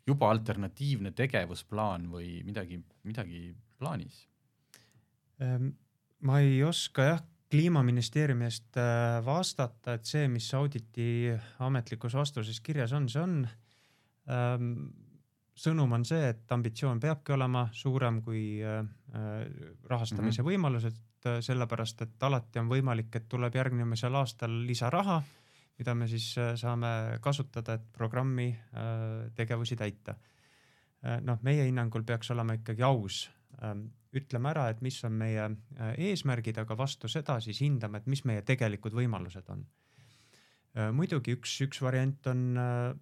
juba 0.09 0.31
alternatiivne 0.33 1.13
tegevusplaan 1.17 2.09
või 2.13 2.43
midagi, 2.45 2.81
midagi 3.09 3.49
plaanis? 3.81 4.23
Ehm, 5.45 5.73
ma 6.25 6.41
ei 6.45 6.63
oska 6.67 7.09
jah 7.13 7.27
kliimaministeeriumi 7.49 8.45
eest 8.49 8.77
äh, 8.81 9.19
vastata, 9.25 9.97
et 9.97 10.09
see, 10.09 10.27
mis 10.29 10.49
auditi 10.57 11.33
ametlikus 11.65 12.17
vastuses 12.19 12.61
kirjas 12.65 12.93
on, 12.97 13.09
see 13.09 13.23
on. 13.25 13.39
Sõnum 15.59 15.91
on 15.97 16.05
see, 16.07 16.29
et 16.31 16.53
ambitsioon 16.55 17.01
peabki 17.03 17.35
olema 17.35 17.65
suurem 17.75 18.21
kui 18.23 18.61
äh, 18.63 18.79
äh, 18.79 19.33
rahastamise 19.91 20.43
mm 20.43 20.47
-hmm. 20.47 20.53
võimalused, 20.53 21.05
sellepärast 21.43 22.03
et 22.03 22.23
alati 22.23 22.59
on 22.59 22.69
võimalik, 22.71 23.09
et 23.17 23.29
tuleb 23.29 23.55
järgnemisel 23.55 24.15
aastal 24.15 24.53
lisaraha, 24.67 25.23
mida 25.79 25.95
me 25.95 26.07
siis 26.09 26.35
saame 26.55 27.19
kasutada, 27.21 27.75
et 27.75 27.93
programmi 27.93 28.57
tegevusi 29.35 29.77
täita. 29.77 30.15
noh, 31.23 31.39
meie 31.43 31.65
hinnangul 31.65 32.03
peaks 32.03 32.31
olema 32.31 32.53
ikkagi 32.53 32.83
aus 32.83 33.31
ähm, 33.63 33.85
ütleme 34.17 34.53
ära, 34.53 34.69
et 34.73 34.81
mis 34.85 34.99
on 35.05 35.17
meie 35.21 35.45
äh, 35.45 35.93
eesmärgid, 36.09 36.59
aga 36.63 36.77
vastu 36.79 37.11
seda 37.13 37.39
siis 37.45 37.61
hindame, 37.65 38.01
et 38.01 38.09
mis 38.11 38.25
meie 38.29 38.45
tegelikud 38.47 38.97
võimalused 38.97 39.51
on. 39.53 39.65
Äh, 40.77 40.91
muidugi 40.97 41.37
üks, 41.37 41.59
üks 41.67 41.83
variant 41.85 42.31
on 42.33 42.45
äh, 42.61 42.95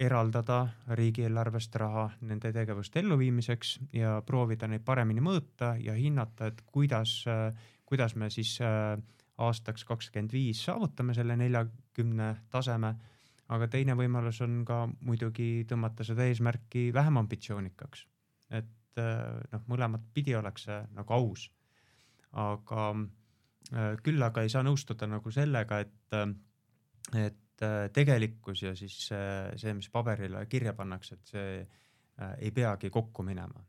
eraldada 0.00 0.66
riigieelarvest 0.98 1.76
raha 1.80 2.10
nende 2.28 2.52
tegevuste 2.52 3.00
elluviimiseks 3.00 3.78
ja 3.96 4.20
proovida 4.26 4.68
neid 4.68 4.84
paremini 4.84 5.24
mõõta 5.24 5.74
ja 5.80 5.94
hinnata, 5.96 6.50
et 6.52 6.60
kuidas, 6.66 7.22
kuidas 7.88 8.14
me 8.14 8.28
siis 8.30 8.58
aastaks 9.38 9.84
kakskümmend 9.88 10.32
viis 10.32 10.60
saavutame 10.64 11.14
selle 11.14 11.36
neljakümne 11.36 12.34
taseme. 12.50 12.94
aga 13.48 13.68
teine 13.68 13.94
võimalus 13.94 14.40
on 14.42 14.64
ka 14.66 14.88
muidugi 15.00 15.64
tõmmata 15.70 16.04
seda 16.04 16.24
eesmärki 16.26 16.92
vähem 16.92 17.16
ambitsioonikaks, 17.16 18.06
et 18.50 18.66
et 18.96 19.04
äh, 19.04 19.44
noh, 19.52 19.64
mõlemat 19.68 20.04
pidi 20.14 20.34
oleks 20.36 20.66
see 20.68 20.80
nagu 20.96 21.14
aus. 21.14 21.50
aga 22.36 22.82
äh, 23.72 23.94
küll 24.04 24.22
aga 24.22 24.42
ei 24.44 24.52
saa 24.52 24.64
nõustuda 24.64 25.08
nagu 25.08 25.30
sellega, 25.32 25.80
et, 25.84 26.16
äh, 26.16 27.30
et 27.56 27.92
tegelikkus 27.92 28.62
ja 28.62 28.74
siis 28.76 28.96
see, 29.08 29.72
mis 29.74 29.88
paberile 29.92 30.44
kirja 30.46 30.74
pannakse, 30.76 31.14
et 31.14 31.32
see 31.32 31.54
ei 32.38 32.50
peagi 32.52 32.90
kokku 32.90 33.22
minema. 33.22 33.64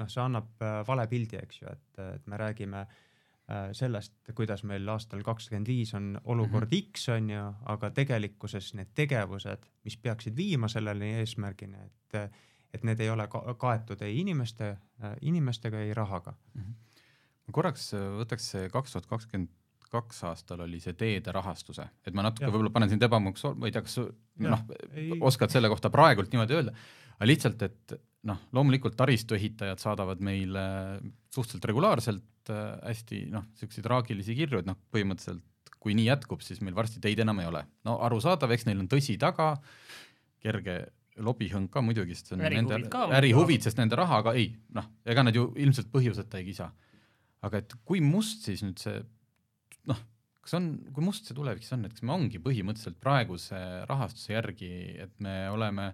noh, 0.00 0.08
see 0.08 0.22
annab 0.22 0.62
vale 0.86 1.06
pildi, 1.10 1.38
eks 1.38 1.62
ju, 1.62 1.70
et, 1.70 2.02
et 2.14 2.26
me 2.26 2.36
räägime 2.38 2.84
sellest, 3.74 4.14
kuidas 4.34 4.62
meil 4.66 4.86
aastal 4.88 5.22
kakskümmend 5.26 5.66
viis 5.66 5.94
on 5.94 6.20
olukord 6.24 6.70
mm 6.70 6.76
-hmm. 6.76 6.92
X 6.92 7.08
on 7.08 7.30
ju, 7.30 7.46
aga 7.62 7.90
tegelikkuses 7.90 8.74
need 8.74 8.92
tegevused, 8.94 9.66
mis 9.84 9.96
peaksid 9.96 10.36
viima 10.36 10.68
sellele 10.68 11.18
eesmärgini, 11.20 11.78
et 11.86 12.30
et 12.74 12.84
need 12.86 13.00
ei 13.02 13.10
ole 13.10 13.26
ka 13.30 13.42
kaetud 13.58 14.02
ei 14.06 14.20
inimeste, 14.20 14.70
äh, 15.02 15.16
inimestega, 15.20 15.80
ei 15.80 15.94
rahaga 15.94 16.34
mm. 16.54 16.60
-hmm. 16.60 16.74
ma 17.46 17.52
korraks 17.52 17.94
äh, 17.94 18.06
võtaks 18.20 18.50
see 18.54 18.68
kaks 18.68 18.92
tuhat 18.92 19.06
kakskümmend 19.06 19.50
kaks 19.90 20.22
aastal 20.28 20.64
oli 20.66 20.78
see 20.82 20.94
teede 20.98 21.32
rahastuse, 21.34 21.86
et 22.06 22.14
ma 22.14 22.24
natuke 22.26 22.48
võib-olla 22.50 22.72
panen 22.74 22.92
sind 22.92 23.02
ebamugavaks, 23.02 23.58
ma 23.58 23.68
ei 23.68 23.74
tea, 23.74 23.82
kas 23.86 23.98
noh, 24.46 24.62
oskad 25.26 25.52
selle 25.52 25.70
kohta 25.72 25.90
praegult 25.92 26.32
niimoodi 26.32 26.56
öelda, 26.58 26.74
aga 27.16 27.28
lihtsalt, 27.28 27.64
et 27.66 27.96
noh, 28.30 28.40
loomulikult 28.54 28.96
taristuehitajad 29.00 29.82
saadavad 29.82 30.22
meile 30.24 30.64
suhteliselt 31.32 31.66
regulaarselt 31.70 32.52
äh, 32.52 32.76
hästi 32.90 33.24
noh, 33.32 33.48
siukseid 33.58 33.86
traagilisi 33.86 34.36
kirju, 34.38 34.62
et 34.62 34.68
noh, 34.68 34.78
põhimõtteliselt 34.94 35.46
kui 35.80 35.96
nii 35.96 36.10
jätkub, 36.10 36.42
siis 36.44 36.60
meil 36.60 36.76
varsti 36.76 37.00
teid 37.00 37.22
enam 37.24 37.38
ei 37.40 37.48
ole. 37.48 37.64
no 37.88 37.96
arusaadav, 38.04 38.52
eks 38.52 38.66
neil 38.68 38.82
on 38.82 38.88
tõsi 38.90 39.16
taga, 39.20 39.54
kerge 40.44 40.82
lobihõng 41.20 41.70
ka 41.72 41.82
muidugi, 41.84 42.14
sest 42.16 42.30
see 42.30 42.36
on 42.36 42.44
ärihuvid 42.46 42.84
nende 42.86 43.16
ärihuvid, 43.16 43.64
sest 43.64 43.80
nende 43.80 43.96
rahaga 43.98 44.34
ei, 44.36 44.50
noh, 44.76 44.86
ega 45.08 45.24
nad 45.24 45.36
ju 45.36 45.50
ilmselt 45.60 45.90
põhjuseta 45.92 46.40
ei 46.40 46.46
kisa. 46.48 46.70
aga 47.40 47.62
et 47.62 47.72
kui 47.88 48.02
must 48.04 48.44
siis 48.44 48.62
nüüd 48.64 48.80
see 48.80 49.00
noh, 49.90 50.00
kas 50.40 50.56
on, 50.56 50.70
kui 50.94 51.04
must 51.04 51.28
see 51.28 51.36
tulevik 51.36 51.64
siis 51.64 51.76
on, 51.76 51.84
et 51.88 51.96
kas 51.96 52.06
me 52.06 52.16
ongi 52.16 52.40
põhimõtteliselt 52.42 53.00
praeguse 53.02 53.60
rahastuse 53.90 54.32
järgi, 54.32 54.70
et 55.04 55.12
me 55.24 55.42
oleme 55.52 55.90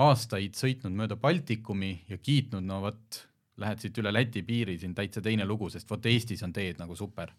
aastaid 0.00 0.56
sõitnud 0.56 0.94
mööda 0.96 1.18
Baltikumi 1.20 1.92
ja 2.08 2.16
kiitnud, 2.16 2.64
no 2.64 2.80
vot, 2.86 3.20
lähed 3.60 3.82
siit 3.82 3.98
üle 4.00 4.12
Läti 4.14 4.42
piiri, 4.46 4.78
siin 4.80 4.94
täitsa 4.96 5.20
teine 5.24 5.44
lugu, 5.44 5.68
sest 5.72 5.90
vot 5.90 6.06
Eestis 6.08 6.46
on 6.46 6.54
teed 6.56 6.80
nagu 6.80 6.96
super 6.96 7.34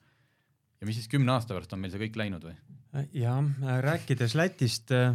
ja 0.82 0.90
mis 0.90 0.98
siis 0.98 1.10
kümne 1.12 1.36
aasta 1.36 1.54
pärast 1.56 1.74
on 1.76 1.82
meil 1.84 1.94
see 1.94 2.02
kõik 2.02 2.18
läinud 2.20 2.46
või? 2.50 2.56
jah, 3.16 3.40
rääkides 3.86 4.34
Lätist, 4.36 4.92
äh, 4.92 5.14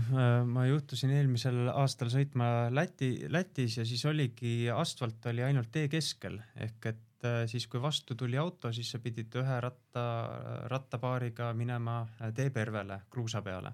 ma 0.49 0.65
juhtusin 0.65 1.11
eelmisel 1.13 1.67
aastal 1.75 2.09
sõitma 2.13 2.71
Läti, 2.73 3.11
Lätis 3.29 3.77
ja 3.81 3.85
siis 3.89 4.05
oligi, 4.09 4.71
asfalt 4.73 5.27
oli 5.29 5.45
ainult 5.45 5.69
tee 5.75 5.91
keskel 5.93 6.39
ehk 6.55 6.89
et 6.93 7.03
siis, 7.49 7.67
kui 7.67 7.81
vastu 7.83 8.15
tuli 8.15 8.37
auto, 8.39 8.73
siis 8.73 8.91
sa 8.93 8.99
pidid 9.03 9.35
ühe 9.41 9.61
ratta, 9.61 10.05
rattapaariga 10.73 11.53
minema 11.57 12.03
äh, 12.05 12.33
teepervele 12.35 13.01
kruusa 13.11 13.43
peale. 13.43 13.73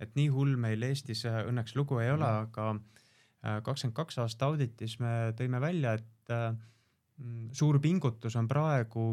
et 0.00 0.16
nii 0.18 0.28
hull 0.28 0.56
meil 0.60 0.82
Eestis 0.82 1.22
õnneks 1.24 1.76
lugu 1.78 2.00
ei 2.02 2.10
ole, 2.10 2.26
mm. 2.26 2.48
aga 2.48 3.60
kakskümmend 3.62 3.94
kaks 3.94 4.18
aasta 4.18 4.46
auditis 4.50 4.98
me 5.00 5.32
tõime 5.38 5.60
välja, 5.62 5.94
et 5.94 6.32
mm, 6.32 7.52
suur 7.52 7.78
pingutus 7.80 8.36
on 8.36 8.48
praegu 8.48 9.04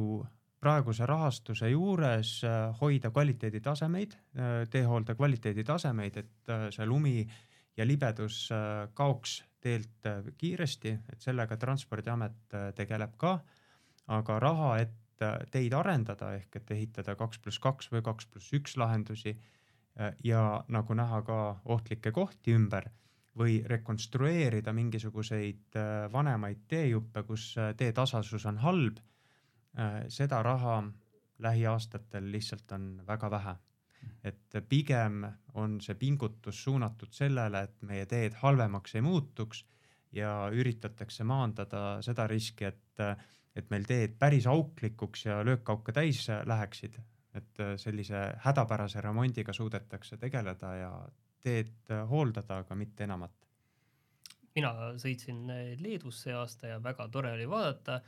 praeguse 0.61 1.05
rahastuse 1.09 1.71
juures 1.71 2.35
äh, 2.45 2.69
hoida 2.81 3.11
kvaliteeditasemeid, 3.13 4.13
äh, 4.13 4.51
teehoolde 4.69 5.15
kvaliteeditasemeid, 5.17 6.19
et 6.21 6.53
äh, 6.53 6.67
see 6.73 6.85
lumi 6.85 7.23
ja 7.77 7.87
libedus 7.87 8.49
kaoks 8.93 9.37
teelt 9.61 10.07
kiiresti, 10.37 10.95
et 11.13 11.21
sellega 11.21 11.57
Transpordiamet 11.57 12.55
tegeleb 12.75 13.17
ka. 13.17 13.39
aga 14.11 14.39
raha, 14.39 14.71
et 14.81 15.23
teid 15.51 15.73
arendada 15.77 16.33
ehk 16.33 16.55
et 16.55 16.71
ehitada 16.71 17.15
kaks 17.15 17.39
pluss 17.39 17.59
kaks 17.61 17.91
või 17.91 18.01
kaks 18.01 18.25
pluss 18.25 18.53
üks 18.57 18.73
lahendusi 18.77 19.35
ja 20.23 20.63
nagu 20.67 20.93
näha 20.97 21.21
ka 21.21 21.37
ohtlikke 21.65 22.11
kohti 22.11 22.55
ümber 22.57 22.89
või 23.37 23.61
rekonstrueerida 23.69 24.73
mingisuguseid 24.73 25.77
vanemaid 26.11 26.65
teejuppe, 26.67 27.23
kus 27.23 27.53
teetasasus 27.77 28.45
on 28.49 28.57
halb 28.65 28.97
Äh, 29.79 30.03
seda 30.07 30.43
raha 30.43 30.83
lähiaastatel 31.39 32.31
lihtsalt 32.31 32.71
on 32.71 33.03
väga 33.07 33.31
vähe. 33.31 33.55
Et 34.23 34.57
pigem 34.69 35.25
on 35.59 35.79
see 35.81 35.95
pingutus 35.99 36.63
suunatud 36.63 37.11
sellele, 37.13 37.63
et 37.67 37.81
meie 37.87 38.05
teed 38.05 38.37
halvemaks 38.41 38.95
ei 38.95 39.03
muutuks 39.05 39.65
ja 40.15 40.49
üritatakse 40.53 41.23
maandada 41.23 42.01
seda 42.05 42.27
riski, 42.27 42.67
et, 42.67 43.03
et 43.55 43.69
meil 43.71 43.87
teed 43.87 44.17
päris 44.19 44.47
auklikuks 44.47 45.25
ja 45.25 45.41
löökauke 45.45 45.91
täis 45.95 46.27
läheksid. 46.45 46.99
et 47.31 47.59
sellise 47.79 48.21
hädapärase 48.43 49.01
remondiga 49.01 49.53
suudetakse 49.53 50.17
tegeleda 50.17 50.73
ja 50.75 50.89
teed 51.39 51.93
hooldada, 52.09 52.57
aga 52.57 52.75
mitte 52.75 53.03
enamat 53.03 53.31
mina 54.55 54.71
sõitsin 54.99 55.45
Leedus 55.79 56.23
see 56.25 56.33
aasta 56.35 56.73
ja 56.73 56.79
väga 56.83 57.07
tore 57.11 57.31
oli 57.31 57.47
vaadata, 57.49 58.01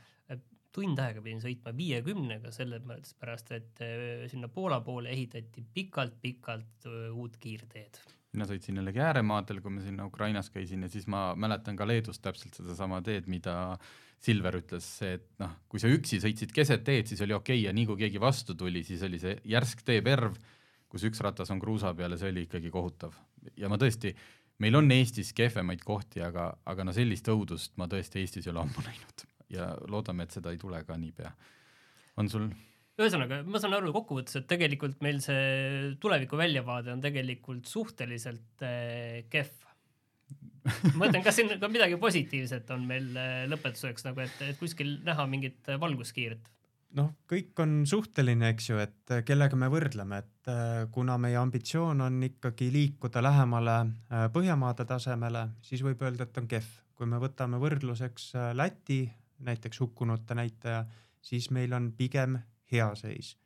tund 0.74 0.98
aega 1.02 1.22
pidin 1.22 1.42
sõitma 1.42 1.72
viiekümnega, 1.76 2.50
sellepärast 2.54 3.52
et 3.56 3.82
äh, 3.84 4.24
sinna 4.30 4.50
Poola 4.52 4.80
poole 4.84 5.12
ehitati 5.14 5.64
pikalt-pikalt 5.74 6.88
äh, 6.90 7.08
uut 7.14 7.38
kiirteed. 7.40 8.00
mina 8.34 8.48
sõitsin 8.50 8.80
jällegi 8.80 8.98
ääremaadel, 8.98 9.60
kui 9.62 9.70
ma 9.70 9.82
sinna 9.84 10.08
Ukrainas 10.10 10.48
käisin 10.50 10.82
ja 10.82 10.88
siis 10.90 11.06
ma 11.06 11.28
mäletan 11.38 11.76
ka 11.78 11.86
Leedus 11.86 12.18
täpselt 12.18 12.56
sedasama 12.58 12.98
teed, 13.06 13.28
mida 13.30 13.76
Silver 14.24 14.56
ütles, 14.58 14.86
et 15.06 15.28
noh, 15.38 15.52
kui 15.68 15.82
sa 15.82 15.90
üksi 15.92 16.18
sõitsid 16.22 16.54
keset 16.54 16.82
teed, 16.86 17.06
siis 17.10 17.20
oli 17.22 17.36
okei 17.36 17.60
okay, 17.60 17.66
ja 17.68 17.74
nii 17.76 17.86
kui 17.90 18.00
keegi 18.00 18.22
vastu 18.22 18.56
tuli, 18.58 18.82
siis 18.86 19.02
oli 19.06 19.20
see 19.22 19.36
järsk 19.52 19.84
teeperv, 19.86 20.38
kus 20.90 21.04
üks 21.06 21.20
ratas 21.22 21.52
on 21.54 21.60
kruusa 21.62 21.92
peal 21.94 22.16
ja 22.16 22.18
see 22.18 22.32
oli 22.32 22.46
ikkagi 22.48 22.72
kohutav. 22.74 23.14
ja 23.60 23.70
ma 23.70 23.78
tõesti, 23.78 24.14
meil 24.64 24.80
on 24.80 24.90
Eestis 24.96 25.30
kehvemaid 25.36 25.84
kohti, 25.86 26.24
aga, 26.24 26.50
aga 26.66 26.88
no 26.88 26.96
sellist 26.96 27.30
õudust 27.30 27.76
ma 27.78 27.86
tõesti 27.90 28.24
Eestis 28.24 28.48
ei 28.48 28.54
ole 28.54 28.64
ammu 28.64 28.86
näinud 28.88 29.28
ja 29.54 29.72
loodame, 29.90 30.26
et 30.26 30.36
seda 30.36 30.52
ei 30.54 30.60
tule 30.60 30.82
ka 30.84 30.96
niipea. 31.00 31.34
on 32.20 32.30
sul? 32.30 32.48
ühesõnaga, 32.94 33.40
ma 33.42 33.58
saan 33.58 33.74
aru 33.74 33.90
kokkuvõttes, 33.94 34.36
et 34.38 34.48
tegelikult 34.50 35.00
meil 35.02 35.18
see 35.22 35.94
tuleviku 36.02 36.38
väljavaade 36.38 36.92
on 36.92 37.02
tegelikult 37.02 37.66
suhteliselt 37.66 38.62
äh, 38.62 39.24
kehv 39.32 39.64
ma 40.64 41.04
mõtlen, 41.04 41.22
kas 41.24 41.38
siin 41.38 41.52
ka 41.60 41.68
midagi 41.70 41.98
positiivset 42.00 42.70
on 42.74 42.84
meil 42.88 43.10
äh, 43.20 43.44
lõpetuseks 43.50 44.06
nagu, 44.08 44.24
et, 44.24 44.36
et 44.46 44.60
kuskil 44.60 44.98
näha 45.06 45.26
mingit 45.30 45.72
valguskiirt? 45.80 46.50
noh, 46.94 47.10
kõik 47.26 47.58
on 47.58 47.80
suhteline, 47.90 48.52
eks 48.54 48.70
ju, 48.70 48.78
et 48.82 49.12
äh, 49.12 49.24
kellega 49.26 49.58
me 49.58 49.68
võrdleme, 49.72 50.22
et 50.22 50.30
kuna 50.92 51.16
meie 51.16 51.38
ambitsioon 51.40 52.04
on 52.04 52.18
ikkagi 52.26 52.66
liikuda 52.72 53.22
lähemale 53.24 53.76
äh, 53.80 54.26
Põhjamaade 54.32 54.86
tasemele, 54.88 55.48
siis 55.64 55.84
võib 55.84 56.02
öelda, 56.04 56.28
et 56.28 56.40
on 56.40 56.48
kehv. 56.50 56.80
kui 56.94 57.08
me 57.10 57.18
võtame 57.18 57.58
võrdluseks 57.58 58.28
Läti 58.54 59.02
näiteks 59.44 59.80
hukkunute 59.80 60.34
näitaja, 60.34 60.84
siis 61.22 61.50
meil 61.50 61.72
on 61.72 61.92
pigem 61.96 62.38
hea 62.72 62.90
seis. 62.98 63.36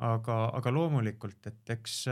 aga, 0.00 0.34
aga 0.56 0.70
loomulikult, 0.72 1.44
et 1.46 1.70
eks 1.74 2.06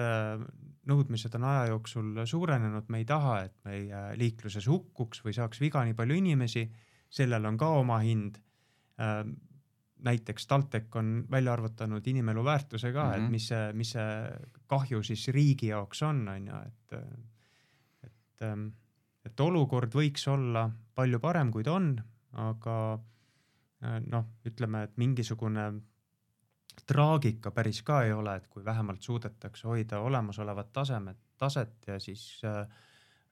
nõudmised 0.91 1.35
on 1.39 1.45
aja 1.49 1.71
jooksul 1.71 2.19
suurenenud, 2.29 2.91
me 2.93 2.99
ei 3.01 3.07
taha, 3.09 3.39
et 3.47 3.55
meie 3.65 4.03
liikluses 4.21 4.67
hukkuks 4.69 5.23
või 5.25 5.33
saaks 5.33 5.61
viga 5.63 5.81
nii 5.89 5.97
palju 5.97 6.19
inimesi, 6.21 6.67
sellel 7.09 7.49
on 7.49 7.57
ka 7.57 7.71
oma 7.79 7.97
hind 8.05 8.37
näiteks 10.05 10.47
TalTech 10.47 10.97
on 10.97 11.25
välja 11.31 11.53
arvutanud 11.53 12.07
inimelu 12.07 12.45
väärtuse 12.45 12.93
ka 12.93 13.05
mm, 13.05 13.11
-hmm. 13.11 13.15
et 13.17 13.23
mhm. 13.23 13.31
mis 13.31 13.49
see, 13.49 13.73
mis 13.73 13.91
see 13.91 14.31
kahju 14.67 15.03
siis 15.03 15.29
riigi 15.29 15.67
jaoks 15.67 16.03
on, 16.03 16.29
on 16.29 16.47
ju, 16.47 16.61
et, 16.67 16.93
et, 18.05 18.43
ähm, 18.43 18.67
et 19.25 19.41
olukord 19.41 19.95
võiks 19.95 20.29
olla 20.31 20.71
palju 20.95 21.21
parem, 21.21 21.51
kui 21.51 21.65
ta 21.65 21.73
on, 21.73 21.97
aga 22.33 22.79
äh, 22.95 24.01
noh, 24.07 24.27
ütleme, 24.47 24.83
et 24.89 24.97
mingisugune 24.97 25.71
traagika 26.87 27.51
päris 27.51 27.83
ka 27.83 28.03
ei 28.07 28.13
ole, 28.13 28.37
et 28.37 28.47
kui 28.47 28.65
vähemalt 28.65 29.03
suudetakse 29.03 29.67
hoida 29.69 30.01
olemasolevat 30.01 30.73
tasemet, 30.73 31.19
taset 31.39 31.87
ja 31.87 31.99
siis 32.01 32.41
äh, 32.45 32.67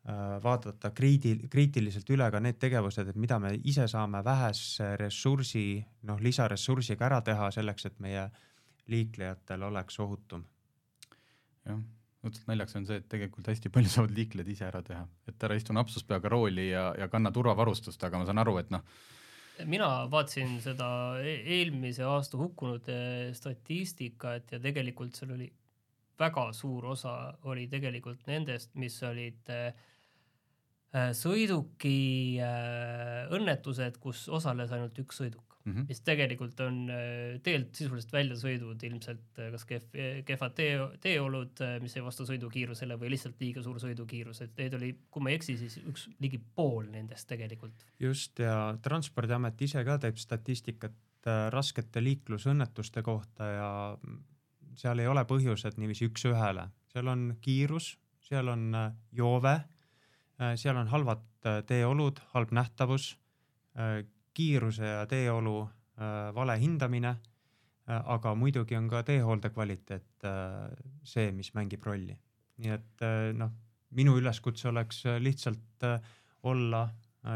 Äh, 0.08 0.42
vaadata 0.42 0.92
kriidi-, 0.94 1.48
kriitiliselt 1.50 2.10
üle 2.14 2.28
ka 2.30 2.38
need 2.38 2.60
tegevused, 2.62 3.08
et 3.10 3.16
mida 3.18 3.40
me 3.42 3.48
ise 3.66 3.88
saame 3.90 4.20
vähese 4.22 4.92
ressursi, 5.00 5.80
noh, 6.06 6.20
lisaressursiga 6.22 7.08
ära 7.08 7.18
teha 7.26 7.48
selleks, 7.50 7.88
et 7.88 7.96
meie 8.04 8.22
liiklejatel 8.92 9.64
oleks 9.66 9.98
ohutum. 10.04 10.44
jah, 11.66 11.80
õudselt 12.26 12.48
naljakas 12.50 12.78
on 12.80 12.86
see, 12.88 13.00
et 13.00 13.08
tegelikult 13.12 13.50
hästi 13.50 13.72
palju 13.72 13.92
saavad 13.94 14.14
liiklejad 14.16 14.52
ise 14.52 14.66
ära 14.68 14.82
teha, 14.86 15.02
et 15.30 15.46
ära 15.48 15.58
istu 15.58 15.76
napsuspeaga 15.76 16.32
rooli 16.32 16.70
ja, 16.70 16.88
ja 16.98 17.10
kanna 17.12 17.32
turvavarustust, 17.34 18.02
aga 18.06 18.20
ma 18.20 18.28
saan 18.28 18.42
aru, 18.42 18.58
et 18.62 18.72
noh, 18.74 18.84
mina 19.64 19.90
vaatasin 20.12 20.58
seda 20.64 20.88
e-, 21.24 21.40
eelmise 21.58 22.04
aasta 22.04 22.36
hukkunute 22.40 22.96
statistikat 23.36 24.52
ja 24.52 24.60
tegelikult 24.60 25.16
seal 25.16 25.32
oli 25.38 25.48
väga 26.20 26.50
suur 26.56 26.92
osa 26.92 27.12
oli 27.48 27.66
tegelikult 27.68 28.26
nendest, 28.28 28.74
mis 28.80 28.96
olid 29.04 29.52
Äh, 29.52 29.72
sõiduki 31.16 32.38
äh, 32.42 33.26
õnnetused, 33.34 33.98
kus 34.02 34.26
osales 34.32 34.72
ainult 34.74 34.96
üks 35.02 35.18
sõiduk 35.20 35.56
mm, 35.64 35.72
-hmm. 35.72 35.86
mis 35.90 36.00
tegelikult 36.06 36.60
on 36.64 36.78
äh, 36.92 37.40
teelt 37.44 37.74
sisuliselt 37.76 38.12
väljasõidud 38.14 38.84
ilmselt 38.88 39.40
kas 39.54 39.66
kehv, 39.68 39.98
kehvad 40.28 40.54
tee, 40.56 40.78
teeolud, 41.02 41.64
mis 41.82 41.96
ei 41.96 42.04
vasta 42.06 42.26
sõidukiirusele 42.28 42.98
või 43.00 43.12
lihtsalt 43.14 43.40
liiga 43.42 43.64
suur 43.66 43.80
sõidukiirus, 43.82 44.42
et 44.46 44.56
neid 44.62 44.78
oli, 44.78 44.92
kui 45.10 45.24
ma 45.24 45.32
ei 45.32 45.40
eksi, 45.40 45.58
siis 45.60 45.78
üks 45.84 46.08
ligi 46.22 46.40
pool 46.54 46.88
nendest 46.92 47.28
tegelikult. 47.28 47.86
just 48.00 48.38
ja 48.38 48.76
Transpordiamet 48.82 49.62
ise 49.62 49.84
ka 49.84 49.98
teeb 49.98 50.16
statistikat 50.22 50.96
raskete 51.50 51.98
liiklusõnnetuste 52.04 53.02
kohta 53.02 53.46
ja 53.50 53.70
seal 54.78 55.00
ei 55.02 55.08
ole 55.10 55.24
põhjused 55.26 55.80
niiviisi 55.80 56.06
üks-ühele, 56.06 56.68
seal 56.92 57.08
on 57.10 57.32
kiirus, 57.42 57.96
seal 58.22 58.48
on 58.52 58.70
joove 59.10 59.56
Äh, 59.58 59.75
seal 60.56 60.76
on 60.76 60.90
halvad 60.92 61.24
äh, 61.46 61.62
teeolud, 61.66 62.20
halb 62.34 62.52
nähtavus, 62.56 63.14
äh, 63.78 64.04
kiiruse 64.36 64.84
ja 64.84 65.06
teeolu 65.08 65.62
vale 66.36 66.58
hindamine, 66.60 67.14
aga 67.88 68.34
muidugi 68.36 68.76
on 68.76 68.84
ka 68.92 69.00
teehoolde 69.08 69.48
kvaliteet 69.48 70.26
see, 71.08 71.30
mis 71.32 71.48
mängib 71.56 71.86
rolli. 71.88 72.12
nii 72.60 72.74
et 72.74 73.04
noh, 73.32 73.54
minu 73.96 74.18
üleskutse 74.20 74.68
oleks 74.68 75.06
lihtsalt 75.24 75.86
olla 76.52 76.82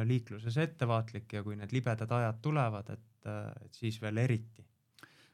liikluses 0.04 0.58
ettevaatlik 0.60 1.32
ja 1.38 1.42
kui 1.46 1.56
need 1.56 1.72
libedad 1.72 2.12
ajad 2.18 2.42
tulevad, 2.44 2.92
et, 2.92 3.32
et 3.64 3.80
siis 3.80 3.96
veel 4.02 4.20
eriti 4.26 4.66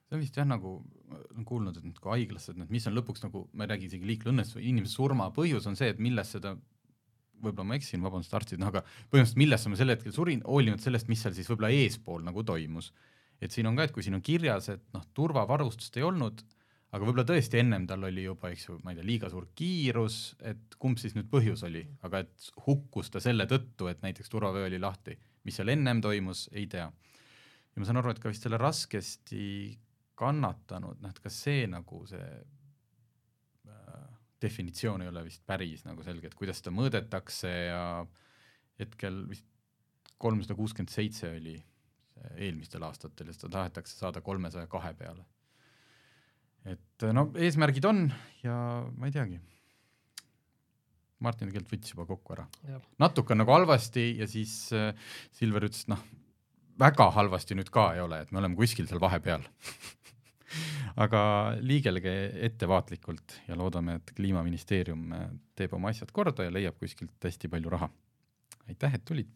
see 0.06 0.14
on 0.14 0.22
vist 0.22 0.38
jah, 0.38 0.46
nagu 0.46 0.76
olen 1.10 1.46
kuulnud, 1.46 1.76
et 1.80 1.86
nagu 1.88 2.12
haiglasse, 2.14 2.54
et 2.54 2.70
mis 2.70 2.86
on 2.86 2.94
lõpuks 2.94 3.24
nagu, 3.26 3.46
ma 3.58 3.66
ei 3.66 3.72
räägi 3.74 3.90
isegi 3.90 4.10
liiklusõnnetusest, 4.12 4.62
inimese 4.62 4.94
surma 4.94 5.32
põhjus 5.34 5.66
on 5.66 5.78
see, 5.78 5.90
et 5.90 6.02
millest 6.02 6.38
seda 6.38 6.54
võib-olla 7.42 7.70
ma 7.70 7.78
eksin, 7.78 8.02
vabandust, 8.04 8.34
arstid, 8.36 8.60
noh 8.62 8.72
aga 8.72 8.82
põhimõtteliselt 8.86 9.40
millesse 9.40 9.72
ma 9.72 9.78
sel 9.78 9.92
hetkel 9.92 10.14
surin, 10.14 10.42
hoolimata 10.46 10.86
sellest, 10.86 11.10
mis 11.12 11.22
seal 11.24 11.34
siis 11.36 11.48
võib-olla 11.50 11.72
eespool 11.74 12.24
nagu 12.26 12.44
toimus. 12.46 12.92
et 13.40 13.52
siin 13.52 13.66
on 13.68 13.76
ka, 13.76 13.84
et 13.84 13.92
kui 13.92 14.04
siin 14.04 14.16
on 14.16 14.22
kirjas, 14.24 14.70
et 14.72 14.84
noh, 14.96 15.02
turvavarustust 15.14 15.98
ei 15.98 16.06
olnud, 16.06 16.40
aga 16.88 17.04
võib-olla 17.04 17.26
tõesti 17.28 17.60
ennem 17.60 17.84
tal 17.88 18.06
oli 18.08 18.24
juba, 18.24 18.48
eks 18.54 18.68
ju, 18.68 18.78
ma 18.84 18.92
ei 18.92 18.96
tea, 18.96 19.04
liiga 19.04 19.28
suur 19.32 19.50
kiirus, 19.58 20.20
et 20.40 20.78
kumb 20.80 20.96
siis 21.00 21.16
nüüd 21.18 21.28
põhjus 21.28 21.66
oli, 21.68 21.82
aga 22.06 22.22
et 22.24 22.50
hukkus 22.64 23.12
ta 23.12 23.20
selle 23.20 23.44
tõttu, 23.50 23.90
et 23.90 24.00
näiteks 24.06 24.32
turvavöö 24.32 24.70
oli 24.70 24.80
lahti, 24.80 25.18
mis 25.44 25.58
seal 25.58 25.74
ennem 25.74 26.00
toimus, 26.04 26.46
ei 26.54 26.64
tea. 26.72 26.88
ja 26.88 27.82
ma 27.82 27.88
saan 27.88 28.00
aru, 28.00 28.14
et 28.14 28.22
ka 28.22 28.32
vist 28.32 28.46
selle 28.46 28.60
raskesti 28.60 29.76
kannatanud, 30.16 31.02
noh 31.02 31.12
et 31.12 31.20
kas 31.20 31.42
see 31.44 31.66
nagu 31.68 32.06
see 32.08 32.24
definitsioon 34.42 35.02
ei 35.02 35.08
ole 35.08 35.24
vist 35.24 35.42
päris 35.46 35.84
nagu 35.86 36.04
selge, 36.04 36.28
et 36.28 36.36
kuidas 36.38 36.60
seda 36.60 36.74
mõõdetakse 36.76 37.52
ja 37.52 37.82
hetkel 38.80 39.22
vist 39.30 39.46
kolmsada 40.20 40.56
kuuskümmend 40.56 40.92
seitse 40.92 41.30
oli 41.30 41.56
eelmistel 42.40 42.84
aastatel 42.86 43.30
ja 43.30 43.36
seda 43.36 43.52
tahetakse 43.58 43.96
saada 43.98 44.22
kolmesaja 44.24 44.68
kahe 44.70 44.92
peale. 44.98 45.24
et 46.66 47.04
no 47.14 47.28
eesmärgid 47.38 47.84
on 47.86 48.08
ja 48.42 48.56
ma 48.96 49.06
ei 49.06 49.14
teagi. 49.14 49.40
Martin 51.22 51.48
tegelikult 51.48 51.72
võttis 51.72 51.94
juba 51.94 52.06
kokku 52.08 52.34
ära. 52.34 52.46
natuke 52.98 53.32
on 53.34 53.42
nagu 53.44 53.52
halvasti 53.54 54.08
ja 54.20 54.28
siis 54.28 54.72
äh, 54.76 54.92
Silver 55.32 55.68
ütles, 55.68 55.84
et 55.84 55.92
noh, 55.94 56.02
väga 56.80 57.10
halvasti 57.16 57.56
nüüd 57.56 57.70
ka 57.72 57.92
ei 57.94 58.02
ole, 58.04 58.20
et 58.24 58.32
me 58.32 58.42
oleme 58.42 58.58
kuskil 58.58 58.88
seal 58.88 59.00
vahepeal 59.00 59.44
aga 60.96 61.20
liigelge 61.60 62.12
ettevaatlikult 62.48 63.40
ja 63.48 63.56
loodame, 63.58 63.98
et 64.00 64.12
kliimaministeerium 64.16 65.12
äh, 65.12 65.26
teeb 65.56 65.74
oma 65.76 65.92
asjad 65.92 66.12
korda 66.12 66.46
ja 66.46 66.52
leiab 66.52 66.78
kuskilt 66.80 67.24
hästi 67.24 67.48
palju 67.52 67.70
raha. 67.70 67.90
aitäh, 68.68 68.94
et 68.94 69.04
tulid. 69.04 69.28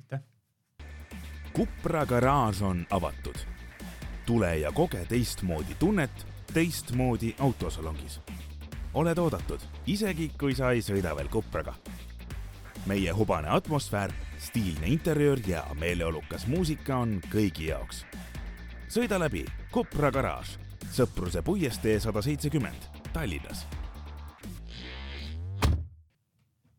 aitäh. 0.00 0.20
Kupra 1.52 2.06
garaaž 2.06 2.62
on 2.62 2.86
avatud. 2.90 3.38
tule 4.26 4.58
ja 4.58 4.72
koge 4.72 5.06
teistmoodi 5.08 5.74
tunnet 5.78 6.26
teistmoodi 6.52 7.34
autosalongis. 7.38 8.20
oled 8.94 9.18
oodatud, 9.18 9.60
isegi 9.86 10.32
kui 10.38 10.54
sa 10.54 10.70
ei 10.70 10.82
sõida 10.82 11.16
veel 11.16 11.28
Kupraga. 11.28 11.74
meie 12.86 13.12
hubane 13.12 13.48
atmosfäär, 13.48 14.12
stiilne 14.38 14.86
interjöör 14.86 15.40
ja 15.46 15.66
meeleolukas 15.80 16.46
muusika 16.46 16.96
on 16.96 17.20
kõigi 17.30 17.68
jaoks 17.70 18.04
sõida 18.92 19.16
läbi 19.20 19.46
Kopra 19.72 20.10
garaaž, 20.12 20.56
Sõpruse 20.92 21.40
puiestee 21.42 21.96
sada 22.00 22.20
seitsekümmend, 22.24 22.90
Tallinnas 23.14 23.64